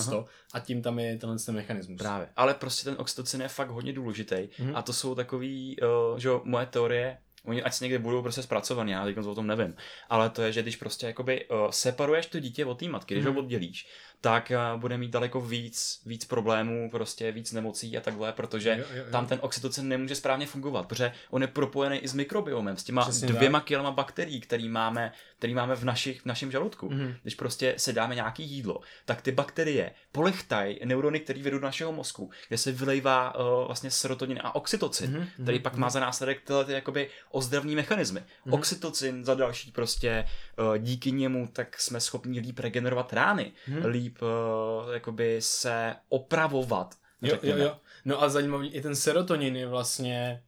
a 0.54 0.60
tím 0.60 0.82
tam 0.82 1.00
je 1.00 1.18
tenhle 1.18 1.40
ten 1.40 1.56
mechanismus. 1.56 1.98
Právě, 1.98 2.28
ale 2.36 2.54
prostě 2.54 2.84
ten 2.84 2.96
oxytocin 2.98 3.42
je 3.42 3.48
fakt 3.48 3.70
hodně 3.70 3.94
důležitý 3.94 4.36
mm-hmm. 4.36 4.72
a 4.76 4.82
to 4.82 4.94
jsou 4.94 5.16
takový, 5.16 5.78
uh, 6.12 6.18
že 6.18 6.30
moje 6.44 6.66
teorie, 6.66 7.18
oni 7.44 7.64
ať 7.64 7.80
někde 7.80 8.00
budou 8.00 8.22
prostě 8.22 8.44
zpracovaný, 8.44 8.92
já 8.92 9.06
teď 9.06 9.18
o 9.18 9.36
tom 9.36 9.48
nevím, 9.48 9.76
ale 10.10 10.30
to 10.30 10.42
je, 10.42 10.52
že 10.52 10.62
když 10.62 10.76
prostě 10.76 11.06
jakoby 11.06 11.46
uh, 11.46 11.70
separuješ 11.70 12.26
to 12.26 12.40
dítě 12.40 12.66
od 12.66 12.80
té 12.80 12.88
matky, 12.88 13.14
když 13.14 13.26
mm-hmm. 13.26 13.34
ho 13.34 13.40
oddělíš, 13.40 13.88
tak 14.22 14.52
uh, 14.74 14.82
bude 14.82 14.98
mít 14.98 15.12
daleko 15.12 15.42
víc, 15.42 16.02
víc 16.06 16.26
problémů, 16.26 16.90
prostě 16.92 17.32
víc 17.32 17.52
nemocí 17.52 17.98
a 17.98 18.02
takhle, 18.02 18.34
protože 18.34 18.70
jo, 18.70 18.78
jo, 18.78 19.04
jo. 19.06 19.12
tam 19.12 19.28
ten 19.28 19.40
oxytocin 19.42 19.88
nemůže 19.88 20.16
správně 20.16 20.46
fungovat, 20.48 20.88
protože 20.88 21.12
on 21.30 21.42
je 21.42 21.48
propojený 21.48 21.98
i 21.98 22.08
s 22.08 22.14
mikrobiomem, 22.14 22.78
s 22.78 22.84
těma 22.84 23.02
Přesně 23.02 23.28
dvěma 23.28 23.60
tak. 23.60 23.68
kilama 23.68 23.92
bakterií, 23.92 24.42
který 24.42 24.70
máme 24.70 25.12
který 25.38 25.54
máme 25.54 25.76
v, 25.76 25.84
našich, 25.84 26.22
v 26.22 26.26
našem 26.26 26.52
žaludku. 26.52 26.90
Mm-hmm. 26.90 27.16
Když 27.22 27.36
prostě 27.36 27.74
se 27.78 27.94
dáme 27.94 28.16
nějaký 28.16 28.44
jídlo, 28.44 28.80
tak 29.06 29.22
ty 29.22 29.32
bakterie 29.32 29.92
polechtají 30.12 30.80
neurony, 30.86 31.20
které 31.20 31.44
vedou 31.44 31.60
do 31.60 31.66
našeho 31.66 31.92
mozku, 31.92 32.30
kde 32.48 32.58
se 32.58 32.72
vylejvá 32.72 33.36
uh, 33.36 33.66
vlastně 33.66 33.92
serotonin 33.92 34.40
a 34.44 34.56
oxytocin, 34.56 35.12
mm-hmm. 35.12 35.44
který 35.44 35.60
pak 35.60 35.74
mm-hmm. 35.74 35.80
má 35.80 35.90
za 35.90 36.00
následek 36.00 36.42
tyhle 36.42 36.66
ty 36.66 36.72
jakoby 36.72 37.10
ozdravní 37.32 37.76
mechanismy. 37.76 38.20
Mm-hmm. 38.20 38.54
Oxytocin 38.54 39.26
za 39.26 39.36
další 39.36 39.72
prostě 39.72 40.26
uh, 40.60 40.78
díky 40.78 41.12
němu 41.12 41.48
tak 41.54 41.80
jsme 41.80 42.00
schopni 42.00 42.40
líp 42.40 42.60
regenerovat 42.60 43.14
rány, 43.14 43.52
mm-hmm. 43.70 43.86
líp 43.86 44.05
uh, 44.12 44.94
jakoby 44.94 45.42
se 45.42 45.96
opravovat. 46.10 46.96
Jo, 47.22 47.38
jo, 47.44 47.58
jo. 47.58 47.78
No 48.06 48.24
a 48.24 48.30
zajímavý, 48.30 48.70
i 48.70 48.82
ten 48.82 48.96
serotonin 48.96 49.56
je 49.56 49.68
vlastně 49.68 50.44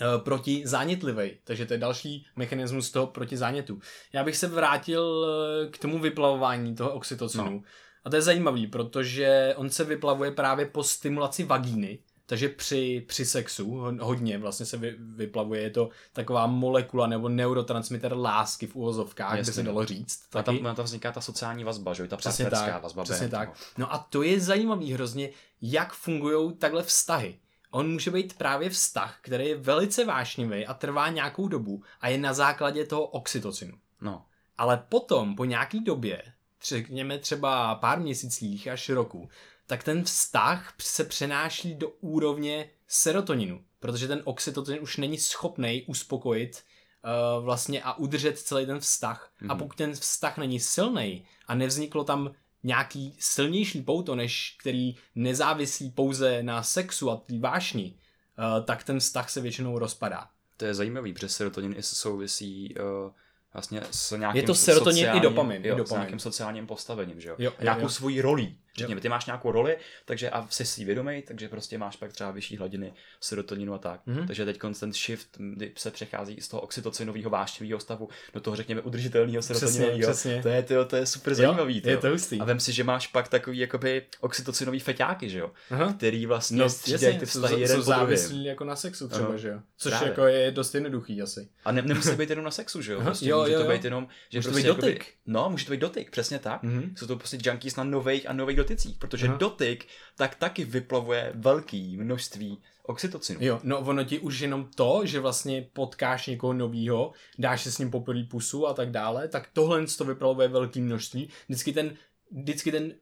uh, 0.00 0.24
proti 0.24 0.62
zánětlivej, 0.64 1.38
takže 1.44 1.66
to 1.66 1.72
je 1.72 1.78
další 1.78 2.26
mechanismus 2.36 2.90
toho 2.90 3.06
proti 3.06 3.36
zánětu. 3.36 3.80
Já 4.12 4.24
bych 4.24 4.36
se 4.36 4.46
vrátil 4.46 5.02
uh, 5.02 5.70
k 5.70 5.78
tomu 5.78 5.98
vyplavování 5.98 6.74
toho 6.74 6.92
oxytocinu. 6.92 7.50
No. 7.50 7.62
A 8.04 8.10
to 8.10 8.16
je 8.16 8.22
zajímavý, 8.22 8.66
protože 8.66 9.54
on 9.56 9.70
se 9.70 9.84
vyplavuje 9.84 10.30
právě 10.30 10.66
po 10.66 10.82
stimulaci 10.82 11.44
vagíny, 11.44 11.98
takže 12.26 12.48
při, 12.48 13.04
při 13.08 13.24
sexu 13.24 13.70
hodně 14.00 14.38
vlastně 14.38 14.66
se 14.66 14.76
vy, 14.76 14.96
vyplavuje, 14.98 15.60
je 15.62 15.70
to 15.70 15.88
taková 16.12 16.46
molekula 16.46 17.06
nebo 17.06 17.28
neurotransmitter 17.28 18.16
lásky 18.16 18.66
v 18.66 18.76
úvozovkách, 18.76 19.34
kde 19.34 19.52
se 19.52 19.62
no. 19.62 19.72
dalo 19.72 19.86
říct. 19.86 20.28
Taky. 20.28 20.60
A 20.60 20.62
tam, 20.62 20.76
tam 20.76 20.84
vzniká 20.84 21.12
ta 21.12 21.20
sociální 21.20 21.64
vazba, 21.64 21.94
že 21.94 22.08
ta 22.08 22.16
přesně 22.16 22.50
tak, 22.50 22.82
vazba. 22.82 23.04
Přesně 23.04 23.28
tak. 23.28 23.48
Toho. 23.48 23.58
No 23.78 23.94
a 23.94 24.06
to 24.10 24.22
je 24.22 24.40
zajímavý 24.40 24.92
hrozně, 24.92 25.30
jak 25.62 25.92
fungují 25.92 26.52
takhle 26.52 26.82
vztahy. 26.82 27.38
On 27.70 27.92
může 27.92 28.10
být 28.10 28.38
právě 28.38 28.70
vztah, 28.70 29.18
který 29.22 29.48
je 29.48 29.56
velice 29.56 30.04
vášnivý 30.04 30.66
a 30.66 30.74
trvá 30.74 31.08
nějakou 31.08 31.48
dobu 31.48 31.82
a 32.00 32.08
je 32.08 32.18
na 32.18 32.34
základě 32.34 32.84
toho 32.86 33.06
oxytocinu. 33.06 33.78
No. 34.00 34.24
Ale 34.58 34.84
potom, 34.88 35.36
po 35.36 35.44
nějaký 35.44 35.80
době, 35.80 36.22
řekněme 36.64 37.18
třeba 37.18 37.74
pár 37.74 38.00
měsících 38.00 38.68
až 38.68 38.88
roku, 38.88 39.28
tak 39.66 39.84
ten 39.84 40.04
vztah 40.04 40.74
se 40.80 41.04
přenáší 41.04 41.74
do 41.74 41.88
úrovně 41.88 42.70
serotoninu, 42.88 43.64
protože 43.80 44.08
ten 44.08 44.20
oxytocin 44.24 44.78
už 44.80 44.96
není 44.96 45.18
schopný 45.18 45.84
uspokojit 45.86 46.62
uh, 47.04 47.44
vlastně 47.44 47.82
a 47.82 47.98
udržet 47.98 48.38
celý 48.38 48.66
ten 48.66 48.80
vztah. 48.80 49.30
Mm-hmm. 49.30 49.50
A 49.50 49.54
mhm. 49.54 49.58
pokud 49.58 49.76
ten 49.76 49.92
vztah 49.92 50.38
není 50.38 50.60
silný 50.60 51.24
a 51.46 51.54
nevzniklo 51.54 52.04
tam 52.04 52.32
nějaký 52.62 53.16
silnější 53.18 53.82
pouto, 53.82 54.14
než 54.14 54.56
který 54.60 54.96
nezávisí 55.14 55.90
pouze 55.90 56.42
na 56.42 56.62
sexu 56.62 57.10
a 57.10 57.16
tý 57.16 57.38
vášni, 57.38 57.94
uh, 58.38 58.64
tak 58.64 58.84
ten 58.84 59.00
vztah 59.00 59.30
se 59.30 59.40
většinou 59.40 59.78
rozpadá. 59.78 60.28
To 60.56 60.64
je 60.64 60.74
zajímavý, 60.74 61.12
protože 61.12 61.28
serotonin 61.28 61.74
i 61.78 61.82
souvisí 61.82 62.74
uh, 62.74 63.12
vlastně 63.52 63.82
s 63.90 64.16
nějakým 64.16 64.40
Je 64.40 64.46
to 64.46 64.54
serotonin 64.54 65.06
i 65.14 65.20
dopamin. 65.20 65.64
Jo, 65.64 65.74
i 65.74 65.78
dopamin. 65.78 65.86
S 65.86 65.90
nějakým 65.90 66.18
sociálním 66.18 66.66
postavením, 66.66 67.20
že 67.20 67.28
jo? 67.28 67.34
jo, 67.38 67.50
jo 67.50 67.62
nějakou 67.62 67.82
jo. 67.82 67.88
svojí 67.88 68.20
rolí. 68.20 68.58
Řekněme, 68.76 69.00
ty 69.00 69.08
máš 69.08 69.26
nějakou 69.26 69.50
roli, 69.50 69.76
takže 70.04 70.30
a 70.30 70.46
jsi 70.50 70.66
si 70.66 70.84
vědomý, 70.84 71.22
takže 71.22 71.48
prostě 71.48 71.78
máš 71.78 71.96
pak 71.96 72.12
třeba 72.12 72.30
vyšší 72.30 72.56
hladiny 72.56 72.92
serotoninu 73.20 73.74
a 73.74 73.78
tak. 73.78 74.00
Mm-hmm. 74.06 74.26
Takže 74.26 74.44
teď 74.44 74.58
ten 74.80 74.92
shift, 74.92 75.28
kdy 75.38 75.72
se 75.76 75.90
přechází 75.90 76.40
z 76.40 76.48
toho 76.48 76.60
oxytocinového 76.60 77.30
vášnivého 77.30 77.80
stavu 77.80 78.08
do 78.34 78.40
toho, 78.40 78.56
řekněme, 78.56 78.80
udržitelného 78.80 79.42
serotoninového. 79.42 79.98
Přesně, 79.98 80.12
přesně. 80.12 80.42
To 80.42 80.48
je, 80.48 80.62
tyjo, 80.62 80.84
to 80.84 80.96
je 80.96 81.06
super 81.06 81.34
zajímavý. 81.34 81.82
Jo, 81.84 81.90
je 81.90 81.96
to 81.96 82.08
hustý. 82.08 82.40
A 82.40 82.44
vem 82.44 82.60
si, 82.60 82.72
že 82.72 82.84
máš 82.84 83.06
pak 83.06 83.28
takový 83.28 83.58
jakoby 83.58 84.02
oxytocinový 84.20 84.80
feťáky, 84.80 85.30
že 85.30 85.38
jo? 85.38 85.50
Aha. 85.70 85.92
Který 85.92 86.26
vlastně 86.26 86.58
no, 86.58 86.68
střídají 86.68 87.18
ty 87.18 87.26
vztahy 87.26 87.60
jeden 87.60 87.76
po 87.76 87.82
závislí 87.82 88.44
jako 88.44 88.64
na 88.64 88.76
sexu 88.76 89.08
třeba, 89.08 89.28
Aha. 89.28 89.36
že 89.36 89.48
jo? 89.48 89.60
Což 89.76 89.92
Právě. 89.92 90.08
jako 90.08 90.26
je 90.26 90.50
dost 90.50 90.74
jednoduchý 90.74 91.22
asi. 91.22 91.48
A 91.64 91.72
ne, 91.72 91.82
nemusí 91.82 92.16
být 92.16 92.30
jenom 92.30 92.44
na 92.44 92.50
sexu, 92.50 92.82
že 92.82 92.92
jo? 92.92 93.00
Prostě 93.00 93.28
jo, 93.28 93.40
může 93.40 93.52
jo, 93.52 93.62
to 93.62 93.68
být 93.68 93.84
jenom, 93.84 94.08
že 94.28 94.38
může 94.38 94.48
prostě 94.48 94.68
to 94.68 94.74
být 94.74 94.80
dotyk. 94.80 94.98
Jakoby, 94.98 95.12
no, 95.26 95.50
může 95.50 95.64
to 95.66 95.70
být 95.70 95.80
dotyk, 95.80 96.10
přesně 96.10 96.38
tak. 96.38 96.62
Mm-hmm. 96.62 96.94
Jsou 96.96 97.06
to 97.06 97.16
prostě 97.16 97.38
junkies 97.44 97.76
na 97.76 97.84
nových 97.84 98.30
a 98.30 98.32
nových 98.32 98.56
dotycích, 98.64 98.98
protože 98.98 99.28
Aha 99.28 99.36
dotyk, 99.36 99.86
tak 100.16 100.34
taky 100.34 100.64
vyplavuje 100.64 101.32
velký 101.34 101.96
množství 101.96 102.58
oxytocinu. 102.82 103.38
Jo, 103.42 103.60
no 103.62 103.78
ono 103.78 104.04
ti 104.04 104.18
už 104.18 104.40
jenom 104.40 104.70
to, 104.74 105.00
že 105.04 105.20
vlastně 105.20 105.68
potkáš 105.72 106.26
někoho 106.26 106.52
novýho, 106.52 107.12
dáš 107.38 107.62
si 107.62 107.72
s 107.72 107.78
ním 107.78 107.90
poprvé 107.90 108.24
pusu 108.24 108.66
a 108.66 108.74
tak 108.74 108.90
dále, 108.90 109.28
tak 109.28 109.48
tohle 109.52 109.86
to 109.86 110.04
vyplavuje 110.04 110.48
velký 110.48 110.80
množství. 110.80 111.28
Vždycky 111.48 111.72
ten, 111.72 111.96
vždycky 112.30 112.72
ten 112.72 112.94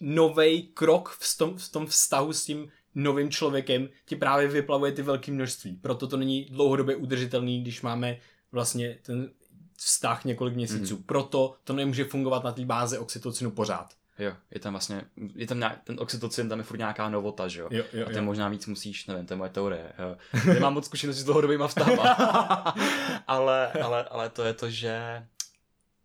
nový 0.00 0.62
krok 0.62 1.08
v 1.20 1.38
tom, 1.38 1.56
v 1.56 1.68
tom 1.68 1.86
vztahu 1.86 2.32
s 2.32 2.44
tím 2.44 2.68
novým 2.94 3.30
člověkem 3.30 3.88
ti 4.06 4.16
právě 4.16 4.48
vyplavuje 4.48 4.92
ty 4.92 5.02
velké 5.02 5.32
množství. 5.32 5.76
Proto 5.76 6.06
to 6.06 6.16
není 6.16 6.44
dlouhodobě 6.44 6.96
udržitelný, 6.96 7.62
když 7.62 7.82
máme 7.82 8.18
vlastně 8.52 8.98
ten 9.02 9.30
vztah 9.76 10.24
několik 10.24 10.54
měsíců. 10.54 10.96
Mm. 10.96 11.02
Proto 11.02 11.54
to 11.64 11.72
nemůže 11.72 12.04
fungovat 12.04 12.44
na 12.44 12.52
té 12.52 12.64
báze 12.64 12.98
oxytocinu 12.98 13.50
pořád. 13.50 13.94
Jo, 14.18 14.32
je 14.50 14.60
tam 14.60 14.72
vlastně, 14.72 15.02
je 15.34 15.46
tam 15.46 15.58
nějak, 15.58 15.78
ten 15.84 15.96
oxytocin, 16.00 16.48
tam 16.48 16.58
je 16.58 16.64
furt 16.64 16.78
nějaká 16.78 17.08
novota, 17.08 17.48
že 17.48 17.60
jo? 17.60 17.68
jo, 17.70 17.84
jo 17.92 18.06
a 18.06 18.10
ty 18.10 18.16
jo. 18.16 18.22
možná 18.22 18.48
víc 18.48 18.66
musíš, 18.66 19.06
nevím, 19.06 19.26
to 19.26 19.32
je 19.32 19.38
moje 19.38 19.50
teorie. 19.50 19.92
Nemám 20.54 20.74
moc 20.74 20.84
zkušenosti 20.86 21.22
s 21.22 21.24
dlouhodobýma 21.24 21.68
vztahama. 21.68 22.04
ale, 23.26 23.72
ale, 23.72 24.04
ale 24.04 24.30
to 24.30 24.44
je 24.44 24.54
to, 24.54 24.70
že 24.70 25.26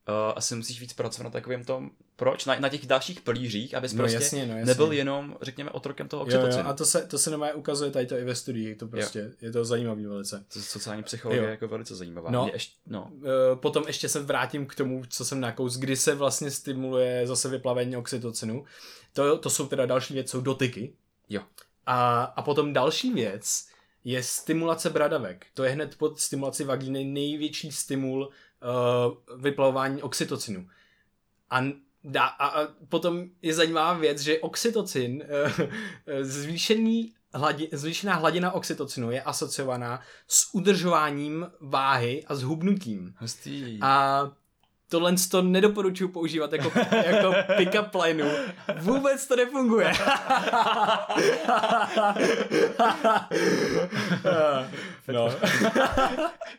uh, 0.08 0.34
asi 0.36 0.56
musíš 0.56 0.82
víc 0.82 0.93
pracovat 0.93 1.24
na 1.24 1.30
takovém 1.30 1.64
tom, 1.64 1.89
proč, 2.16 2.45
na, 2.45 2.60
na 2.60 2.70
těch 2.70 2.86
dalších 2.86 3.22
pilířích, 3.22 3.76
abys 3.76 3.93
no, 3.93 3.97
prostě 3.97 4.16
jasně, 4.16 4.45
no, 4.45 4.54
jasně. 4.54 4.66
nebyl 4.66 4.91
jenom, 4.91 5.38
řekněme, 5.41 5.72
otrokem 5.72 6.08
toho 6.08 6.24
oxytocinu. 6.24 6.58
Jo, 6.58 6.64
jo, 6.64 6.70
a 6.70 6.74
to 6.74 6.86
se, 6.86 7.08
to 7.08 7.18
se 7.18 7.30
normálně 7.30 7.54
ukazuje 7.54 7.91
tady 7.91 8.06
to 8.06 8.18
i 8.18 8.24
ve 8.24 8.36
studiích, 8.36 8.78
to 8.78 8.88
prostě, 8.88 9.20
jo. 9.20 9.30
je 9.41 9.52
to 9.52 9.66
zajímavý 9.66 10.06
velice. 10.06 10.45
To 10.54 10.62
sociální 10.62 11.04
psychologie 11.04 11.43
je 11.43 11.50
jako 11.50 11.68
velice 11.68 11.95
zajímavá. 11.95 12.32
No, 12.32 12.50
ještě, 12.54 12.76
no. 12.88 13.12
Uh, 13.12 13.26
potom 13.56 13.84
ještě 13.88 14.10
se 14.10 14.20
vrátím 14.20 14.66
k 14.66 14.76
tomu, 14.76 15.04
co 15.10 15.26
jsem 15.26 15.39
nakous, 15.39 15.78
kdy 15.78 15.95
se 15.95 16.16
vlastně 16.16 16.52
stimuluje 16.52 17.28
zase 17.28 17.50
vyplavení 17.50 17.97
oxytocinu. 17.97 18.66
To, 19.14 19.38
to 19.38 19.50
jsou 19.50 19.68
teda 19.68 19.86
další 19.86 20.14
věc, 20.14 20.30
jsou 20.30 20.41
dotyky. 20.41 20.93
Jo. 21.30 21.41
A, 21.86 22.24
a 22.24 22.41
potom 22.41 22.74
další 22.74 23.14
věc 23.14 23.68
je 24.04 24.24
stimulace 24.24 24.89
bradavek. 24.89 25.45
To 25.54 25.64
je 25.64 25.70
hned 25.70 25.95
pod 25.95 26.20
stimulaci 26.20 26.64
vagíny 26.64 27.04
největší 27.04 27.72
stimul 27.72 28.30
uh, 28.62 29.39
vyplavování 29.41 30.01
oxytocinu. 30.01 30.68
A 31.49 31.64
a, 32.18 32.47
a 32.47 32.68
potom 32.89 33.26
je 33.41 33.53
zajímavá 33.53 33.93
věc, 33.93 34.20
že 34.20 34.39
oxytocin, 34.39 35.24
eh, 36.07 36.24
zvýšený 36.24 37.14
hladi, 37.34 37.70
zvýšená 37.72 38.16
hladina 38.16 38.51
oxytocinu 38.51 39.12
je 39.12 39.22
asociovaná 39.22 40.01
s 40.28 40.53
udržováním 40.53 41.47
váhy 41.62 42.24
a 42.28 42.36
s 42.36 42.43
hubnutím. 42.43 43.14
Hustý. 43.18 43.80
A 43.82 44.24
tohle 44.89 45.14
to 45.32 45.41
nedoporučuji 45.41 46.07
používat 46.07 46.53
jako, 46.53 46.72
jako 47.05 47.34
pick-up 47.57 47.95
lineu. 48.03 48.30
Vůbec 48.80 49.28
to 49.28 49.36
nefunguje. 49.36 49.93
no. 55.12 55.30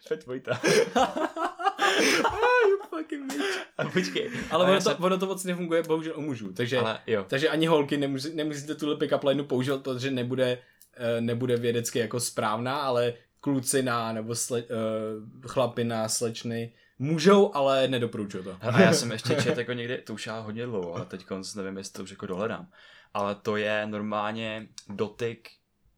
Fett 0.09 0.27
Vojta. 0.27 0.61
bitch. 1.99 3.59
A 3.79 3.85
počkej. 3.85 4.31
Ale 4.51 4.71
ono, 4.71 4.81
to, 4.81 4.97
ono 4.97 5.19
to 5.19 5.27
moc 5.27 5.45
nefunguje 5.45 5.83
bohužel 5.83 6.15
u 6.17 6.21
mužů. 6.21 6.53
Takže, 6.53 6.79
ale, 6.79 6.99
jo. 7.07 7.25
takže 7.29 7.49
ani 7.49 7.67
holky 7.67 7.97
nemusí, 7.97 8.35
nemusíte 8.35 8.75
tuhle 8.75 8.97
pick-up 8.97 9.25
lineu 9.25 9.45
používat, 9.45 9.83
protože 9.83 10.11
nebude, 10.11 10.59
uh, 10.99 11.21
nebude 11.21 11.57
vědecky 11.57 11.99
jako 11.99 12.21
správná, 12.21 12.81
ale 12.81 13.15
kluci 13.41 13.83
na, 13.83 14.13
nebo 14.13 14.35
sle, 14.35 14.63
uh, 14.63 15.49
chlapi 15.49 15.85
na 15.85 16.09
slečny 16.09 16.73
Můžou, 17.03 17.55
ale 17.55 17.89
nedoporučuju 17.89 18.45
to. 18.45 18.57
A 18.61 18.81
já 18.81 18.93
jsem 18.93 19.13
ještě 19.13 19.35
čet 19.35 19.59
jako 19.59 19.73
někdy, 19.73 19.99
to 19.99 20.15
už 20.15 20.27
já 20.27 20.41
hodně 20.41 20.67
dlouho, 20.67 20.95
ale 20.95 21.07
teď 21.07 21.27
nevím, 21.57 21.77
jestli 21.77 21.93
to 21.93 22.03
už 22.03 22.11
jako 22.11 22.27
dohledám. 22.27 22.69
Ale 23.15 23.35
to 23.35 23.57
je 23.57 23.87
normálně 23.87 24.69
dotyk, 24.89 25.51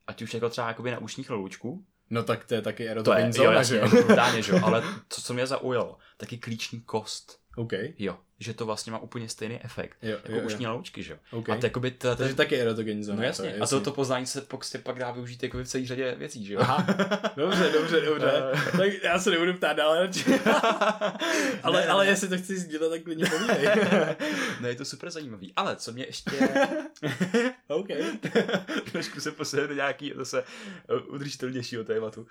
ať 0.07 0.23
už 0.23 0.35
jako 0.35 0.49
třeba 0.49 0.69
jakoby 0.69 0.91
na 0.91 0.99
ušních 0.99 1.31
loučků. 1.31 1.85
No 2.13 2.23
tak 2.23 2.45
to 2.45 2.55
je 2.55 2.63
taky 2.63 2.89
erotogenní 2.89 3.33
zóna, 3.33 3.63
že 3.63 3.77
jo? 3.77 3.89
Brutálně, 3.91 4.43
že 4.43 4.53
jo? 4.53 4.61
Ale 4.63 4.83
to, 4.83 5.23
co 5.23 5.35
mě 5.35 5.47
zaujalo, 5.47 5.99
taky 6.17 6.39
klíční 6.39 6.81
kost. 6.81 7.42
OK. 7.57 7.73
Jo, 7.99 8.19
že 8.43 8.55
to 8.55 8.67
vlastně 8.67 8.93
má 8.93 8.99
úplně 8.99 9.29
stejný 9.29 9.61
efekt. 9.65 9.97
Jo, 10.03 10.11
jako 10.11 10.33
jo, 10.33 10.43
ušní 10.47 10.67
loučky, 10.67 11.03
že 11.03 11.13
jo. 11.13 11.39
Okay. 11.39 11.57
A 11.57 11.61
to 11.61 11.67
jakoby... 11.67 11.91
To, 11.91 12.17
Takže 12.17 12.35
taky 12.35 12.61
erotogenní 12.61 13.05
zóna. 13.05 13.17
No 13.17 13.23
jasně. 13.23 13.49
Jasně. 13.49 13.61
A 13.61 13.67
to, 13.67 13.81
to 13.81 13.93
poznání 13.93 14.27
se 14.27 14.41
prostě 14.41 14.79
pak 14.79 14.99
dá 14.99 15.11
využít 15.11 15.43
jako 15.43 15.59
v 15.59 15.65
celé 15.65 15.87
řadě 15.87 16.15
věcí, 16.19 16.45
že 16.45 16.55
jo. 16.55 16.61
Aha. 16.61 16.87
Dobře, 17.37 17.71
dobře, 17.73 18.01
dobře. 18.01 18.33
tak 18.77 19.03
já 19.03 19.19
se 19.19 19.31
nebudu 19.31 19.55
ptát 19.55 19.73
dále. 19.73 20.11
ale, 21.63 21.81
ne, 21.81 21.87
ale 21.87 22.05
ne. 22.05 22.11
jestli 22.11 22.29
to 22.29 22.39
chci 22.39 22.59
sdílet, 22.59 22.91
tak 22.91 23.03
klidně 23.03 23.27
povídej. 23.27 23.69
ne, 24.61 24.69
je 24.69 24.75
to 24.75 24.85
super 24.85 25.11
zajímavý. 25.11 25.53
Ale 25.57 25.77
co 25.77 25.93
mě 25.93 26.05
ještě... 26.05 26.31
OK. 27.69 27.89
Trošku 28.93 29.21
se 29.21 29.33
posuneme 29.33 29.69
do 29.69 29.75
nějaký 29.75 30.13
zase 30.17 30.45
eh, 30.89 30.95
udržitelnějšího 30.95 31.85
tématu. 31.85 32.27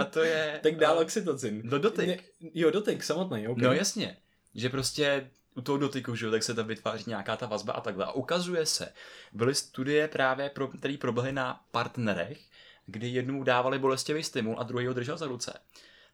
A 0.00 0.04
to 0.04 0.22
je... 0.22 0.60
tak 0.62 0.76
dál 0.76 0.98
oxytocin. 0.98 1.62
Do 1.64 1.78
dotyk. 1.78 2.06
Ne, 2.06 2.16
jo, 2.54 2.70
dotyk 2.70 3.02
samotný, 3.02 3.48
OK. 3.48 3.58
No 3.58 3.72
jasně 3.72 4.16
že 4.54 4.68
prostě 4.68 5.30
u 5.54 5.60
toho 5.60 5.78
dotyku, 5.78 6.16
že, 6.16 6.30
tak 6.30 6.42
se 6.42 6.54
tam 6.54 6.66
vytváří 6.66 7.04
nějaká 7.06 7.36
ta 7.36 7.46
vazba 7.46 7.72
a 7.72 7.80
takhle. 7.80 8.04
A 8.04 8.12
ukazuje 8.12 8.66
se, 8.66 8.92
byly 9.32 9.54
studie 9.54 10.08
právě, 10.08 10.50
pro, 10.50 10.68
které 10.68 10.96
proběhly 11.00 11.32
na 11.32 11.60
partnerech, 11.70 12.38
kdy 12.86 13.08
jednou 13.08 13.42
dávali 13.42 13.78
bolestivý 13.78 14.22
stimul 14.22 14.56
a 14.58 14.62
druhý 14.62 14.86
ho 14.86 14.94
držel 14.94 15.16
za 15.16 15.26
ruce. 15.26 15.58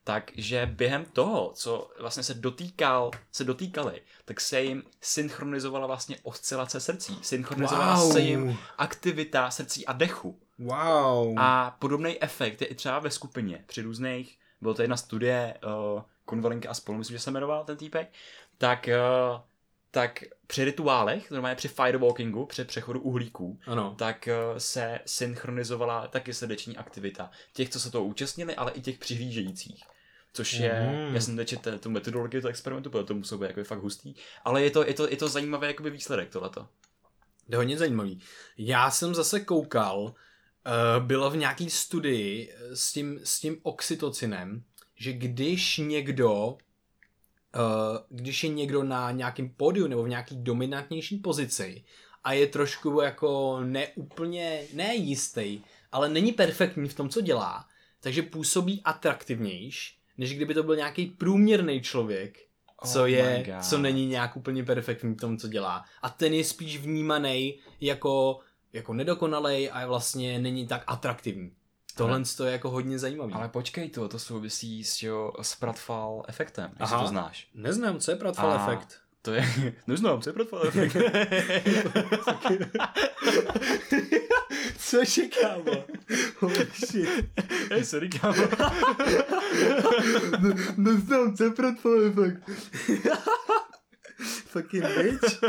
takže 0.04 0.66
během 0.72 1.04
toho, 1.04 1.52
co 1.54 1.90
vlastně 2.00 2.22
se 2.22 2.34
dotýkal, 2.34 3.10
se 3.32 3.44
dotýkali, 3.44 4.02
tak 4.24 4.40
se 4.40 4.62
jim 4.62 4.82
synchronizovala 5.00 5.86
vlastně 5.86 6.16
oscilace 6.22 6.80
srdcí. 6.80 7.18
Synchronizovala 7.22 8.02
Wow. 8.02 8.12
se 8.12 8.20
jim 8.20 8.58
aktivita 8.78 9.50
srdcí 9.50 9.86
a 9.86 9.92
dechu. 9.92 10.38
Wow. 10.58 11.34
A 11.38 11.76
podobný 11.78 12.22
efekt 12.22 12.60
je 12.60 12.66
i 12.66 12.74
třeba 12.74 12.98
ve 12.98 13.10
skupině 13.10 13.64
při 13.66 13.82
různých, 13.82 14.38
byla 14.60 14.74
to 14.74 14.82
jedna 14.82 14.96
studie, 14.96 15.58
uh, 15.94 16.02
Konvalinka 16.30 16.70
a 16.70 16.74
spolu, 16.74 16.98
myslím, 16.98 17.16
že 17.16 17.22
se 17.22 17.30
jmenoval 17.30 17.64
ten 17.64 17.76
týpek, 17.76 18.12
tak, 18.58 18.88
uh, 19.32 19.40
tak 19.90 20.24
při 20.46 20.64
rituálech, 20.64 21.30
normálně 21.30 21.56
při 21.56 21.68
firewalkingu, 21.68 22.46
při 22.46 22.64
přechodu 22.64 23.00
uhlíků, 23.00 23.58
Ano. 23.66 23.94
tak 23.98 24.28
uh, 24.52 24.58
se 24.58 25.00
synchronizovala 25.06 26.06
taky 26.08 26.34
srdeční 26.34 26.76
aktivita. 26.76 27.30
Těch, 27.52 27.68
co 27.68 27.80
se 27.80 27.90
toho 27.90 28.04
účastnili, 28.04 28.54
ale 28.56 28.72
i 28.72 28.80
těch 28.80 28.98
přihlížejících. 28.98 29.84
Což 30.32 30.52
je, 30.52 30.80
Mhm. 30.92 31.14
já 31.14 31.20
jsem 31.20 31.36
nečetl 31.36 31.78
tu 31.78 31.90
metodologii 31.90 32.40
toho 32.40 32.50
experimentu, 32.50 32.90
protože 32.90 33.04
to 33.04 33.14
muselo 33.14 33.40
být 33.40 33.46
jako 33.46 33.64
fakt 33.64 33.78
hustý, 33.80 34.14
ale 34.44 34.62
je 34.62 34.70
to, 34.70 34.86
je 34.86 34.94
to, 34.94 35.08
je 35.10 35.16
to 35.16 35.28
zajímavý 35.28 35.66
jakoby 35.66 35.90
výsledek 35.90 36.30
tohleto. 36.30 36.60
To 37.46 37.54
je 37.54 37.56
hodně 37.56 37.78
zajímavý. 37.78 38.20
Já 38.58 38.90
jsem 38.90 39.14
zase 39.14 39.40
koukal, 39.40 39.98
uh, 40.00 40.12
bylo 41.06 41.30
v 41.30 41.36
nějaký 41.36 41.70
studii 41.70 42.52
eh, 42.52 42.76
s 42.76 42.92
tím, 42.92 43.20
s 43.24 43.40
tím 43.40 43.58
oxytocinem, 43.62 44.62
že 45.00 45.12
když 45.12 45.78
někdo, 45.78 46.32
uh, 46.34 46.58
když 48.08 48.44
je 48.44 48.50
někdo 48.50 48.82
na 48.82 49.10
nějakém 49.10 49.48
pódiu 49.48 49.86
nebo 49.86 50.02
v 50.02 50.08
nějaký 50.08 50.36
dominantnější 50.36 51.16
pozici 51.16 51.84
a 52.24 52.32
je 52.32 52.46
trošku 52.46 53.00
jako 53.00 53.60
neúplně, 53.64 54.62
nejistý, 54.74 55.60
ale 55.92 56.08
není 56.08 56.32
perfektní 56.32 56.88
v 56.88 56.94
tom, 56.94 57.08
co 57.08 57.20
dělá, 57.20 57.68
takže 58.00 58.22
působí 58.22 58.80
atraktivnější, 58.84 59.94
než 60.18 60.36
kdyby 60.36 60.54
to 60.54 60.62
byl 60.62 60.76
nějaký 60.76 61.06
průměrný 61.06 61.80
člověk, 61.80 62.38
co 62.84 63.02
Oh 63.02 63.10
je, 63.10 63.58
co 63.62 63.78
není 63.78 64.06
nějak 64.06 64.36
úplně 64.36 64.64
perfektní 64.64 65.14
v 65.14 65.20
tom, 65.20 65.38
co 65.38 65.48
dělá. 65.48 65.84
A 66.02 66.10
ten 66.10 66.34
je 66.34 66.44
spíš 66.44 66.78
vnímaný 66.78 67.58
jako, 67.80 68.40
jako 68.72 68.94
nedokonalej 68.94 69.70
a 69.72 69.86
vlastně 69.86 70.38
není 70.38 70.66
tak 70.66 70.84
atraktivní. 70.86 71.52
Tohle 71.96 72.16
Ale- 72.16 72.24
to 72.36 72.44
je 72.44 72.52
jako 72.52 72.70
hodně 72.70 72.98
zajímavý. 72.98 73.32
Ale 73.32 73.48
počkej 73.48 73.90
to, 73.90 74.08
to 74.08 74.18
souvisí 74.18 74.84
s, 74.84 75.02
jo, 75.02 75.32
s 75.42 75.54
Pratfall 75.54 76.22
efektem, 76.28 76.70
jestli 76.80 76.98
to 76.98 77.06
znáš. 77.06 77.48
Neznám, 77.54 77.98
co 77.98 78.10
je 78.10 78.16
Pratfall 78.16 78.50
A- 78.52 78.66
efekt. 78.66 78.98
To 79.22 79.32
je, 79.32 79.44
neznám, 79.86 80.20
co 80.22 80.30
je 80.30 80.34
Pratfall 80.34 80.66
efekt. 80.66 80.96
Cože, 84.78 85.22
kámo? 85.28 85.84
Holy 86.40 86.66
shit. 86.86 87.30
Hej, 87.70 87.84
sorry, 87.84 88.08
kámo. 88.08 88.42
Neznám, 90.76 91.36
co 91.36 91.44
je 91.44 91.50
Pratfall 91.50 92.04
efekt. 92.06 92.50
Fucking 94.46 94.84
bitch. 94.84 95.40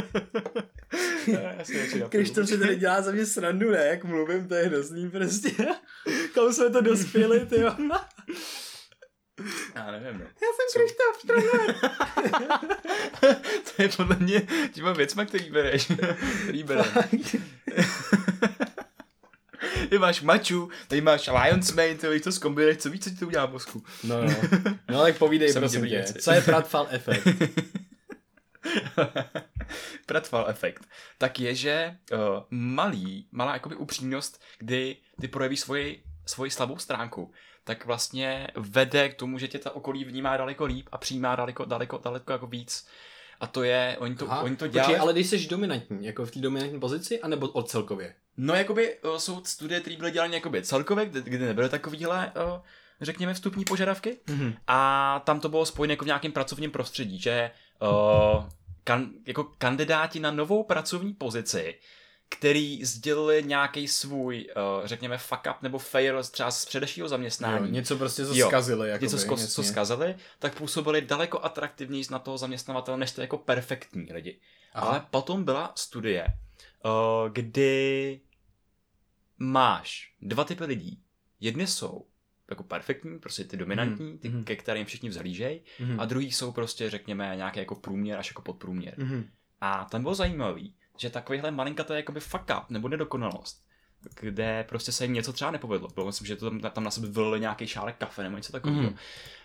Napiju. 1.58 2.10
Krištof 2.10 2.48
si 2.50 2.58
tady 2.58 2.76
dělá 2.76 3.02
za 3.02 3.12
mě 3.12 3.26
srandu, 3.26 3.72
ne? 3.72 3.86
Jak 3.86 4.04
mluvím, 4.04 4.48
to 4.48 4.56
je 4.56 4.64
hrozný 4.66 5.10
prostě. 5.12 5.50
Kam 6.36 6.54
jsme 6.54 6.70
to 6.70 6.82
dospěli, 6.82 7.46
ty 7.46 7.60
jo? 7.62 7.76
Já 9.76 9.92
nevím, 9.92 10.20
no. 10.20 10.26
Já 10.26 10.48
jsem 10.56 10.68
Krištof, 10.74 11.22
trenér. 11.28 11.76
to 13.76 13.82
je 13.82 13.90
podle 13.90 14.16
mě 14.16 14.48
těma 14.74 14.94
věcma, 14.94 15.26
který 15.26 15.50
bereš. 15.50 15.92
který 16.44 16.64
bereš. 16.64 17.36
Ty 19.90 20.00
máš 20.00 20.22
maču, 20.22 20.70
tady 20.88 21.02
máš 21.02 21.30
Lions 21.44 21.72
Mane, 21.72 21.96
ty 21.96 22.08
když 22.08 22.22
to 22.22 22.32
zkombinuješ, 22.32 22.78
co 22.78 22.90
víc, 22.90 23.04
co 23.04 23.10
ti 23.10 23.16
to 23.16 23.28
udělá 23.28 23.46
v 23.46 23.52
mozku. 23.52 23.84
No, 24.04 24.24
no. 24.24 24.36
No, 24.90 25.02
tak 25.02 25.18
povídej, 25.18 25.54
Jsem 25.54 25.62
prosím 25.62 25.88
tě. 25.88 26.04
Co 26.20 26.32
je 26.32 26.42
Pratfall 26.42 26.88
efekt? 26.90 27.28
Pratfall 30.06 30.50
efekt, 30.50 30.86
tak 31.18 31.40
je, 31.40 31.56
že 31.56 31.98
uh, 32.12 32.20
malý, 32.50 33.28
malá 33.32 33.54
jakoby 33.54 33.76
upřímnost, 33.76 34.42
kdy 34.58 34.98
ty 35.22 35.28
projevíš 35.28 35.60
svoji, 35.60 36.04
svoji 36.26 36.52
slabou 36.52 36.78
stránku, 36.78 37.32
tak 37.64 37.86
vlastně 37.86 38.48
vede 38.58 39.10
k 39.10 39.14
tomu, 39.14 39.38
že 39.38 39.48
tě 39.48 39.60
ta 39.60 39.72
okolí 39.76 40.06
vnímá 40.06 40.38
daleko 40.38 40.66
líp 40.66 40.90
a 40.92 40.98
přijímá 40.98 41.36
daleko, 41.36 41.66
daleko, 41.66 41.98
daleko 42.04 42.32
jako 42.32 42.48
víc. 42.48 42.88
A 43.40 43.48
to 43.48 43.64
je, 43.64 43.98
oni 44.00 44.16
to, 44.16 44.32
Aha, 44.32 44.42
oni 44.42 44.56
to 44.56 44.68
dělají. 44.68 44.96
ale 44.96 45.14
když 45.14 45.28
jsi 45.28 45.48
dominantní, 45.48 46.06
jako 46.06 46.26
v 46.26 46.32
té 46.32 46.40
dominantní 46.40 46.80
pozici, 46.80 47.22
anebo 47.22 47.48
od 47.48 47.70
celkově? 47.70 48.16
No, 48.38 48.54
jakoby 48.54 48.98
uh, 49.00 49.18
jsou 49.18 49.44
studie, 49.44 49.80
které 49.80 49.98
byly 49.98 50.12
dělány 50.12 50.36
jakoby 50.36 50.64
celkově, 50.64 51.06
kde, 51.06 51.22
kde 51.22 51.46
nebyly 51.46 51.70
takovýhle, 51.70 52.32
uh, 52.36 52.62
řekněme, 53.02 53.34
vstupní 53.34 53.66
požadavky. 53.66 54.18
Mhm. 54.30 54.54
A 54.68 55.22
tam 55.26 55.40
to 55.40 55.50
bylo 55.50 55.66
spojené 55.66 55.94
jako 55.94 56.06
v 56.06 56.08
nějakém 56.08 56.32
pracovním 56.32 56.72
prostředí, 56.72 57.20
že 57.20 57.52
uh, 57.82 58.50
kan, 58.84 59.10
jako 59.26 59.44
kandidáti 59.44 60.20
na 60.20 60.32
novou 60.32 60.64
pracovní 60.64 61.14
pozici, 61.14 61.80
který 62.30 62.86
sdělili 62.86 63.44
nějaký 63.44 63.88
svůj, 63.88 64.48
uh, 64.56 64.88
řekněme, 64.88 65.18
fuck 65.18 65.42
up 65.50 65.62
nebo 65.62 65.80
fail 65.80 66.24
třeba 66.24 66.52
z 66.52 66.66
předešlého 66.66 67.06
Jo, 67.06 67.10
zaměstnání, 67.10 67.72
něco 67.72 67.98
prostě 67.98 68.26
co 68.26 68.34
Jo, 68.34 68.48
zkazili. 68.48 68.90
Jakoby, 68.90 69.06
něco, 69.06 69.38
co, 69.38 69.48
co 69.48 69.64
zkazili, 69.64 70.16
tak 70.40 70.56
působili 70.56 71.02
daleko 71.02 71.46
atraktivněji 71.46 72.04
na 72.12 72.20
toho 72.20 72.38
zaměstnavatele, 72.38 72.98
než 72.98 73.12
ty 73.12 73.22
jako 73.22 73.38
perfektní 73.38 74.08
lidi. 74.14 74.40
Aha. 74.74 74.88
Ale 74.88 75.06
potom 75.12 75.44
byla 75.44 75.74
studie, 75.76 76.26
uh, 76.86 77.30
kdy 77.34 78.22
máš 79.38 80.14
dva 80.22 80.44
typy 80.44 80.66
lidí. 80.66 81.04
Jedny 81.40 81.68
jsou 81.68 82.06
jako 82.52 82.64
perfektní, 82.64 83.20
prostě 83.20 83.44
ty 83.44 83.58
dominantní, 83.58 84.18
ty, 84.18 84.30
mhm. 84.30 84.44
ke 84.44 84.56
kterým 84.56 84.86
všichni 84.86 85.10
vzhlížejí, 85.10 85.62
Mhm. 85.80 86.00
a 86.00 86.06
druhý 86.06 86.32
jsou 86.32 86.52
prostě, 86.52 86.90
řekněme, 86.90 87.34
nějaký 87.36 87.60
jako 87.60 87.76
průměr 87.76 88.20
až 88.20 88.30
jako 88.30 88.42
podprůměr. 88.42 88.94
Mhm. 88.98 89.26
A 89.62 89.86
tam 89.86 90.02
bylo 90.02 90.16
zajímavý, 90.16 90.74
že 90.98 91.10
takovýhle 91.10 91.52
malinka 91.52 91.84
to 91.84 91.94
je 91.94 91.98
jakoby 91.98 92.20
fuck 92.20 92.44
up, 92.58 92.70
nebo 92.70 92.90
nedokonalost, 92.90 93.64
kde 94.20 94.66
prostě 94.70 94.92
se 94.92 95.06
jim 95.06 95.14
něco 95.14 95.34
třeba 95.34 95.52
nepovedlo. 95.52 95.88
Bylo 95.96 96.06
myslím, 96.06 96.28
že 96.28 96.36
to 96.36 96.50
tam, 96.50 96.60
tam 96.60 96.84
na 96.84 96.92
sebe 96.92 97.08
vylili 97.08 97.40
nějaký 97.40 97.68
šálek 97.68 97.96
kafe 97.98 98.24
nebo 98.24 98.38
něco 98.38 98.52
takového. 98.52 98.82
Mhm. 98.82 98.96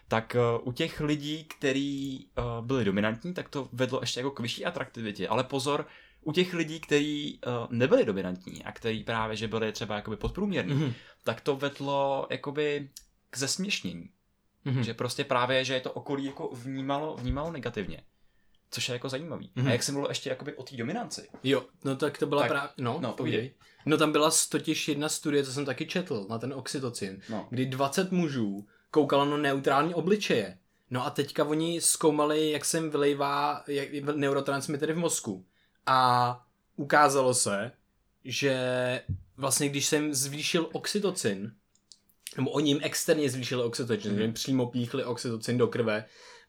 Tak 0.08 0.36
uh, 0.60 0.68
u 0.68 0.72
těch 0.72 1.00
lidí, 1.00 1.44
kteří 1.44 2.28
uh, 2.38 2.66
byli 2.66 2.84
dominantní, 2.84 3.34
tak 3.34 3.48
to 3.48 3.68
vedlo 3.72 4.00
ještě 4.02 4.20
jako 4.20 4.30
k 4.30 4.40
vyšší 4.40 4.64
atraktivitě. 4.64 5.28
Ale 5.28 5.44
pozor, 5.44 5.86
u 6.22 6.32
těch 6.32 6.54
lidí, 6.54 6.80
kteří 6.80 7.40
uh, 7.46 7.52
nebyli 7.70 8.04
dominantní 8.04 8.64
a 8.64 8.72
kteří 8.72 9.04
právě, 9.04 9.36
že 9.36 9.48
byli 9.48 9.72
třeba 9.72 9.96
jakoby 9.96 10.16
podprůměrní, 10.16 10.74
Mhm. 10.74 10.92
Tak 11.26 11.40
to 11.40 11.56
vedlo 11.56 12.26
jakoby 12.30 12.90
k 13.30 13.38
zesměšnění. 13.38 14.10
Mhm. 14.64 14.82
Že 14.82 14.94
prostě 14.94 15.24
právě, 15.24 15.64
že 15.64 15.74
je 15.74 15.80
to 15.80 15.92
okolí 15.92 16.24
jako 16.24 16.48
vnímalo, 16.52 17.16
vnímalo 17.16 17.52
negativně. 17.52 18.02
Což 18.70 18.88
je 18.88 18.92
jako 18.92 19.08
zajímavý. 19.08 19.50
Mhm. 19.54 19.68
A 19.68 19.70
jak 19.72 19.82
jsem 19.82 19.94
mluvil 19.94 20.10
ještě 20.10 20.30
jakoby 20.30 20.54
o 20.54 20.62
té 20.62 20.76
dominanci. 20.76 21.28
Jo, 21.44 21.64
no 21.84 21.96
tak 21.96 22.18
to 22.18 22.26
byla 22.26 22.42
Tak, 22.42 22.50
právě, 22.50 22.70
no, 22.78 22.92
no, 22.92 23.00
no 23.00 23.12
povídej. 23.12 23.38
povídej. 23.40 23.54
No 23.86 23.96
tam 23.96 24.12
byla 24.12 24.30
totiž 24.50 24.88
jedna 24.88 25.08
studie, 25.08 25.44
co 25.44 25.52
jsem 25.52 25.64
taky 25.64 25.86
četl, 25.86 26.26
na 26.30 26.38
ten 26.38 26.52
oxytocin, 26.52 27.20
No. 27.28 27.46
kdy 27.50 27.66
20 27.66 28.12
mužů 28.12 28.66
koukalo 28.90 29.24
na 29.24 29.36
neutrální 29.36 29.94
obličeje. 29.94 30.58
No 30.90 31.06
a 31.06 31.10
teďka 31.10 31.44
oni 31.44 31.80
zkoumali, 31.80 32.50
jak 32.50 32.64
se 32.64 32.76
jim 32.78 32.90
vylejvá 32.90 33.64
jak, 33.66 33.92
neurotransmitery 34.16 34.92
v 34.92 34.98
mozku. 34.98 35.46
A 35.86 36.40
ukázalo 36.76 37.34
se, 37.34 37.72
že 38.24 38.54
vlastně 39.36 39.68
když 39.68 39.86
jsem 39.86 40.14
zvýšil 40.14 40.68
oxytocin, 40.72 41.52
nebo 42.36 42.50
oni 42.50 42.70
jim 42.70 42.80
externě 42.82 43.30
zvýšili 43.30 43.62
oxytocin, 43.62 44.16
že 44.16 44.22
jim 44.22 44.32
přímo 44.32 44.66
píchli 44.66 45.04
oxytocin 45.04 45.58
do 45.58 45.66
krve, 45.66 46.04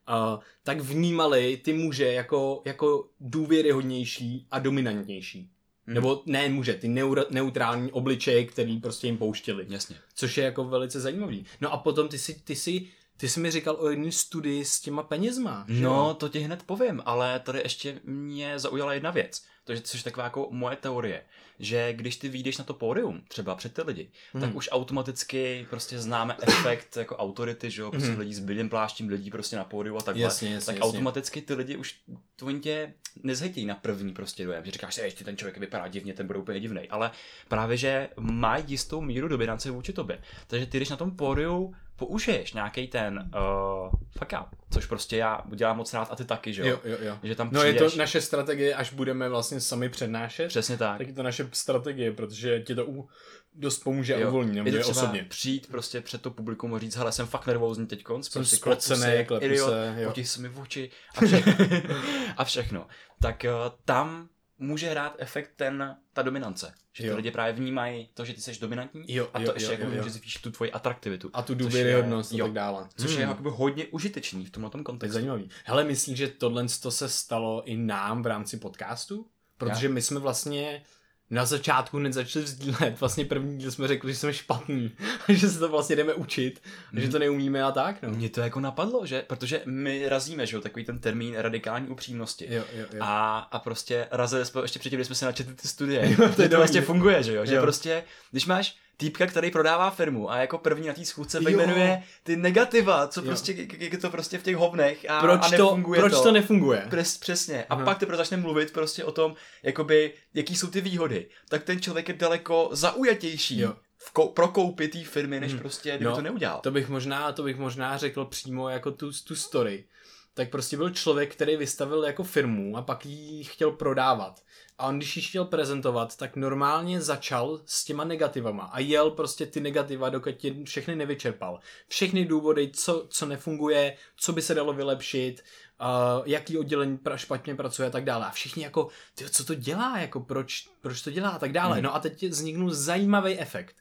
uh, 0.09 0.39
tak 0.63 0.79
vnímali 0.79 1.57
ty 1.57 1.73
muže 1.73 2.13
jako, 2.13 2.61
jako 2.65 3.09
důvěryhodnější 3.19 4.47
a 4.51 4.59
dominantnější. 4.59 5.49
Mhm. 5.87 5.95
Nebo 5.95 6.23
ne 6.25 6.49
muže, 6.49 6.73
ty 6.73 6.87
neuro, 6.87 7.25
neutrální 7.29 7.91
obličeje, 7.91 8.45
který 8.45 8.79
prostě 8.79 9.07
jim 9.07 9.17
pouštěli. 9.17 9.65
Jasně. 9.69 9.95
Což 10.15 10.37
je 10.37 10.43
jako 10.43 10.63
velice 10.63 10.99
zajímavý. 10.99 11.45
No 11.61 11.73
a 11.73 11.77
potom 11.77 12.07
ty 12.07 12.17
si, 12.17 12.33
ty 12.33 12.55
si, 12.55 12.87
ty 13.17 13.29
si 13.29 13.39
mi 13.39 13.51
říkal 13.51 13.75
o 13.79 13.89
jedné 13.89 14.11
studii 14.11 14.65
s 14.65 14.81
těma 14.81 15.03
penězma. 15.03 15.65
že 15.67 15.83
No, 15.83 16.13
to 16.13 16.29
ti 16.29 16.39
hned 16.39 16.63
povím, 16.63 17.01
ale 17.05 17.39
tady 17.39 17.59
ještě 17.59 17.99
mě 18.03 18.59
zaujala 18.59 18.93
jedna 18.93 19.11
věc, 19.11 19.43
to 19.67 19.73
je, 19.73 19.81
což 19.81 19.99
je 19.99 20.03
taková 20.03 20.23
jako 20.23 20.47
moje 20.51 20.75
teorie, 20.75 21.21
že 21.59 21.93
když 21.93 22.17
ty 22.17 22.29
vyjdeš 22.29 22.57
na 22.57 22.63
to 22.63 22.73
pódium, 22.73 23.21
třeba 23.27 23.55
před 23.55 23.73
ty 23.73 23.81
lidi, 23.81 24.09
Mhm. 24.33 24.43
tak 24.43 24.55
už 24.55 24.69
automaticky 24.71 25.67
prostě 25.69 25.99
známe 25.99 26.37
efekt 26.41 26.97
jako 26.97 27.15
autority, 27.17 27.71
že 27.71 27.81
jo, 27.81 27.91
prostě 27.91 28.09
Mhm. 28.09 28.19
lidí 28.19 28.33
s 28.33 28.39
bílým 28.39 28.69
pláštím, 28.69 29.07
lidí 29.09 29.31
prostě 29.31 29.55
na 29.55 29.63
pódiu 29.63 29.97
a 29.97 30.01
takhle. 30.01 30.23
Jasně, 30.23 30.53
jasně, 30.53 30.65
tak 30.65 30.75
jasně. 30.75 30.89
automaticky 30.91 31.41
ty 31.41 31.53
lidi 31.53 31.75
už, 31.77 31.95
to 32.35 32.45
oni 32.45 32.59
tě 32.59 32.93
nezhejtějí 33.23 33.65
na 33.65 33.75
první 33.75 34.13
prostě 34.13 34.45
dojem, 34.45 34.65
že 34.65 34.71
říkáš, 34.71 34.95
že 34.95 35.01
ještě 35.01 35.23
ten 35.23 35.37
člověk 35.37 35.57
vypadá 35.57 35.87
divně, 35.87 36.13
ten 36.13 36.27
bude 36.27 36.39
úplně 36.39 36.59
divný, 36.59 36.89
ale 36.89 37.11
právě, 37.47 37.77
že 37.77 38.09
má 38.19 38.57
jistou 38.57 39.01
míru 39.01 39.27
dominance 39.27 39.71
vůči 39.71 39.93
tobě. 39.93 40.21
Takže 40.47 40.65
ty, 40.65 40.77
když 40.77 40.89
na 40.89 40.97
tom 40.97 41.11
pódiu 41.11 41.75
použiješ 41.97 42.53
nějaký 42.53 42.87
ten 42.87 43.29
uh, 43.35 43.89
fuck 44.19 44.33
up, 44.41 44.59
což 44.73 44.85
prostě 44.85 45.17
já 45.17 45.41
dělám 45.55 45.77
moc 45.77 45.93
rád 45.93 46.07
a 46.11 46.15
ty 46.15 46.25
taky, 46.25 46.53
že 46.53 46.61
jo? 46.61 46.67
Jo, 46.67 46.79
jo, 46.83 46.97
jo. 47.01 47.19
Že 47.23 47.35
tam 47.35 47.49
No 47.51 47.59
přijdeš, 47.59 47.81
je 47.81 47.89
to 47.89 47.97
naše 47.97 48.21
strategie, 48.21 48.75
až 48.75 48.93
budeme 48.93 49.29
vlastně 49.29 49.61
sami 49.61 49.89
přednášet. 49.89 50.47
přesně 50.47 50.77
tak. 50.77 50.97
Tak 50.97 51.07
je 51.07 51.13
to 51.13 51.23
naše 51.23 51.49
strategie, 51.53 52.11
protože 52.11 52.59
ti 52.59 52.75
to 52.75 52.85
u, 52.85 53.09
dost 53.53 53.79
pomůže 53.83 54.15
a 54.15 54.19
Jo. 54.19 54.27
uvolní, 54.29 54.49
Je 54.57 54.63
nebo 54.63 54.71
to 54.71 54.77
je 54.77 54.85
osobně. 54.85 55.23
přijít 55.29 55.67
prostě 55.67 56.01
před 56.01 56.21
to 56.21 56.31
publikum 56.31 56.73
a 56.73 56.79
říct, 56.79 56.95
hele, 56.95 57.11
jsem 57.11 57.27
fakt 57.27 57.47
nervózní 57.47 57.87
teď 57.87 58.03
konc, 58.03 58.25
Jsem 58.31 58.39
prostě 58.39 58.57
klepu 58.57 58.81
spocenej, 58.81 59.17
se, 59.17 59.23
klepu 59.25 59.45
idiot, 59.45 59.69
se, 59.69 59.95
jo. 59.97 60.13
se 60.23 60.41
mi 60.41 60.49
v 60.49 60.59
oči 60.59 60.89
a, 61.15 61.25
vše, 61.25 61.43
a 62.37 62.43
všechno. 62.43 62.87
Tak 63.21 63.45
uh, 63.49 63.73
tam 63.85 64.29
může 64.59 64.89
hrát 64.89 65.15
efekt 65.17 65.51
ten, 65.55 65.97
ta 66.13 66.21
dominance. 66.21 66.73
Že 66.93 67.03
ty 67.03 67.07
Jo. 67.09 67.15
lidi 67.15 67.31
právě 67.31 67.53
vnímají 67.53 68.09
to, 68.13 68.25
že 68.25 68.33
ty 68.33 68.41
jsi 68.41 68.59
dominantní 68.59 69.03
Jo, 69.07 69.29
a 69.33 69.39
to 69.39 69.45
jo, 69.45 69.51
ještě 69.53 69.65
jo, 69.65 69.71
jako 69.71 69.83
jo, 69.91 69.97
může 69.97 70.09
zvýšit 70.09 70.41
tu 70.41 70.51
tvoji 70.51 70.71
atraktivitu. 70.71 71.29
A 71.33 71.41
tu 71.41 71.51
je- 71.51 71.55
důvěryhodnost 71.55 72.33
a 72.33 72.37
tak 72.37 72.51
dále. 72.53 72.89
Což 72.97 73.11
je 73.11 73.17
Hmm. 73.17 73.29
jakoby 73.29 73.49
hodně 73.53 73.85
užitečný 73.85 74.45
v 74.45 74.49
tomhle 74.49 74.71
To 74.71 74.77
je 74.77 74.83
kontextu. 74.83 75.13
zajímavý. 75.13 75.49
Hele, 75.65 75.83
myslíš, 75.83 76.17
že 76.17 76.27
tohle 76.27 76.65
to 76.81 76.91
se 76.91 77.09
stalo 77.09 77.63
i 77.65 77.77
nám 77.77 78.23
v 78.23 78.25
rámci 78.25 78.57
podcastu? 78.57 79.27
Protože 79.57 79.89
my 79.89 80.01
jsme 80.01 80.19
vlastně 80.19 80.83
na 81.29 81.45
začátku 81.45 81.97
hned 81.97 82.13
začali 82.13 82.47
sdílet. 82.47 82.99
Vlastně 82.99 83.25
první 83.25 83.57
díl 83.57 83.71
jsme 83.71 83.87
řekli, 83.87 84.11
že 84.13 84.19
jsme 84.19 84.33
špatný. 84.33 84.91
že 85.29 85.49
se 85.49 85.59
to 85.59 85.69
vlastně 85.69 85.95
jdeme 85.95 86.13
učit. 86.13 86.61
Mhm. 86.91 87.01
Že 87.01 87.09
to 87.09 87.19
neumíme 87.19 87.63
a 87.63 87.71
tak, 87.71 88.01
no. 88.01 88.09
Mně 88.09 88.29
to 88.29 88.41
jako 88.41 88.59
napadlo, 88.59 89.05
že? 89.05 89.23
Protože 89.27 89.61
my 89.65 90.09
razíme, 90.09 90.45
že 90.45 90.55
jo, 90.55 90.61
takový 90.61 90.85
ten 90.85 90.99
termín 90.99 91.35
radikální 91.37 91.87
upřímnosti. 91.87 92.47
Jo, 92.49 92.63
jo, 92.73 92.85
jo. 92.93 92.99
A, 93.01 93.39
a 93.51 93.59
prostě 93.59 94.07
razili 94.11 94.45
jsme 94.45 94.61
ještě 94.61 94.79
předtím, 94.79 94.97
když 94.97 95.07
jsme 95.07 95.15
se 95.15 95.25
načetli 95.25 95.53
ty 95.55 95.67
studie. 95.67 96.15
Jo, 96.19 96.29
to 96.35 96.41
je 96.41 96.49
to, 96.49 96.57
vlastně 96.57 96.81
funguje, 96.81 97.23
že 97.23 97.33
jo? 97.35 97.45
Že 97.45 97.55
Jo. 97.55 97.61
prostě, 97.61 98.03
když 98.31 98.45
máš 98.45 98.77
týpka, 98.97 99.25
který 99.27 99.51
prodává 99.51 99.89
firmu 99.89 100.31
a 100.31 100.37
jako 100.37 100.57
první 100.57 100.87
na 100.87 100.93
té 100.93 101.05
schůdce 101.05 101.39
vyjmenuje 101.39 102.03
ty 102.23 102.35
negativa, 102.35 103.07
co 103.07 103.19
Jo. 103.21 103.25
prostě, 103.25 103.53
jak 103.79 103.93
je 103.93 103.97
to 103.97 104.09
prostě 104.09 104.37
v 104.37 104.43
těch 104.43 104.55
hovnech 104.55 105.05
a, 105.09 105.19
proč, 105.21 105.39
a 105.43 105.49
to, 105.49 105.63
nefunguje 105.63 105.99
proč 105.99 106.13
to 106.13 106.31
nefunguje? 106.31 106.85
Přes, 106.89 107.17
přesně. 107.17 107.63
A 107.63 107.73
Aha. 107.73 107.85
pak 107.85 107.97
teprve 107.99 108.17
začne 108.17 108.37
mluvit 108.37 108.73
prostě 108.73 109.03
o 109.03 109.11
tom, 109.11 109.35
jakoby, 109.63 110.13
jaký 110.33 110.55
jsou 110.55 110.67
ty 110.67 110.81
výhody. 110.81 111.29
Tak 111.49 111.63
ten 111.63 111.81
člověk 111.81 112.07
je 112.07 112.13
daleko 112.15 112.69
zaujatější 112.71 113.59
Jo. 113.59 113.73
v 113.97 114.13
kou- 114.13 114.33
pro 114.33 114.47
koupy 114.47 114.87
té 114.87 115.03
firmy, 115.03 115.39
než 115.39 115.51
Hmm. 115.51 115.61
prostě, 115.61 115.89
kdyby 115.89 116.05
No, 116.05 116.15
to 116.15 116.21
neudělal. 116.21 116.59
To 116.63 116.71
bych 116.71 116.89
možná, 116.89 117.31
to 117.31 117.43
bych 117.43 117.57
možná 117.57 117.97
řekl 117.97 118.25
přímo 118.25 118.69
jako 118.69 118.91
tu, 118.91 119.11
tu 119.27 119.35
story. 119.35 119.85
Tak 120.33 120.49
prostě 120.49 120.77
byl 120.77 120.89
člověk, 120.89 121.31
který 121.35 121.55
vystavil 121.57 122.03
jako 122.03 122.23
firmu 122.23 122.77
a 122.77 122.81
pak 122.81 123.05
ji 123.05 123.43
chtěl 123.43 123.71
prodávat. 123.71 124.39
A 124.77 124.87
on, 124.87 124.97
když 124.97 125.17
ji 125.17 125.23
chtěl 125.23 125.45
prezentovat, 125.45 126.17
tak 126.17 126.35
normálně 126.35 127.01
začal 127.01 127.61
s 127.65 127.85
těma 127.85 128.03
negativama 128.03 128.63
a 128.63 128.79
jel 128.79 129.11
prostě 129.11 129.45
ty 129.45 129.59
negativa, 129.59 130.09
dokud 130.09 130.43
je 130.43 130.63
všechny 130.63 130.95
nevyčerpal. 130.95 131.59
Všechny 131.87 132.25
důvody, 132.25 132.71
co, 132.73 133.07
co 133.09 133.25
nefunguje, 133.25 133.97
co 134.17 134.33
by 134.33 134.41
se 134.41 134.53
dalo 134.53 134.73
vylepšit, 134.73 135.43
uh, 135.81 135.87
jaký 136.25 136.57
oddělení 136.57 136.97
pra, 136.97 137.17
špatně 137.17 137.55
pracuje 137.55 137.87
a 137.87 137.91
tak 137.91 138.03
dále. 138.03 138.25
A 138.25 138.31
všichni 138.31 138.63
jako, 138.63 138.87
ty, 139.15 139.29
co 139.29 139.45
to 139.45 139.55
dělá, 139.55 139.99
jako 139.99 140.19
proč, 140.19 140.69
proč 140.81 141.01
to 141.01 141.11
dělá 141.11 141.29
a 141.29 141.39
tak 141.39 141.51
dále. 141.51 141.75
Mhm. 141.75 141.83
No 141.83 141.95
a 141.95 141.99
teď 141.99 142.23
vzniknul 142.23 142.73
zajímavý 142.73 143.39
efekt. 143.39 143.75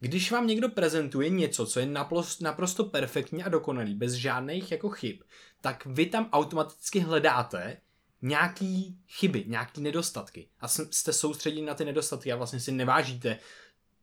Když 0.00 0.32
vám 0.32 0.46
někdo 0.46 0.68
prezentuje 0.68 1.28
něco, 1.28 1.66
co 1.66 1.80
je 1.80 1.86
naprosto, 1.86 2.44
naprosto 2.44 2.84
perfektní 2.84 3.44
a 3.44 3.48
dokonalý, 3.48 3.94
bez 3.94 4.12
žádných 4.12 4.72
jako 4.72 4.88
chyb, 4.88 5.16
tak 5.60 5.86
vy 5.86 6.06
tam 6.06 6.28
automaticky 6.32 7.00
hledáte 7.00 7.80
nějaký 8.26 8.98
chyby, 9.08 9.44
nějaký 9.46 9.80
nedostatky. 9.80 10.48
A 10.60 10.68
jste 10.68 11.12
soustředěni 11.12 11.66
na 11.66 11.74
ty 11.74 11.84
nedostatky 11.84 12.32
a 12.32 12.36
vlastně 12.36 12.60
si 12.60 12.72
nevážíte 12.72 13.38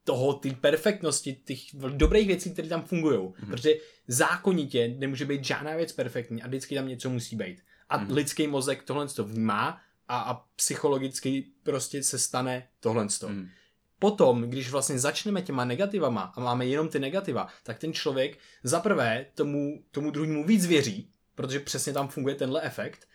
toho, 0.03 0.33
ty 0.33 0.51
perfektnosti, 0.51 1.33
těch 1.45 1.59
dobrých 1.89 2.27
věcí, 2.27 2.51
které 2.51 2.67
tam 2.67 2.83
fungují. 2.83 3.19
Mm-hmm. 3.19 3.49
Protože 3.49 3.73
zákonitě 4.07 4.87
nemůže 4.97 5.25
být 5.25 5.45
žádná 5.45 5.75
věc 5.75 5.91
perfektní 5.91 6.43
a 6.43 6.47
vždycky 6.47 6.75
tam 6.75 6.87
něco 6.87 7.09
musí 7.09 7.35
být. 7.35 7.63
A 7.89 7.97
Mhm. 7.97 8.07
mm-hmm. 8.07 8.13
lidský 8.15 8.47
mozek 8.47 8.83
tohle 8.83 9.07
to 9.07 9.23
vnímá 9.23 9.81
a, 10.07 10.19
a 10.19 10.33
psychologicky 10.55 11.45
prostě 11.63 12.03
se 12.03 12.19
stane 12.19 12.67
tohle. 12.79 13.07
Mm. 13.27 13.49
Potom, 13.99 14.41
když 14.41 14.71
vlastně 14.71 14.99
začneme 14.99 15.41
těma 15.41 15.65
negativama 15.65 16.21
a 16.21 16.39
máme 16.39 16.65
jenom 16.65 16.89
ty 16.89 16.99
negativa, 16.99 17.47
tak 17.63 17.79
ten 17.79 17.93
člověk 17.93 18.37
za 18.63 18.79
prvé 18.79 19.25
tomu, 19.35 19.83
tomu 19.91 20.11
druhému 20.11 20.45
víc 20.45 20.65
věří, 20.65 21.09
protože 21.35 21.59
přesně 21.59 21.93
tam 21.93 22.07
funguje 22.07 22.35
tenhle 22.35 22.61
efekt, 22.61 23.07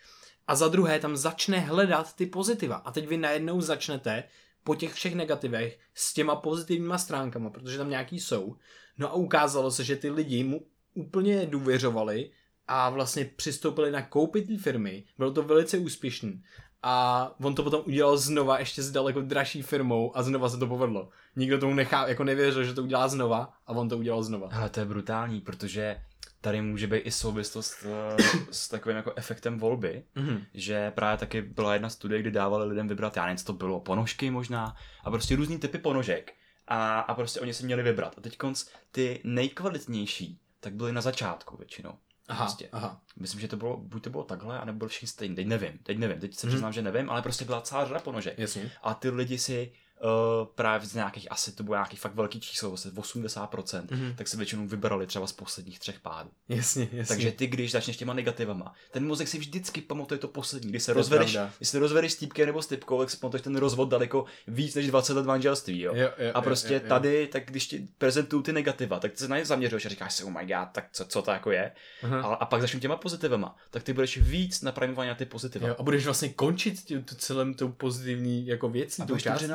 a 0.49 0.55
za 0.55 0.67
druhé 0.67 0.99
tam 0.99 1.17
začne 1.17 1.59
hledat 1.59 2.15
ty 2.15 2.25
pozitiva. 2.25 2.75
A 2.75 2.91
teď 2.91 3.07
vy 3.07 3.17
najednou 3.17 3.61
začnete 3.61 4.23
po 4.63 4.75
těch 4.75 4.93
všech 4.93 5.15
negativech 5.15 5.79
s 5.93 6.13
těma 6.13 6.35
pozitivníma 6.35 6.97
stránkama, 6.97 7.49
protože 7.49 7.77
tam 7.77 7.89
nějaký 7.89 8.19
jsou. 8.19 8.55
No 8.97 9.09
a 9.09 9.13
ukázalo 9.13 9.71
se, 9.71 9.83
že 9.83 9.95
ty 9.95 10.09
lidi 10.09 10.43
mu 10.43 10.65
úplně 10.93 11.45
důvěřovali 11.45 12.31
a 12.67 12.89
vlastně 12.89 13.25
přistoupili 13.25 13.91
na 13.91 14.01
koupit 14.01 14.47
té 14.47 14.57
firmy. 14.57 15.03
Bylo 15.17 15.31
to 15.31 15.43
velice 15.43 15.77
úspěšný. 15.77 16.43
A 16.83 17.35
on 17.43 17.55
to 17.55 17.63
potom 17.63 17.83
udělal 17.85 18.17
znova 18.17 18.59
ještě 18.59 18.83
s 18.83 18.91
daleko 18.91 19.21
dražší 19.21 19.61
firmou 19.61 20.17
a 20.17 20.23
znova 20.23 20.49
se 20.49 20.57
to 20.57 20.67
povedlo. 20.67 21.09
Nikdo 21.35 21.59
tomu 21.59 21.73
nechá, 21.73 22.07
jako 22.07 22.23
nevěřil, 22.23 22.63
že 22.63 22.73
to 22.73 22.83
udělá 22.83 23.07
znova 23.07 23.53
a 23.67 23.73
on 23.73 23.89
to 23.89 23.97
udělal 23.97 24.23
znova. 24.23 24.49
Ale 24.51 24.69
to 24.69 24.79
je 24.79 24.85
brutální, 24.85 25.41
protože 25.41 26.01
tady 26.41 26.61
může 26.61 26.87
být 26.87 26.97
i 26.97 27.11
souvislost 27.11 27.85
eh, 27.85 28.23
s 28.51 28.67
takovým 28.69 28.97
jako 28.97 29.13
efektem 29.15 29.59
volby, 29.59 30.03
Mhm. 30.15 30.43
že 30.53 30.91
právě 30.91 31.17
taky 31.17 31.41
byla 31.41 31.73
jedna 31.73 31.89
studie, 31.89 32.21
kdy 32.21 32.31
dávali 32.31 32.67
lidem 32.67 32.87
vybrat, 32.87 33.17
já 33.17 33.23
nevím, 33.25 33.37
co 33.37 33.45
to 33.45 33.53
bylo, 33.53 33.79
ponožky 33.79 34.31
možná, 34.31 34.75
a 35.03 35.11
prostě 35.11 35.35
různý 35.35 35.57
typy 35.59 35.77
ponožek. 35.77 36.33
A, 36.67 36.99
a 36.99 37.13
prostě 37.15 37.39
oni 37.39 37.53
si 37.53 37.65
měli 37.65 37.83
vybrat. 37.83 38.15
A 38.17 38.21
teď 38.21 38.37
konc 38.37 38.65
ty 38.91 39.21
nejkvalitnější, 39.23 40.39
tak 40.59 40.73
byly 40.73 40.91
na 40.91 41.01
začátku 41.01 41.57
většinou. 41.57 41.93
Aha, 42.27 42.45
Prostě. 42.45 42.69
aha. 42.71 43.01
Myslím, 43.17 43.41
že 43.41 43.47
to 43.47 43.57
bylo, 43.57 43.77
buď 43.77 44.03
to 44.03 44.09
bylo 44.09 44.23
takhle, 44.23 44.59
anebo 44.59 44.77
byl 44.77 44.87
všichni 44.87 45.07
stejný. 45.07 45.35
Teď 45.35 45.47
nevím, 45.47 45.77
teď 45.83 45.97
nevím, 45.97 46.19
teď 46.19 46.35
se 46.35 46.47
Mhm. 46.47 46.51
přiznám, 46.55 46.73
že 46.73 46.81
nevím, 46.81 47.09
ale 47.09 47.21
prostě 47.21 47.45
byla 47.45 47.61
celá 47.61 47.85
řada 47.87 47.99
ponožek. 47.99 48.39
Jasně. 48.39 48.71
A 48.83 48.93
ty 48.93 49.09
lidi 49.09 49.37
si 49.37 49.71
uh, 50.03 50.47
právě 50.55 50.87
z 50.87 50.93
nějakých, 50.93 51.31
asi 51.31 51.51
to 51.51 51.63
bylo 51.63 51.75
nějaký 51.75 51.97
fakt 51.97 52.15
velký 52.15 52.39
číslo, 52.39 52.69
vlastně 52.69 52.91
80%, 52.91 53.83
Mhm. 53.91 54.13
tak 54.15 54.27
si 54.27 54.37
většinou 54.37 54.67
vybrali 54.67 55.07
třeba 55.07 55.27
z 55.27 55.31
posledních 55.31 55.79
třech 55.79 55.99
pádů. 55.99 56.29
Jasně, 56.49 56.87
jasně. 56.91 57.15
Takže 57.15 57.31
ty, 57.31 57.47
když 57.47 57.71
začneš 57.71 57.97
těma 57.97 58.13
negativama, 58.13 58.73
ten 58.91 59.07
mozek 59.07 59.27
si 59.27 59.37
vždycky 59.37 59.81
pamatuje 59.81 60.17
to 60.17 60.27
poslední. 60.27 60.69
Když 60.69 60.83
se 60.83 60.91
To 60.93 60.97
rozvedeš, 60.99 61.31
pravda. 61.31 61.53
když 61.57 61.69
se 61.69 61.79
rozvedeš 61.79 62.11
s 62.11 62.15
týpkem 62.15 62.45
nebo 62.45 62.61
s 62.61 62.67
typkou, 62.67 62.99
tak 62.99 63.09
si 63.09 63.17
pamatuješ 63.17 63.41
ten 63.43 63.55
rozvod 63.55 63.89
daleko 63.89 64.25
víc 64.47 64.75
než 64.75 64.87
20 64.87 65.13
let 65.13 65.25
manželství, 65.25 65.81
jo. 65.81 65.93
Jo, 65.95 66.09
jo, 66.17 66.31
A 66.33 66.41
prostě 66.41 66.73
jo, 66.73 66.79
jo, 66.79 66.83
jo. 66.83 66.89
tady, 66.89 67.27
tak 67.27 67.45
když 67.45 67.67
ti 67.67 67.87
prezentují 67.97 68.43
ty 68.43 68.53
negativa, 68.53 68.99
tak 68.99 69.11
ty 69.11 69.17
se 69.17 69.27
na 69.27 69.37
ně 69.37 69.45
zaměřuješ 69.45 69.85
a 69.85 69.89
říkáš 69.89 70.13
si, 70.15 70.23
oh 70.23 70.31
my 70.31 70.45
god, 70.53 70.67
tak 70.71 70.85
co, 70.91 71.05
co 71.05 71.21
to 71.21 71.31
jako 71.31 71.51
je. 71.51 71.71
Aha. 72.03 72.21
A, 72.21 72.33
a 72.35 72.45
pak 72.45 72.61
začnu 72.61 72.79
těma 72.79 72.95
pozitivama, 72.97 73.55
tak 73.69 73.83
ty 73.83 73.93
budeš 73.93 74.17
víc 74.17 74.61
napravovaný 74.61 75.09
na 75.09 75.15
ty 75.15 75.25
pozitiva. 75.25 75.67
Jo, 75.67 75.75
a 75.79 75.83
budeš 75.83 76.05
vlastně 76.05 76.29
končit 76.29 76.79
tím 76.83 77.05
celém 77.17 77.53
tou 77.53 77.69
pozitivní 77.69 78.47
jako 78.47 78.69
věcí, 78.69 79.01
a 79.01 79.05
budeš 79.05 79.23
dobře 79.23 79.47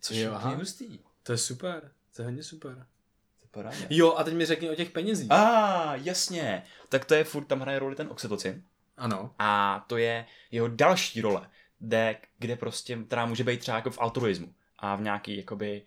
což 0.00 0.16
Jo, 0.16 0.32
je 0.48 0.56
hustý. 0.56 0.98
To 1.22 1.32
je 1.32 1.38
super, 1.38 1.90
to 2.16 2.22
je 2.22 2.26
hodně 2.26 2.42
super. 2.42 2.74
To 2.74 3.44
je 3.44 3.48
paráda. 3.50 3.76
Jo, 3.90 4.14
a 4.14 4.24
teď 4.24 4.34
mi 4.34 4.46
řekni 4.46 4.70
o 4.70 4.74
těch 4.74 4.90
penězích. 4.90 5.30
A, 5.30 5.96
jasně. 5.96 6.62
Tak 6.88 7.04
to 7.04 7.14
je 7.14 7.24
furt, 7.24 7.44
tam 7.44 7.60
hraje 7.60 7.78
roli 7.78 7.96
ten 7.96 8.08
oxytocin. 8.10 8.62
Ano. 8.96 9.34
A 9.38 9.84
to 9.88 9.96
je 9.96 10.26
jeho 10.50 10.68
další 10.68 11.20
role, 11.20 11.50
kde, 11.78 12.16
kde 12.38 12.56
prostě, 12.56 12.96
která 12.96 13.26
může 13.26 13.44
být 13.44 13.60
třeba 13.60 13.76
jako 13.76 13.90
v 13.90 13.98
altruismu 14.00 14.54
a 14.78 14.96
v 14.96 15.00
nějaký 15.00 15.36
jakoby 15.36 15.82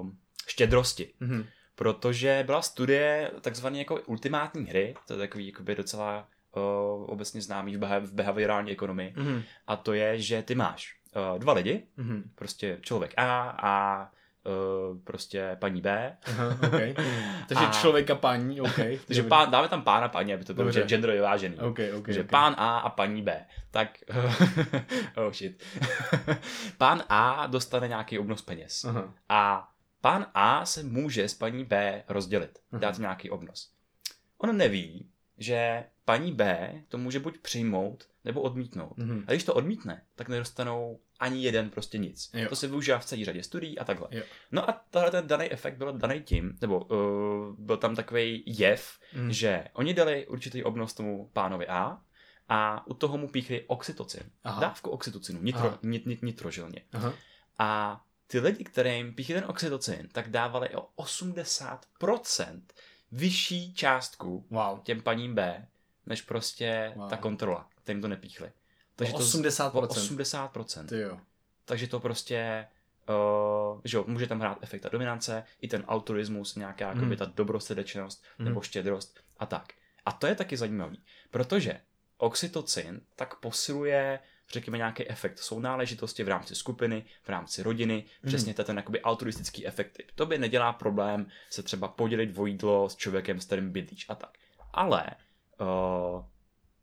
uh, 0.00 0.10
štědrosti. 0.46 1.14
Mhm. 1.20 1.46
Protože 1.74 2.42
byla 2.46 2.62
studie 2.62 3.30
takzvané 3.40 3.78
jako 3.78 4.00
ultimátní 4.06 4.64
hry, 4.64 4.94
to 5.06 5.12
je 5.12 5.18
takový 5.18 5.46
jakoby 5.46 5.74
docela 5.74 6.28
uh, 6.56 6.62
obecně 7.10 7.42
známý 7.42 7.76
v, 7.76 7.80
beha- 7.80 8.00
v 8.00 8.12
behaviorální 8.12 8.72
ekonomii. 8.72 9.14
Mhm. 9.16 9.42
A 9.66 9.76
to 9.76 9.92
je, 9.92 10.20
že 10.20 10.42
ty 10.42 10.54
máš 10.54 10.99
uh, 11.32 11.38
dva 11.38 11.52
lidi, 11.52 11.86
Mhm. 11.96 12.30
prostě 12.34 12.78
člověk 12.82 13.14
A 13.16 13.50
a 13.62 14.02
uh, 14.90 14.98
prostě 15.04 15.56
paní 15.60 15.80
B. 15.80 16.16
Aha, 16.26 16.56
okay. 16.66 16.94
Takže 17.48 17.66
A- 17.66 17.70
člověka 17.70 18.14
paní, 18.14 18.60
OK. 18.60 18.80
Takže 19.06 19.22
pán, 19.22 19.50
dáme 19.50 19.68
tam 19.68 19.82
pána 19.82 20.08
paní, 20.08 20.34
aby 20.34 20.44
to 20.44 20.54
bylo 20.54 20.64
Dobře. 20.66 20.82
genderově 20.82 21.20
vyvážený. 21.20 21.56
OK, 21.58 21.78
OK. 21.98 22.04
Takže 22.04 22.20
okay. 22.20 22.30
pán 22.30 22.54
A 22.58 22.78
a 22.78 22.88
paní 22.90 23.22
B. 23.22 23.46
Tak, 23.70 23.98
oh 25.16 25.32
shit. 25.32 25.62
pán 26.78 27.02
A 27.08 27.46
dostane 27.46 27.88
nějaký 27.88 28.18
obnos 28.18 28.42
peněz. 28.42 28.84
Aha. 28.84 29.14
A 29.28 29.68
pán 30.00 30.26
A 30.34 30.64
se 30.66 30.82
může 30.82 31.28
s 31.28 31.34
paní 31.34 31.64
B 31.64 32.04
rozdělit, 32.08 32.58
dát 32.78 32.98
nějaký 32.98 33.30
obnos. 33.30 33.72
On 34.38 34.56
neví, 34.56 35.09
že 35.40 35.84
paní 36.04 36.32
B 36.32 36.72
to 36.88 36.98
může 36.98 37.18
buď 37.20 37.38
přijmout, 37.38 38.08
nebo 38.24 38.40
odmítnout. 38.40 38.96
Mhm. 38.96 39.24
A 39.26 39.30
když 39.30 39.44
to 39.44 39.54
odmítne, 39.54 40.02
tak 40.16 40.28
nedostanou 40.28 41.00
ani 41.20 41.42
jeden 41.42 41.70
prostě 41.70 41.98
nic. 41.98 42.30
Jo. 42.34 42.48
To 42.48 42.56
se 42.56 42.66
využívá 42.66 42.98
v 42.98 43.04
celé 43.04 43.24
řadě 43.24 43.42
studií 43.42 43.78
a 43.78 43.84
takhle. 43.84 44.08
Jo. 44.10 44.22
No 44.52 44.70
a 44.70 44.84
tahle 44.90 45.10
ten 45.10 45.26
daný 45.26 45.52
efekt 45.52 45.76
byl 45.76 45.92
daný 45.92 46.20
tím, 46.22 46.56
nebo 46.60 46.80
uh, 46.84 47.54
byl 47.58 47.76
tam 47.76 47.96
takový 47.96 48.42
jev, 48.46 48.98
Mhm. 49.14 49.32
že 49.32 49.64
oni 49.72 49.94
dali 49.94 50.26
určitý 50.26 50.64
obnos 50.64 50.94
tomu 50.94 51.30
pánovi 51.32 51.68
A 51.68 52.00
a 52.48 52.86
u 52.86 52.94
toho 52.94 53.18
mu 53.18 53.28
píchli 53.28 53.64
oxytocin. 53.66 54.22
Aha. 54.44 54.60
Dávku 54.60 54.90
oxytocinu, 54.90 55.42
nitro, 55.42 55.66
Aha. 55.66 55.78
nit, 55.82 56.06
nit, 56.06 56.22
nitrožilně. 56.22 56.82
Aha. 56.92 57.14
A 57.58 58.00
ty 58.26 58.38
lidi, 58.40 58.64
kterým 58.64 59.14
píchli 59.14 59.34
ten 59.34 59.44
oxytocin, 59.48 60.08
tak 60.12 60.30
dávali 60.30 60.68
o 60.74 60.88
80% 60.96 62.60
vyšší 63.12 63.74
částku 63.74 64.46
Wow. 64.50 64.80
těm 64.82 65.00
paním 65.02 65.34
B, 65.34 65.66
než 66.06 66.22
prostě 66.22 66.92
Wow. 66.96 67.10
ta 67.10 67.16
kontrola, 67.16 67.68
kterým 67.82 68.02
to 68.02 68.08
nepíchli. 68.08 68.52
Takže 68.96 69.12
O 69.14 69.18
to 69.18 69.24
80%. 69.24 69.74
O 69.74 69.86
80%. 69.86 70.86
Ty 70.86 71.00
jo. 71.00 71.20
Takže 71.64 71.86
to 71.86 72.00
prostě, 72.00 72.66
uh, 73.08 73.80
že 73.84 73.96
jo, 73.96 74.04
může 74.06 74.26
tam 74.26 74.40
hrát 74.40 74.58
efekt 74.60 74.80
ta 74.80 74.88
dominance, 74.88 75.44
i 75.60 75.68
ten 75.68 75.84
altruismus, 75.86 76.54
nějaká 76.56 76.88
Mhm. 76.90 76.96
jakoby 76.98 77.16
ta 77.16 77.24
dobrosrdečnost 77.24 78.24
Mhm. 78.38 78.48
nebo 78.48 78.60
štědrost 78.60 79.20
a 79.38 79.46
tak. 79.46 79.72
A 80.06 80.12
to 80.12 80.26
je 80.26 80.34
taky 80.34 80.56
zajímavý, 80.56 81.02
protože 81.30 81.80
oxytocin 82.16 83.00
tak 83.16 83.34
posiluje 83.34 84.18
řekněme 84.52 84.78
nějaký 84.78 85.10
efekt 85.10 85.38
sounáležitosti 85.38 86.24
v 86.24 86.28
rámci 86.28 86.54
skupiny, 86.54 87.04
v 87.24 87.28
rámci 87.28 87.62
rodiny, 87.62 88.04
přesně 88.26 88.54
to 88.54 88.60
je 88.60 88.64
ten 88.64 88.76
jakoby 88.76 89.00
altruistický 89.00 89.66
efekt. 89.66 89.98
To 90.14 90.26
by 90.26 90.38
nedělá 90.38 90.72
problém 90.72 91.26
se 91.50 91.62
třeba 91.62 91.88
podělit 91.88 92.38
o 92.38 92.46
jídlo 92.46 92.88
s 92.88 92.96
člověkem, 92.96 93.40
s 93.40 93.46
kterým 93.46 93.72
bydlíš 93.72 94.06
a 94.08 94.14
tak. 94.14 94.30
Ale 94.72 95.06
uh, 95.60 96.24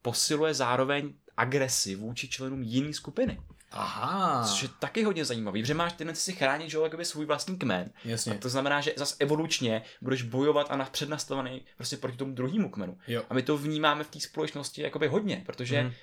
posiluje 0.02 0.54
zároveň 0.54 1.14
agresi 1.38 1.96
vůči 1.96 2.28
členům 2.28 2.64
jiné 2.64 2.94
skupiny. 2.94 3.40
Aha. 3.72 4.46
Což 4.48 4.64
je 4.64 4.70
taky 4.80 5.04
hodně 5.04 5.26
zajímavý, 5.26 5.62
protože 5.62 5.74
máš 5.74 5.94
tendenci 5.94 6.22
si 6.22 6.34
chránit 6.34 6.70
že, 6.70 6.78
jakoby 6.84 7.06
svůj 7.06 7.26
vlastní 7.26 7.58
kmen. 7.58 7.92
Jasně. 8.06 8.34
A 8.34 8.38
to 8.38 8.50
znamená, 8.50 8.82
že 8.82 8.94
zase 8.98 9.16
evolučně 9.20 9.82
budeš 10.02 10.22
bojovat 10.22 10.68
a 10.70 10.76
na 10.78 10.86
přednastavený 10.86 11.62
prostě 11.76 11.98
proti 11.98 12.18
tomu 12.18 12.34
druhému 12.34 12.70
kmenu. 12.70 12.98
Jo. 13.08 13.24
A 13.30 13.34
my 13.34 13.42
to 13.44 13.58
vnímáme 13.58 14.04
v 14.04 14.10
té 14.10 14.20
společnosti 14.20 14.82
jakoby 14.82 15.08
hodně, 15.08 15.44
protože 15.46 15.78
Mhm. 15.78 15.88
mm. 15.88 15.94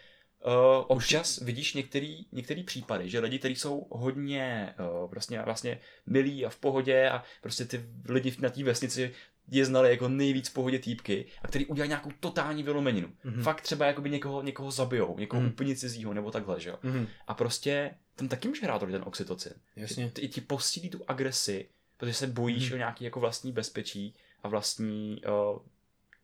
Uh, 0.46 0.84
občas 0.88 1.38
vidíš 1.38 1.74
některý, 1.74 2.26
některý 2.32 2.62
případy, 2.64 3.10
že 3.10 3.20
lidi, 3.20 3.38
kteří 3.38 3.56
jsou 3.56 3.86
hodně 3.90 4.74
uh, 5.02 5.10
prostě 5.10 5.42
vlastně 5.42 5.80
milí 6.06 6.46
a 6.46 6.48
v 6.50 6.56
pohodě 6.56 7.08
a 7.10 7.22
prostě 7.40 7.64
ty 7.64 7.84
lidi 8.08 8.36
na 8.38 8.50
té 8.50 8.64
vesnici 8.64 9.14
je 9.50 9.64
znali 9.64 9.90
jako 9.90 10.08
nejvíc 10.08 10.48
v 10.48 10.52
pohodě 10.54 10.78
týpky 10.78 11.26
a 11.42 11.48
který 11.48 11.66
udělají 11.66 11.88
nějakou 11.88 12.10
totální 12.20 12.62
vylomeninu. 12.62 13.08
Mhm. 13.24 13.34
Mm-hmm. 13.34 13.42
Fakt 13.42 13.60
třeba 13.60 13.86
jakoby 13.86 14.10
někoho, 14.10 14.42
někoho 14.42 14.70
zabijou, 14.70 15.18
někoho 15.18 15.40
Mhm. 15.40 15.48
mm. 15.48 15.52
úplně 15.52 15.76
cizího 15.76 16.14
nebo 16.14 16.30
takhle, 16.30 16.60
že 16.60 16.68
jo. 16.70 16.78
Mhm. 16.82 17.06
A 17.26 17.34
prostě 17.34 17.94
tam 18.16 18.28
taky 18.28 18.48
může 18.48 18.62
hrát 18.66 18.82
roli 18.82 18.92
ten 18.92 19.02
oxytocin. 19.06 19.52
Jasně. 19.76 20.10
Ty, 20.10 20.28
ti 20.28 20.40
posílí 20.40 20.90
tu 20.90 21.00
agresi, 21.08 21.68
protože 21.96 22.14
se 22.14 22.26
bojíš 22.26 22.64
Mhm. 22.64 22.74
o 22.74 22.76
nějaký 22.76 23.04
jako 23.04 23.20
vlastní 23.20 23.52
bezpečí 23.52 24.14
a 24.42 24.48
vlastní 24.48 25.22
uh, 25.24 25.58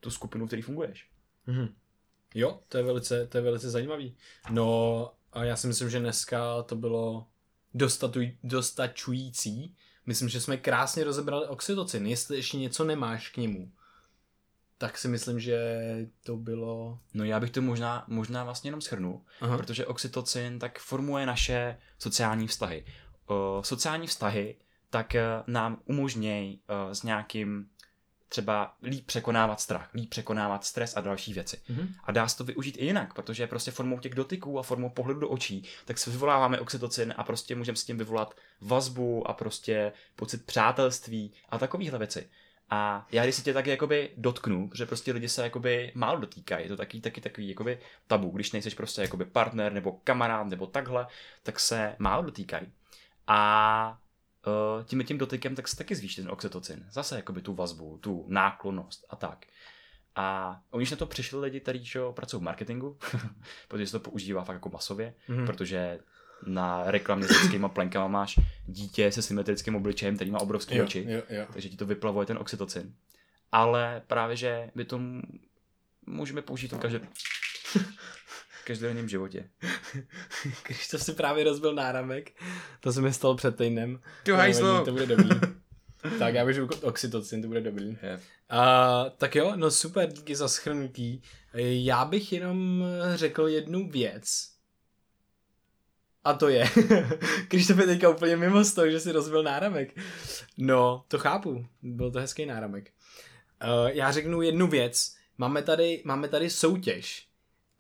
tu 0.01 0.11
skupinu, 0.11 0.47
který 0.47 0.63
funguješ. 0.63 1.07
Mhm. 1.47 1.75
Jo, 2.35 2.61
to 2.69 2.77
je 2.77 2.83
velice, 2.83 3.27
to 3.27 3.39
je 3.39 3.43
velice 3.43 3.71
zajímavý. 3.71 4.17
No 4.51 5.13
a 5.33 5.45
já 5.45 5.57
si 5.57 5.67
myslím, 5.67 5.91
že 5.91 6.01
dneska 6.01 6.63
to 6.63 6.77
bylo 6.77 7.27
dostatuj, 7.75 8.37
dostačující. 8.43 9.77
Myslím, 10.07 10.29
že 10.29 10.41
jsme 10.41 10.57
krásně 10.57 11.05
rozebrali 11.05 11.47
oxytocin. 11.47 12.07
Jestli 12.07 12.37
ještě 12.37 12.57
něco 12.57 12.85
nemáš 12.85 13.29
k 13.29 13.37
němu, 13.37 13.73
tak 14.79 14.99
si 14.99 15.09
myslím, 15.09 15.41
že 15.41 15.59
to 16.25 16.37
bylo... 16.37 16.99
No 17.15 17.25
já 17.25 17.41
bych 17.41 17.51
to 17.51 17.63
možná, 17.63 18.05
možná 18.09 18.45
vlastně 18.45 18.69
jenom 18.69 18.81
shrnul, 18.81 19.21
Aha. 19.41 19.57
protože 19.57 19.87
oxytocin 19.87 20.59
tak 20.59 20.79
formuje 20.79 21.27
naše 21.27 21.79
sociální 21.99 22.47
vztahy. 22.47 22.85
Uh, 23.31 23.63
sociální 23.63 24.07
vztahy 24.07 24.57
tak 24.91 25.15
uh, 25.15 25.53
nám 25.55 25.81
umožnějí 25.85 26.61
uh, 26.87 26.93
s 26.93 27.03
nějakým 27.03 27.69
třeba 28.31 28.75
líp 28.83 29.07
překonávat 29.07 29.61
strach, 29.61 29.95
líp 29.95 30.11
překonávat 30.11 30.65
stres 30.65 30.97
a 30.97 31.01
další 31.01 31.33
věci. 31.33 31.61
Mhm. 31.69 31.95
A 32.05 32.13
dá 32.13 32.29
se 32.29 32.37
to 32.37 32.45
využít 32.45 32.77
i 32.79 32.85
jinak, 32.85 33.15
protože 33.15 33.47
prostě 33.47 33.71
formou 33.71 33.99
těch 33.99 34.15
dotyků 34.15 34.59
a 34.59 34.63
formou 34.63 34.91
pohledu 34.91 35.21
do 35.21 35.29
očí, 35.29 35.65
tak 35.85 35.99
se 35.99 36.11
vyvoláváme 36.11 36.61
oxytocin 36.61 37.15
a 37.17 37.25
prostě 37.25 37.57
můžeme 37.57 37.77
s 37.77 37.85
tím 37.85 37.99
vyvolat 37.99 38.35
vazbu 38.61 39.31
a 39.31 39.33
prostě 39.33 39.93
pocit 40.17 40.47
přátelství 40.47 41.33
a 41.49 41.59
takovéhle 41.59 41.99
věci. 41.99 42.29
A 42.71 43.07
já 43.13 43.23
když 43.23 43.35
si 43.35 43.43
tě 43.43 43.53
taky 43.53 43.71
jakoby 43.71 44.11
dotknu, 44.17 44.69
protože 44.69 44.87
prostě 44.87 45.13
lidi 45.13 45.29
se 45.29 45.43
jakoby 45.43 45.93
málo 45.95 46.21
dotýkají, 46.21 46.65
je 46.65 46.69
to 46.69 46.77
taky, 46.77 47.01
taky 47.01 47.21
takový 47.21 47.49
jakoby 47.49 47.79
tabu, 48.07 48.31
když 48.31 48.53
nejseš 48.53 48.75
prostě 48.75 49.03
jakoby 49.03 49.25
partner 49.25 49.73
nebo 49.73 49.93
kamarád 50.05 50.47
nebo 50.47 50.67
takhle, 50.67 51.07
tak 51.43 51.61
se 51.61 51.97
málo 51.99 52.23
dotýkají. 52.23 52.73
A 53.27 53.99
uh, 54.47 54.85
tím 54.85 55.05
tím 55.05 55.19
dotykem 55.19 55.55
tak 55.57 55.69
se 55.69 55.77
taky 55.77 55.95
zvýší 55.95 56.23
ten 56.23 56.31
oxytocin. 56.31 56.87
Zase 56.91 57.17
jakoby 57.17 57.43
tu 57.43 57.55
vazbu, 57.55 57.99
tu 57.99 58.25
náklonnost 58.29 59.05
a 59.11 59.17
tak. 59.17 59.47
A 60.17 60.57
oni 60.71 60.83
už 60.83 60.91
na 60.91 60.97
to 60.97 61.07
přišli 61.07 61.41
lidi, 61.41 61.61
kteří 61.61 61.91
pracují 62.15 62.41
v 62.41 62.45
marketingu, 62.45 62.99
protože 63.69 63.87
se 63.87 63.93
to 63.93 64.11
používá 64.11 64.45
fakt 64.45 64.55
jako 64.57 64.69
masově, 64.69 65.15
Mhm. 65.29 65.47
protože 65.47 65.99
na 66.47 66.91
reklamistickýma 66.91 67.69
plenkama 67.69 68.09
máš 68.09 68.41
dítě 68.67 69.13
se 69.13 69.23
symetrickým 69.23 69.77
obličejem, 69.77 70.17
který 70.17 70.31
má 70.31 70.39
obrovské 70.41 70.77
Jo, 70.77 70.85
oči, 70.85 71.07
jo, 71.09 71.23
jo. 71.31 71.47
takže 71.53 71.69
ti 71.69 71.77
to 71.77 71.87
vyplavuje 71.87 72.27
ten 72.27 72.39
oxytocin. 72.39 72.95
Ale 73.53 74.03
právě, 74.07 74.37
že 74.37 74.71
my 74.75 74.85
to 74.85 75.01
můžeme 76.07 76.43
použít 76.43 76.73
v 78.61 78.65
každodenním 78.65 79.09
životě. 79.09 79.51
Když 80.67 80.89
to 80.89 80.99
si 80.99 81.13
právě 81.13 81.45
rozbil 81.45 81.75
náramek, 81.75 82.33
to 82.81 82.93
se 82.93 83.01
mi 83.01 83.13
stalo 83.13 83.35
před 83.37 83.57
týdnem. 83.57 84.01
Tu 84.25 84.31
To 84.31 84.37
hajzlo. 84.37 84.85
To 84.85 84.93
bude 84.93 85.07
dobrý. 85.07 85.29
tak 86.19 86.35
já 86.35 86.45
běžu 86.45 86.69
oxytocin, 86.83 87.43
to 87.43 87.49
bude 87.49 87.61
dobrý. 87.61 87.99
Je. 88.03 88.21
A, 88.49 89.05
tak 89.17 89.37
jo, 89.37 89.53
no 89.57 89.71
super, 89.71 90.13
díky 90.13 90.37
za 90.37 90.49
schrnutí. 90.49 91.23
Já 91.55 92.05
bych 92.05 92.33
jenom 92.33 92.85
řekl 93.15 93.49
jednu 93.49 93.91
věc. 93.91 94.51
A 96.25 96.35
to 96.35 96.49
je, 96.49 96.71
když 97.49 97.67
to 97.67 97.75
teďka 97.75 98.09
úplně 98.09 98.37
mimo 98.37 98.65
z 98.65 98.73
toho, 98.73 98.91
že 98.91 99.01
si 99.01 99.13
rozbil 99.13 99.43
náramek. 99.43 99.99
No, 100.59 101.05
to 101.09 101.19
chápu, 101.19 101.67
byl 101.83 102.11
to 102.11 102.19
hezký 102.19 102.47
náramek. 102.47 102.91
Uh, 103.65 103.89
já 103.89 104.13
řeknu 104.13 104.43
jednu 104.43 104.67
věc. 104.67 105.15
Máme 105.39 105.63
tady, 105.63 106.03
máme 106.05 106.29
tady 106.29 106.51
soutěž. 106.51 107.30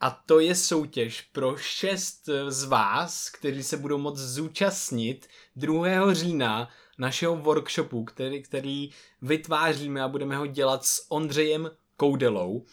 A 0.00 0.10
to 0.10 0.40
je 0.40 0.54
soutěž 0.54 1.20
pro 1.20 1.56
šest 1.56 2.28
z 2.48 2.64
vás, 2.64 3.30
kteří 3.30 3.62
se 3.62 3.76
budou 3.76 3.98
moct 3.98 4.18
zúčastnit 4.18 5.28
2. 5.56 6.14
října 6.14 6.68
našeho 6.98 7.36
workshopu, 7.36 8.04
který, 8.04 8.42
který 8.42 8.90
vytváříme 9.22 10.02
a 10.02 10.08
budeme 10.08 10.36
ho 10.36 10.46
dělat 10.46 10.84
s 10.84 11.06
Ondřejem 11.08 11.70
Koudelou. 11.96 12.64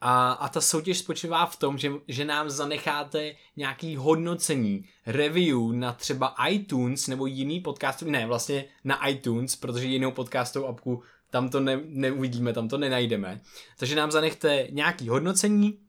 A, 0.00 0.32
a 0.32 0.48
ta 0.48 0.60
soutěž 0.60 0.98
spočívá 0.98 1.46
v 1.46 1.56
tom, 1.56 1.78
že, 1.78 1.92
že 2.08 2.24
nám 2.24 2.50
zanecháte 2.50 3.34
nějaký 3.56 3.96
hodnocení, 3.96 4.84
review 5.06 5.72
na 5.72 5.92
třeba 5.92 6.34
iTunes 6.48 7.06
nebo 7.06 7.26
jiný 7.26 7.60
podcastový, 7.60 8.10
ne, 8.10 8.26
vlastně 8.26 8.64
na 8.84 9.06
iTunes, 9.06 9.56
protože 9.56 9.86
jinou 9.86 10.10
podcastovou 10.10 10.66
apku 10.66 11.02
tam 11.30 11.48
to 11.48 11.60
ne, 11.60 11.80
neuvidíme, 11.84 12.52
tam 12.52 12.68
to 12.68 12.78
nenajdeme. 12.78 13.40
Takže 13.78 13.96
nám 13.96 14.10
zanechte 14.10 14.68
nějaký 14.70 15.08
hodnocení 15.08 15.85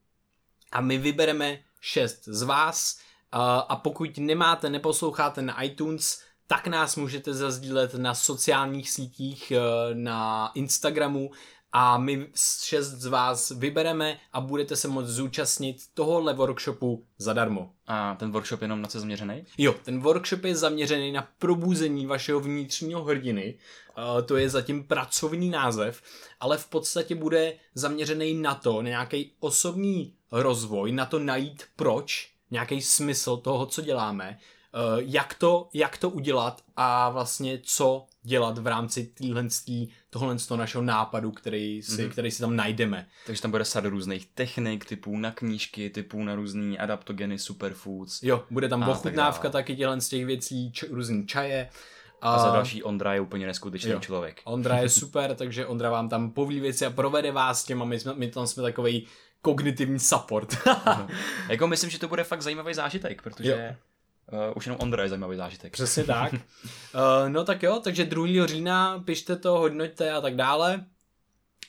a 0.71 0.81
my 0.81 0.97
vybereme 0.97 1.59
šest 1.81 2.25
z 2.25 2.41
vás. 2.41 2.99
A, 3.31 3.75
pokud 3.75 4.17
nemáte, 4.17 4.69
neposloucháte 4.69 5.41
na 5.41 5.61
iTunes, 5.61 6.21
tak 6.47 6.67
nás 6.67 6.95
můžete 6.95 7.33
zazdílet 7.33 7.93
na 7.93 8.13
sociálních 8.13 8.89
sítích, 8.89 9.51
eh, 9.51 9.59
na 9.93 10.51
Instagramu 10.55 11.31
a 11.71 11.97
my 11.97 12.27
šest 12.63 12.87
z 12.87 13.05
vás 13.05 13.49
vybereme 13.49 14.19
a 14.33 14.41
budete 14.41 14.75
se 14.75 14.87
moct 14.87 15.07
zúčastnit 15.07 15.77
tohohle 15.93 16.33
workshopu 16.33 17.05
zadarmo. 17.17 17.71
A 17.87 18.15
ten 18.15 18.31
workshop 18.31 18.61
jenom 18.61 18.81
na 18.81 18.87
co 18.87 18.99
zaměřený? 18.99 19.45
Jo, 19.57 19.75
ten 19.83 19.99
workshop 19.99 20.43
je 20.43 20.55
zaměřený 20.55 21.11
na 21.11 21.27
probuzení 21.39 22.05
vašeho 22.05 22.39
vnitřního 22.39 23.03
hrdiny. 23.03 23.57
Uh, 23.97 24.21
to 24.21 24.37
je 24.37 24.49
zatím 24.49 24.83
pracovní 24.83 25.49
název, 25.49 26.01
ale 26.39 26.57
v 26.57 26.67
podstatě 26.67 27.15
bude 27.15 27.53
zaměřený 27.75 28.33
na 28.33 28.55
to, 28.55 28.81
na 28.81 28.89
nějaký 28.89 29.31
osobní 29.39 30.13
rozvoj, 30.31 30.91
na 30.91 31.05
to 31.05 31.19
najít 31.19 31.63
proč, 31.75 32.31
nějaký 32.51 32.81
smysl 32.81 33.37
toho, 33.37 33.65
co 33.65 33.81
děláme, 33.81 34.39
jak, 34.97 35.33
to, 35.33 35.69
jak 35.73 35.97
to 35.97 36.09
udělat 36.09 36.61
a 36.75 37.09
vlastně 37.09 37.59
co 37.63 38.05
dělat 38.23 38.57
v 38.57 38.67
rámci 38.67 39.03
téhle 39.03 39.47
tohle 40.09 40.39
z 40.39 40.47
toho 40.47 40.57
našeho 40.57 40.83
nápadu, 40.83 41.31
který 41.31 41.81
si, 41.83 41.91
mm-hmm. 41.91 42.11
který 42.11 42.31
si 42.31 42.41
tam 42.41 42.55
najdeme. 42.55 43.07
Takže 43.25 43.41
tam 43.41 43.51
bude 43.51 43.65
sada 43.65 43.89
různých 43.89 44.25
technik, 44.25 44.85
typů 44.85 45.17
na 45.17 45.31
knížky, 45.31 45.89
typů 45.89 46.23
na 46.23 46.35
různý 46.35 46.79
adaptogeny, 46.79 47.39
superfoods. 47.39 48.23
Jo, 48.23 48.43
bude 48.49 48.69
tam 48.69 48.83
A 48.83 48.85
tak 48.85 48.95
ochutnávka 48.95 49.43
dále. 49.43 49.51
taky 49.53 49.75
těchhle 49.75 50.01
z 50.01 50.09
těch 50.09 50.25
věcí, 50.25 50.71
č- 50.71 50.87
různý 50.89 51.27
čaje. 51.27 51.69
A 52.21 52.39
za 52.39 52.49
další 52.49 52.83
Ondra 52.83 53.13
je 53.13 53.21
úplně 53.21 53.45
neskutečný 53.45 53.91
Jo. 53.91 53.99
člověk. 53.99 54.41
Ondra 54.43 54.77
je 54.77 54.89
super, 54.99 55.35
takže 55.35 55.65
Ondra 55.65 55.89
vám 55.89 56.09
tam 56.09 56.31
poví 56.31 56.59
věci 56.59 56.85
a 56.85 56.89
provede 56.89 57.31
vás 57.31 57.63
těm 57.63 57.81
a 57.81 57.85
my, 57.85 57.99
jsme, 57.99 58.13
my 58.15 58.27
tam 58.27 58.47
jsme 58.47 58.63
takový 58.63 59.07
kognitivní 59.41 59.99
support. 59.99 60.57
Jako 61.49 61.67
myslím, 61.67 61.89
že 61.89 61.99
to 61.99 62.07
bude 62.07 62.23
fakt 62.23 62.41
zajímavý 62.41 62.73
zážitek, 62.73 63.21
protože 63.21 63.75
uh, 64.31 64.39
už 64.55 64.65
jenom 64.65 64.79
Ondra 64.81 65.03
je 65.03 65.09
zajímavý 65.09 65.37
zážitek. 65.37 65.73
Přesně 65.73 66.03
tak. 66.03 66.33
Uh, 66.33 66.39
no 67.27 67.43
tak 67.43 67.63
jo, 67.63 67.79
takže 67.83 68.05
2. 68.05 68.45
října 68.45 68.99
pište 68.99 69.35
to, 69.35 69.57
hodnoťte 69.57 70.11
a 70.11 70.21
tak 70.21 70.35
dále. 70.35 70.85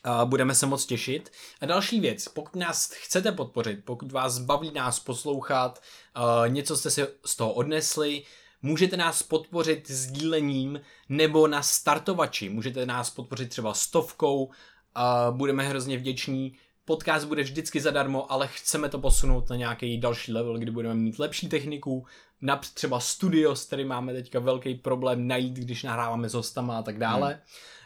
Uh, 0.06 0.24
budeme 0.24 0.54
se 0.54 0.66
moc 0.66 0.86
těšit. 0.86 1.32
A 1.60 1.66
další 1.66 2.00
věc, 2.00 2.28
pokud 2.28 2.56
nás 2.56 2.90
chcete 2.92 3.32
podpořit, 3.32 3.84
pokud 3.84 4.12
vás 4.12 4.38
baví 4.38 4.72
nás 4.72 5.00
poslouchat, 5.00 5.82
uh, 6.16 6.48
něco 6.48 6.76
jste 6.76 6.90
si 6.90 7.06
z 7.24 7.36
toho 7.36 7.52
odnesli, 7.52 8.22
můžete 8.62 8.96
nás 8.96 9.22
podpořit 9.22 9.90
sdílením 9.90 10.80
nebo 11.08 11.46
na 11.46 11.62
startovači. 11.62 12.48
Můžete 12.48 12.86
nás 12.86 13.10
podpořit 13.10 13.48
třeba 13.48 13.74
stovkou 13.74 14.50
Uh, 14.98 15.36
budeme 15.36 15.62
hrozně 15.62 15.98
vděční. 15.98 16.56
Podcast 16.88 17.26
bude 17.26 17.42
vždycky 17.42 17.80
zadarmo, 17.80 18.32
ale 18.32 18.48
chceme 18.48 18.88
to 18.88 18.98
posunout 18.98 19.50
na 19.50 19.56
nějaký 19.56 19.98
další 19.98 20.32
level, 20.32 20.58
kdy 20.58 20.70
budeme 20.70 20.94
mít 20.94 21.18
lepší 21.18 21.48
techniku, 21.48 22.06
např 22.40 22.70
třeba 22.70 23.00
studio, 23.00 23.56
s 23.56 23.64
kterým 23.64 23.88
máme 23.88 24.12
teďka 24.12 24.40
velký 24.40 24.74
problém 24.74 25.26
najít, 25.26 25.54
když 25.54 25.82
nahráváme 25.82 26.28
s 26.28 26.34
hostama 26.34 26.78
a 26.78 26.82
tak 26.82 26.98
dále. 26.98 27.40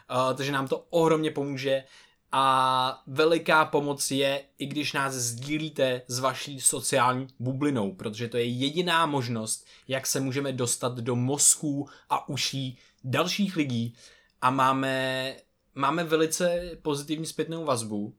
Hmm. 0.07 0.21
Uh, 0.29 0.33
takže 0.37 0.51
nám 0.51 0.67
to 0.67 0.85
ohromně 0.89 1.31
pomůže 1.31 1.83
a 2.31 3.03
veliká 3.07 3.65
pomoc 3.65 4.11
je, 4.11 4.43
i 4.57 4.65
když 4.65 4.93
nás 4.93 5.13
sdílíte 5.13 6.01
s 6.07 6.19
vaší 6.19 6.61
sociální 6.61 7.27
bublinou, 7.39 7.95
protože 7.95 8.27
to 8.27 8.37
je 8.37 8.45
jediná 8.45 9.05
možnost, 9.05 9.65
jak 9.87 10.07
se 10.07 10.19
můžeme 10.19 10.51
dostat 10.51 10.99
do 10.99 11.15
mozků 11.15 11.89
a 12.09 12.29
uší 12.29 12.77
dalších 13.03 13.55
lidí 13.55 13.95
a 14.41 14.49
máme, 14.49 15.35
máme 15.75 16.03
velice 16.03 16.71
pozitivní 16.81 17.25
zpětnou 17.25 17.65
vazbu. 17.65 18.15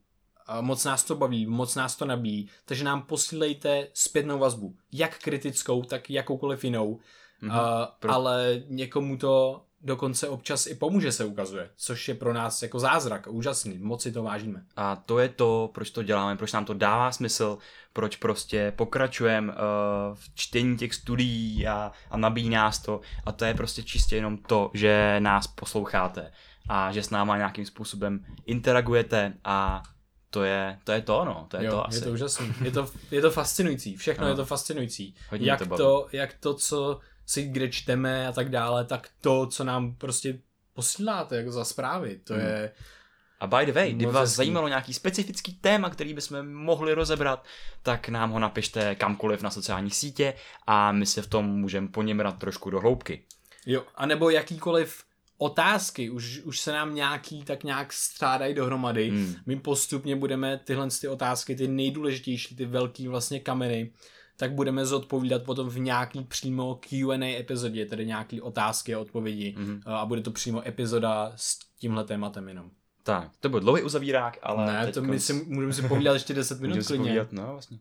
Moc 0.60 0.84
nás 0.84 1.04
to 1.04 1.14
baví, 1.14 1.46
moc 1.46 1.74
nás 1.74 1.96
to 1.96 2.04
nabíjí, 2.04 2.48
takže 2.64 2.84
nám 2.84 3.02
posílejte 3.02 3.88
zpětnou 3.94 4.38
vazbu, 4.38 4.76
jak 4.92 5.18
kritickou, 5.18 5.82
tak 5.82 6.10
jakoukoliv 6.10 6.64
jinou, 6.64 6.98
mm-hmm. 7.42 7.80
uh, 7.80 7.86
Pro... 8.00 8.12
ale 8.12 8.62
někomu 8.68 9.16
to 9.16 9.64
dokonce 9.84 10.28
občas 10.28 10.66
i 10.66 10.74
pomůže, 10.74 11.12
se 11.12 11.24
ukazuje, 11.24 11.70
což 11.76 12.08
je 12.08 12.14
pro 12.14 12.32
nás 12.32 12.62
jako 12.62 12.78
zázrak, 12.78 13.26
úžasný, 13.30 13.78
moc 13.78 14.02
si 14.02 14.12
to 14.12 14.22
vážíme. 14.22 14.64
A 14.76 14.96
to 14.96 15.18
je 15.18 15.28
to, 15.28 15.70
proč 15.74 15.90
to 15.90 16.02
děláme, 16.02 16.36
proč 16.36 16.52
nám 16.52 16.64
to 16.64 16.74
dává 16.74 17.12
smysl, 17.12 17.58
proč 17.92 18.16
prostě 18.16 18.72
pokračujeme 18.76 19.52
uh, 19.52 19.58
v 20.14 20.34
čtení 20.34 20.76
těch 20.76 20.94
studií 20.94 21.66
a, 21.66 21.92
a 22.10 22.16
nabíjí 22.16 22.50
nás 22.50 22.78
to. 22.78 23.00
A 23.26 23.32
to 23.32 23.44
je 23.44 23.54
prostě 23.54 23.82
čistě 23.82 24.16
jenom 24.16 24.36
to, 24.36 24.70
že 24.74 25.16
nás 25.18 25.46
posloucháte 25.46 26.32
a 26.68 26.92
že 26.92 27.02
s 27.02 27.10
náma 27.10 27.36
nějakým 27.36 27.66
způsobem 27.66 28.24
interagujete 28.46 29.32
a 29.44 29.82
to 30.34 30.44
je, 30.44 30.78
to 30.84 30.92
je 30.92 31.02
to, 31.02 31.24
no, 31.24 31.46
to 31.48 31.56
je 31.56 31.64
jo, 31.64 31.70
to 31.70 31.86
asi. 31.86 31.98
Je 31.98 32.02
to 32.02 32.10
úžasný, 32.10 32.52
je 32.62 32.70
to, 32.70 32.90
je 33.10 33.20
to 33.20 33.30
fascinující, 33.30 33.96
všechno 33.96 34.24
no. 34.24 34.30
je 34.30 34.36
to 34.36 34.44
fascinující. 34.44 35.14
Hodně 35.30 35.50
jak 35.50 35.68
to, 35.68 35.76
to, 35.76 36.08
jak 36.12 36.34
to, 36.40 36.54
co 36.54 37.00
si 37.26 37.42
kde 37.42 37.68
čteme 37.68 38.28
a 38.28 38.32
tak 38.32 38.48
dále, 38.48 38.84
tak 38.84 39.08
to, 39.20 39.46
co 39.46 39.64
nám 39.64 39.94
prostě 39.94 40.38
posíláte 40.72 41.36
jako 41.36 41.52
za 41.52 41.64
zprávy, 41.64 42.20
to 42.24 42.34
hmm. 42.34 42.42
je... 42.42 42.72
A 43.40 43.46
by 43.46 43.66
the 43.66 43.72
way, 43.72 43.92
kdyby 43.92 44.12
vás 44.12 44.22
hezký. 44.22 44.36
zajímalo 44.36 44.68
nějaký 44.68 44.94
specifický 44.94 45.52
téma, 45.52 45.90
který 45.90 46.14
bychom 46.14 46.52
mohli 46.52 46.94
rozebrat, 46.94 47.44
tak 47.82 48.08
nám 48.08 48.30
ho 48.30 48.38
napište 48.38 48.94
kamkoliv 48.94 49.42
na 49.42 49.50
sociálních 49.50 49.96
sítě 49.96 50.34
a 50.66 50.92
my 50.92 51.06
se 51.06 51.22
v 51.22 51.26
tom 51.26 51.46
můžeme 51.46 51.88
poněmrat 51.88 52.38
trošku 52.38 52.70
do 52.70 52.80
hloubky. 52.80 53.24
Jo, 53.66 53.84
anebo 53.94 54.30
jakýkoliv 54.30 55.04
otázky, 55.38 56.10
už, 56.10 56.40
už 56.44 56.60
se 56.60 56.72
nám 56.72 56.94
nějaký 56.94 57.42
tak 57.42 57.64
nějak 57.64 57.92
střádají 57.92 58.54
dohromady. 58.54 59.10
Hmm. 59.10 59.34
My 59.46 59.56
postupně 59.56 60.16
budeme 60.16 60.60
tyhle 60.64 60.88
ty 61.00 61.08
otázky, 61.08 61.56
ty 61.56 61.68
nejdůležitější, 61.68 62.56
ty 62.56 62.64
velký 62.66 63.08
vlastně 63.08 63.40
kameny, 63.40 63.90
tak 64.36 64.52
budeme 64.52 64.86
zodpovídat 64.86 65.42
potom 65.42 65.68
v 65.68 65.78
nějaký 65.78 66.24
přímo 66.24 66.74
Q&A 66.74 67.38
epizodě, 67.38 67.86
tedy 67.86 68.06
nějaký 68.06 68.40
otázky 68.40 68.94
a 68.94 68.98
odpovědi 68.98 69.54
mm-hmm. 69.58 69.80
a 69.86 70.06
bude 70.06 70.20
to 70.20 70.30
přímo 70.30 70.68
epizoda 70.68 71.32
s 71.36 71.58
tímhle 71.78 72.04
tématem 72.04 72.48
jenom. 72.48 72.70
Tak, 73.02 73.30
to 73.40 73.48
byl 73.48 73.60
dlouhý 73.60 73.82
uzavírák, 73.82 74.38
ale... 74.42 74.66
Ne, 74.66 74.92
to 74.92 75.02
my 75.02 75.20
si, 75.20 75.32
můžeme 75.32 75.72
si 75.72 75.82
povídat 75.82 76.14
ještě 76.14 76.34
10 76.34 76.60
minut 76.60 76.76
můžeme 76.76 76.86
klidně. 76.86 77.04
Povídat, 77.04 77.32
no 77.32 77.52
vlastně. 77.52 77.78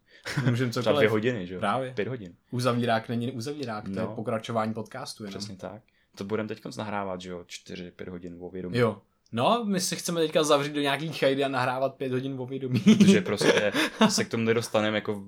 Můžeme 0.49 0.71
cokoliv. 0.71 0.83
Třeba 0.83 0.99
dvě 0.99 1.09
hodiny, 1.09 1.47
že 1.47 1.53
jo? 1.53 1.59
Právě. 1.59 1.93
Pět 1.93 2.07
hodin. 2.07 2.33
Uzavírák 2.51 3.09
není 3.09 3.31
uzavírák, 3.31 3.87
no. 3.87 3.93
to 3.93 3.99
je 3.99 4.05
no. 4.05 4.15
pokračování 4.15 4.73
podcastu 4.73 5.23
jenom. 5.23 5.37
Přesně 5.37 5.55
tak. 5.55 5.81
To 6.17 6.23
budeme 6.23 6.49
teď 6.49 6.61
nahrávat, 6.77 7.21
že 7.21 7.29
jo? 7.29 7.39
4-5 7.39 8.09
hodin 8.09 8.37
o 8.39 8.49
vědomí. 8.49 8.77
Jo, 8.77 9.01
No, 9.35 9.63
my 9.65 9.79
si 9.79 9.95
chceme 9.95 10.21
teďka 10.21 10.43
zavřít 10.43 10.73
do 10.73 10.81
nějaký 10.81 11.13
chajdy 11.13 11.43
a 11.43 11.47
nahrávat 11.47 11.95
pět 11.95 12.11
hodin 12.11 12.35
o 12.37 12.45
vědomí. 12.45 12.79
Protože 12.79 13.21
prostě 13.21 13.73
se 14.09 14.25
k 14.25 14.29
tomu 14.29 14.43
nedostaneme 14.43 14.97
jako 14.97 15.23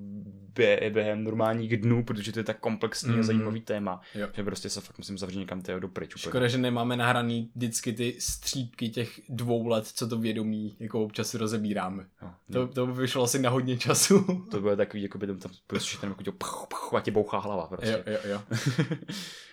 během 0.89 1.23
normálních 1.23 1.77
dnů, 1.77 2.03
protože 2.03 2.31
to 2.31 2.39
je 2.39 2.43
tak 2.43 2.59
komplexní 2.59 3.13
mm. 3.13 3.19
a 3.19 3.23
zajímavý 3.23 3.61
téma, 3.61 4.01
jo. 4.15 4.27
že 4.33 4.43
prostě 4.43 4.69
se 4.69 4.81
fakt 4.81 4.97
musím 4.97 5.17
zavřít 5.17 5.39
někam 5.39 5.61
do 5.79 5.87
pryč. 5.87 6.13
Škoda, 6.17 6.47
že 6.47 6.57
nemáme 6.57 6.97
nahraný 6.97 7.51
vždycky 7.55 7.93
ty 7.93 8.15
střípky 8.19 8.89
těch 8.89 9.21
dvou 9.29 9.67
let, 9.67 9.87
co 9.87 10.07
to 10.07 10.17
vědomí 10.17 10.75
jako 10.79 11.03
občas 11.03 11.33
rozebíráme. 11.33 12.05
No, 12.21 12.35
to, 12.51 12.59
no. 12.59 12.67
to 12.67 12.87
by 12.87 13.01
vyšlo 13.01 13.23
asi 13.23 13.39
na 13.39 13.49
hodně 13.49 13.77
času. 13.77 14.45
to 14.51 14.61
bylo 14.61 14.75
takový, 14.75 15.03
jako 15.03 15.17
by 15.17 15.27
tam 15.27 15.51
prostě 15.67 15.97
tam 15.97 16.09
jako 16.09 16.31
pch, 16.31 16.67
pch, 16.67 16.93
a 16.93 16.99
ti 16.99 17.11
bouchá 17.11 17.37
hlava. 17.37 17.67
Prostě. 17.67 18.03
Jo, 18.07 18.13
jo, 18.13 18.19
jo. 18.31 18.41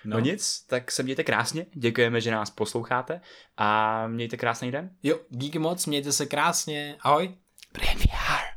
no. 0.05 0.17
no 0.17 0.19
nic, 0.19 0.65
tak 0.67 0.91
se 0.91 1.03
mějte 1.03 1.25
krásně, 1.25 1.67
děkujeme, 1.75 2.21
že 2.21 2.31
nás 2.31 2.51
posloucháte 2.51 3.21
a 3.57 4.09
mějte 4.09 4.37
krásný 4.37 4.71
den. 4.71 4.91
Jo, 5.03 5.21
díky 5.31 5.59
moc, 5.59 5.87
mějte 5.87 6.13
se 6.13 6.27
krásně, 6.27 6.97
ahoj. 7.01 7.35
Premiér. 7.73 8.52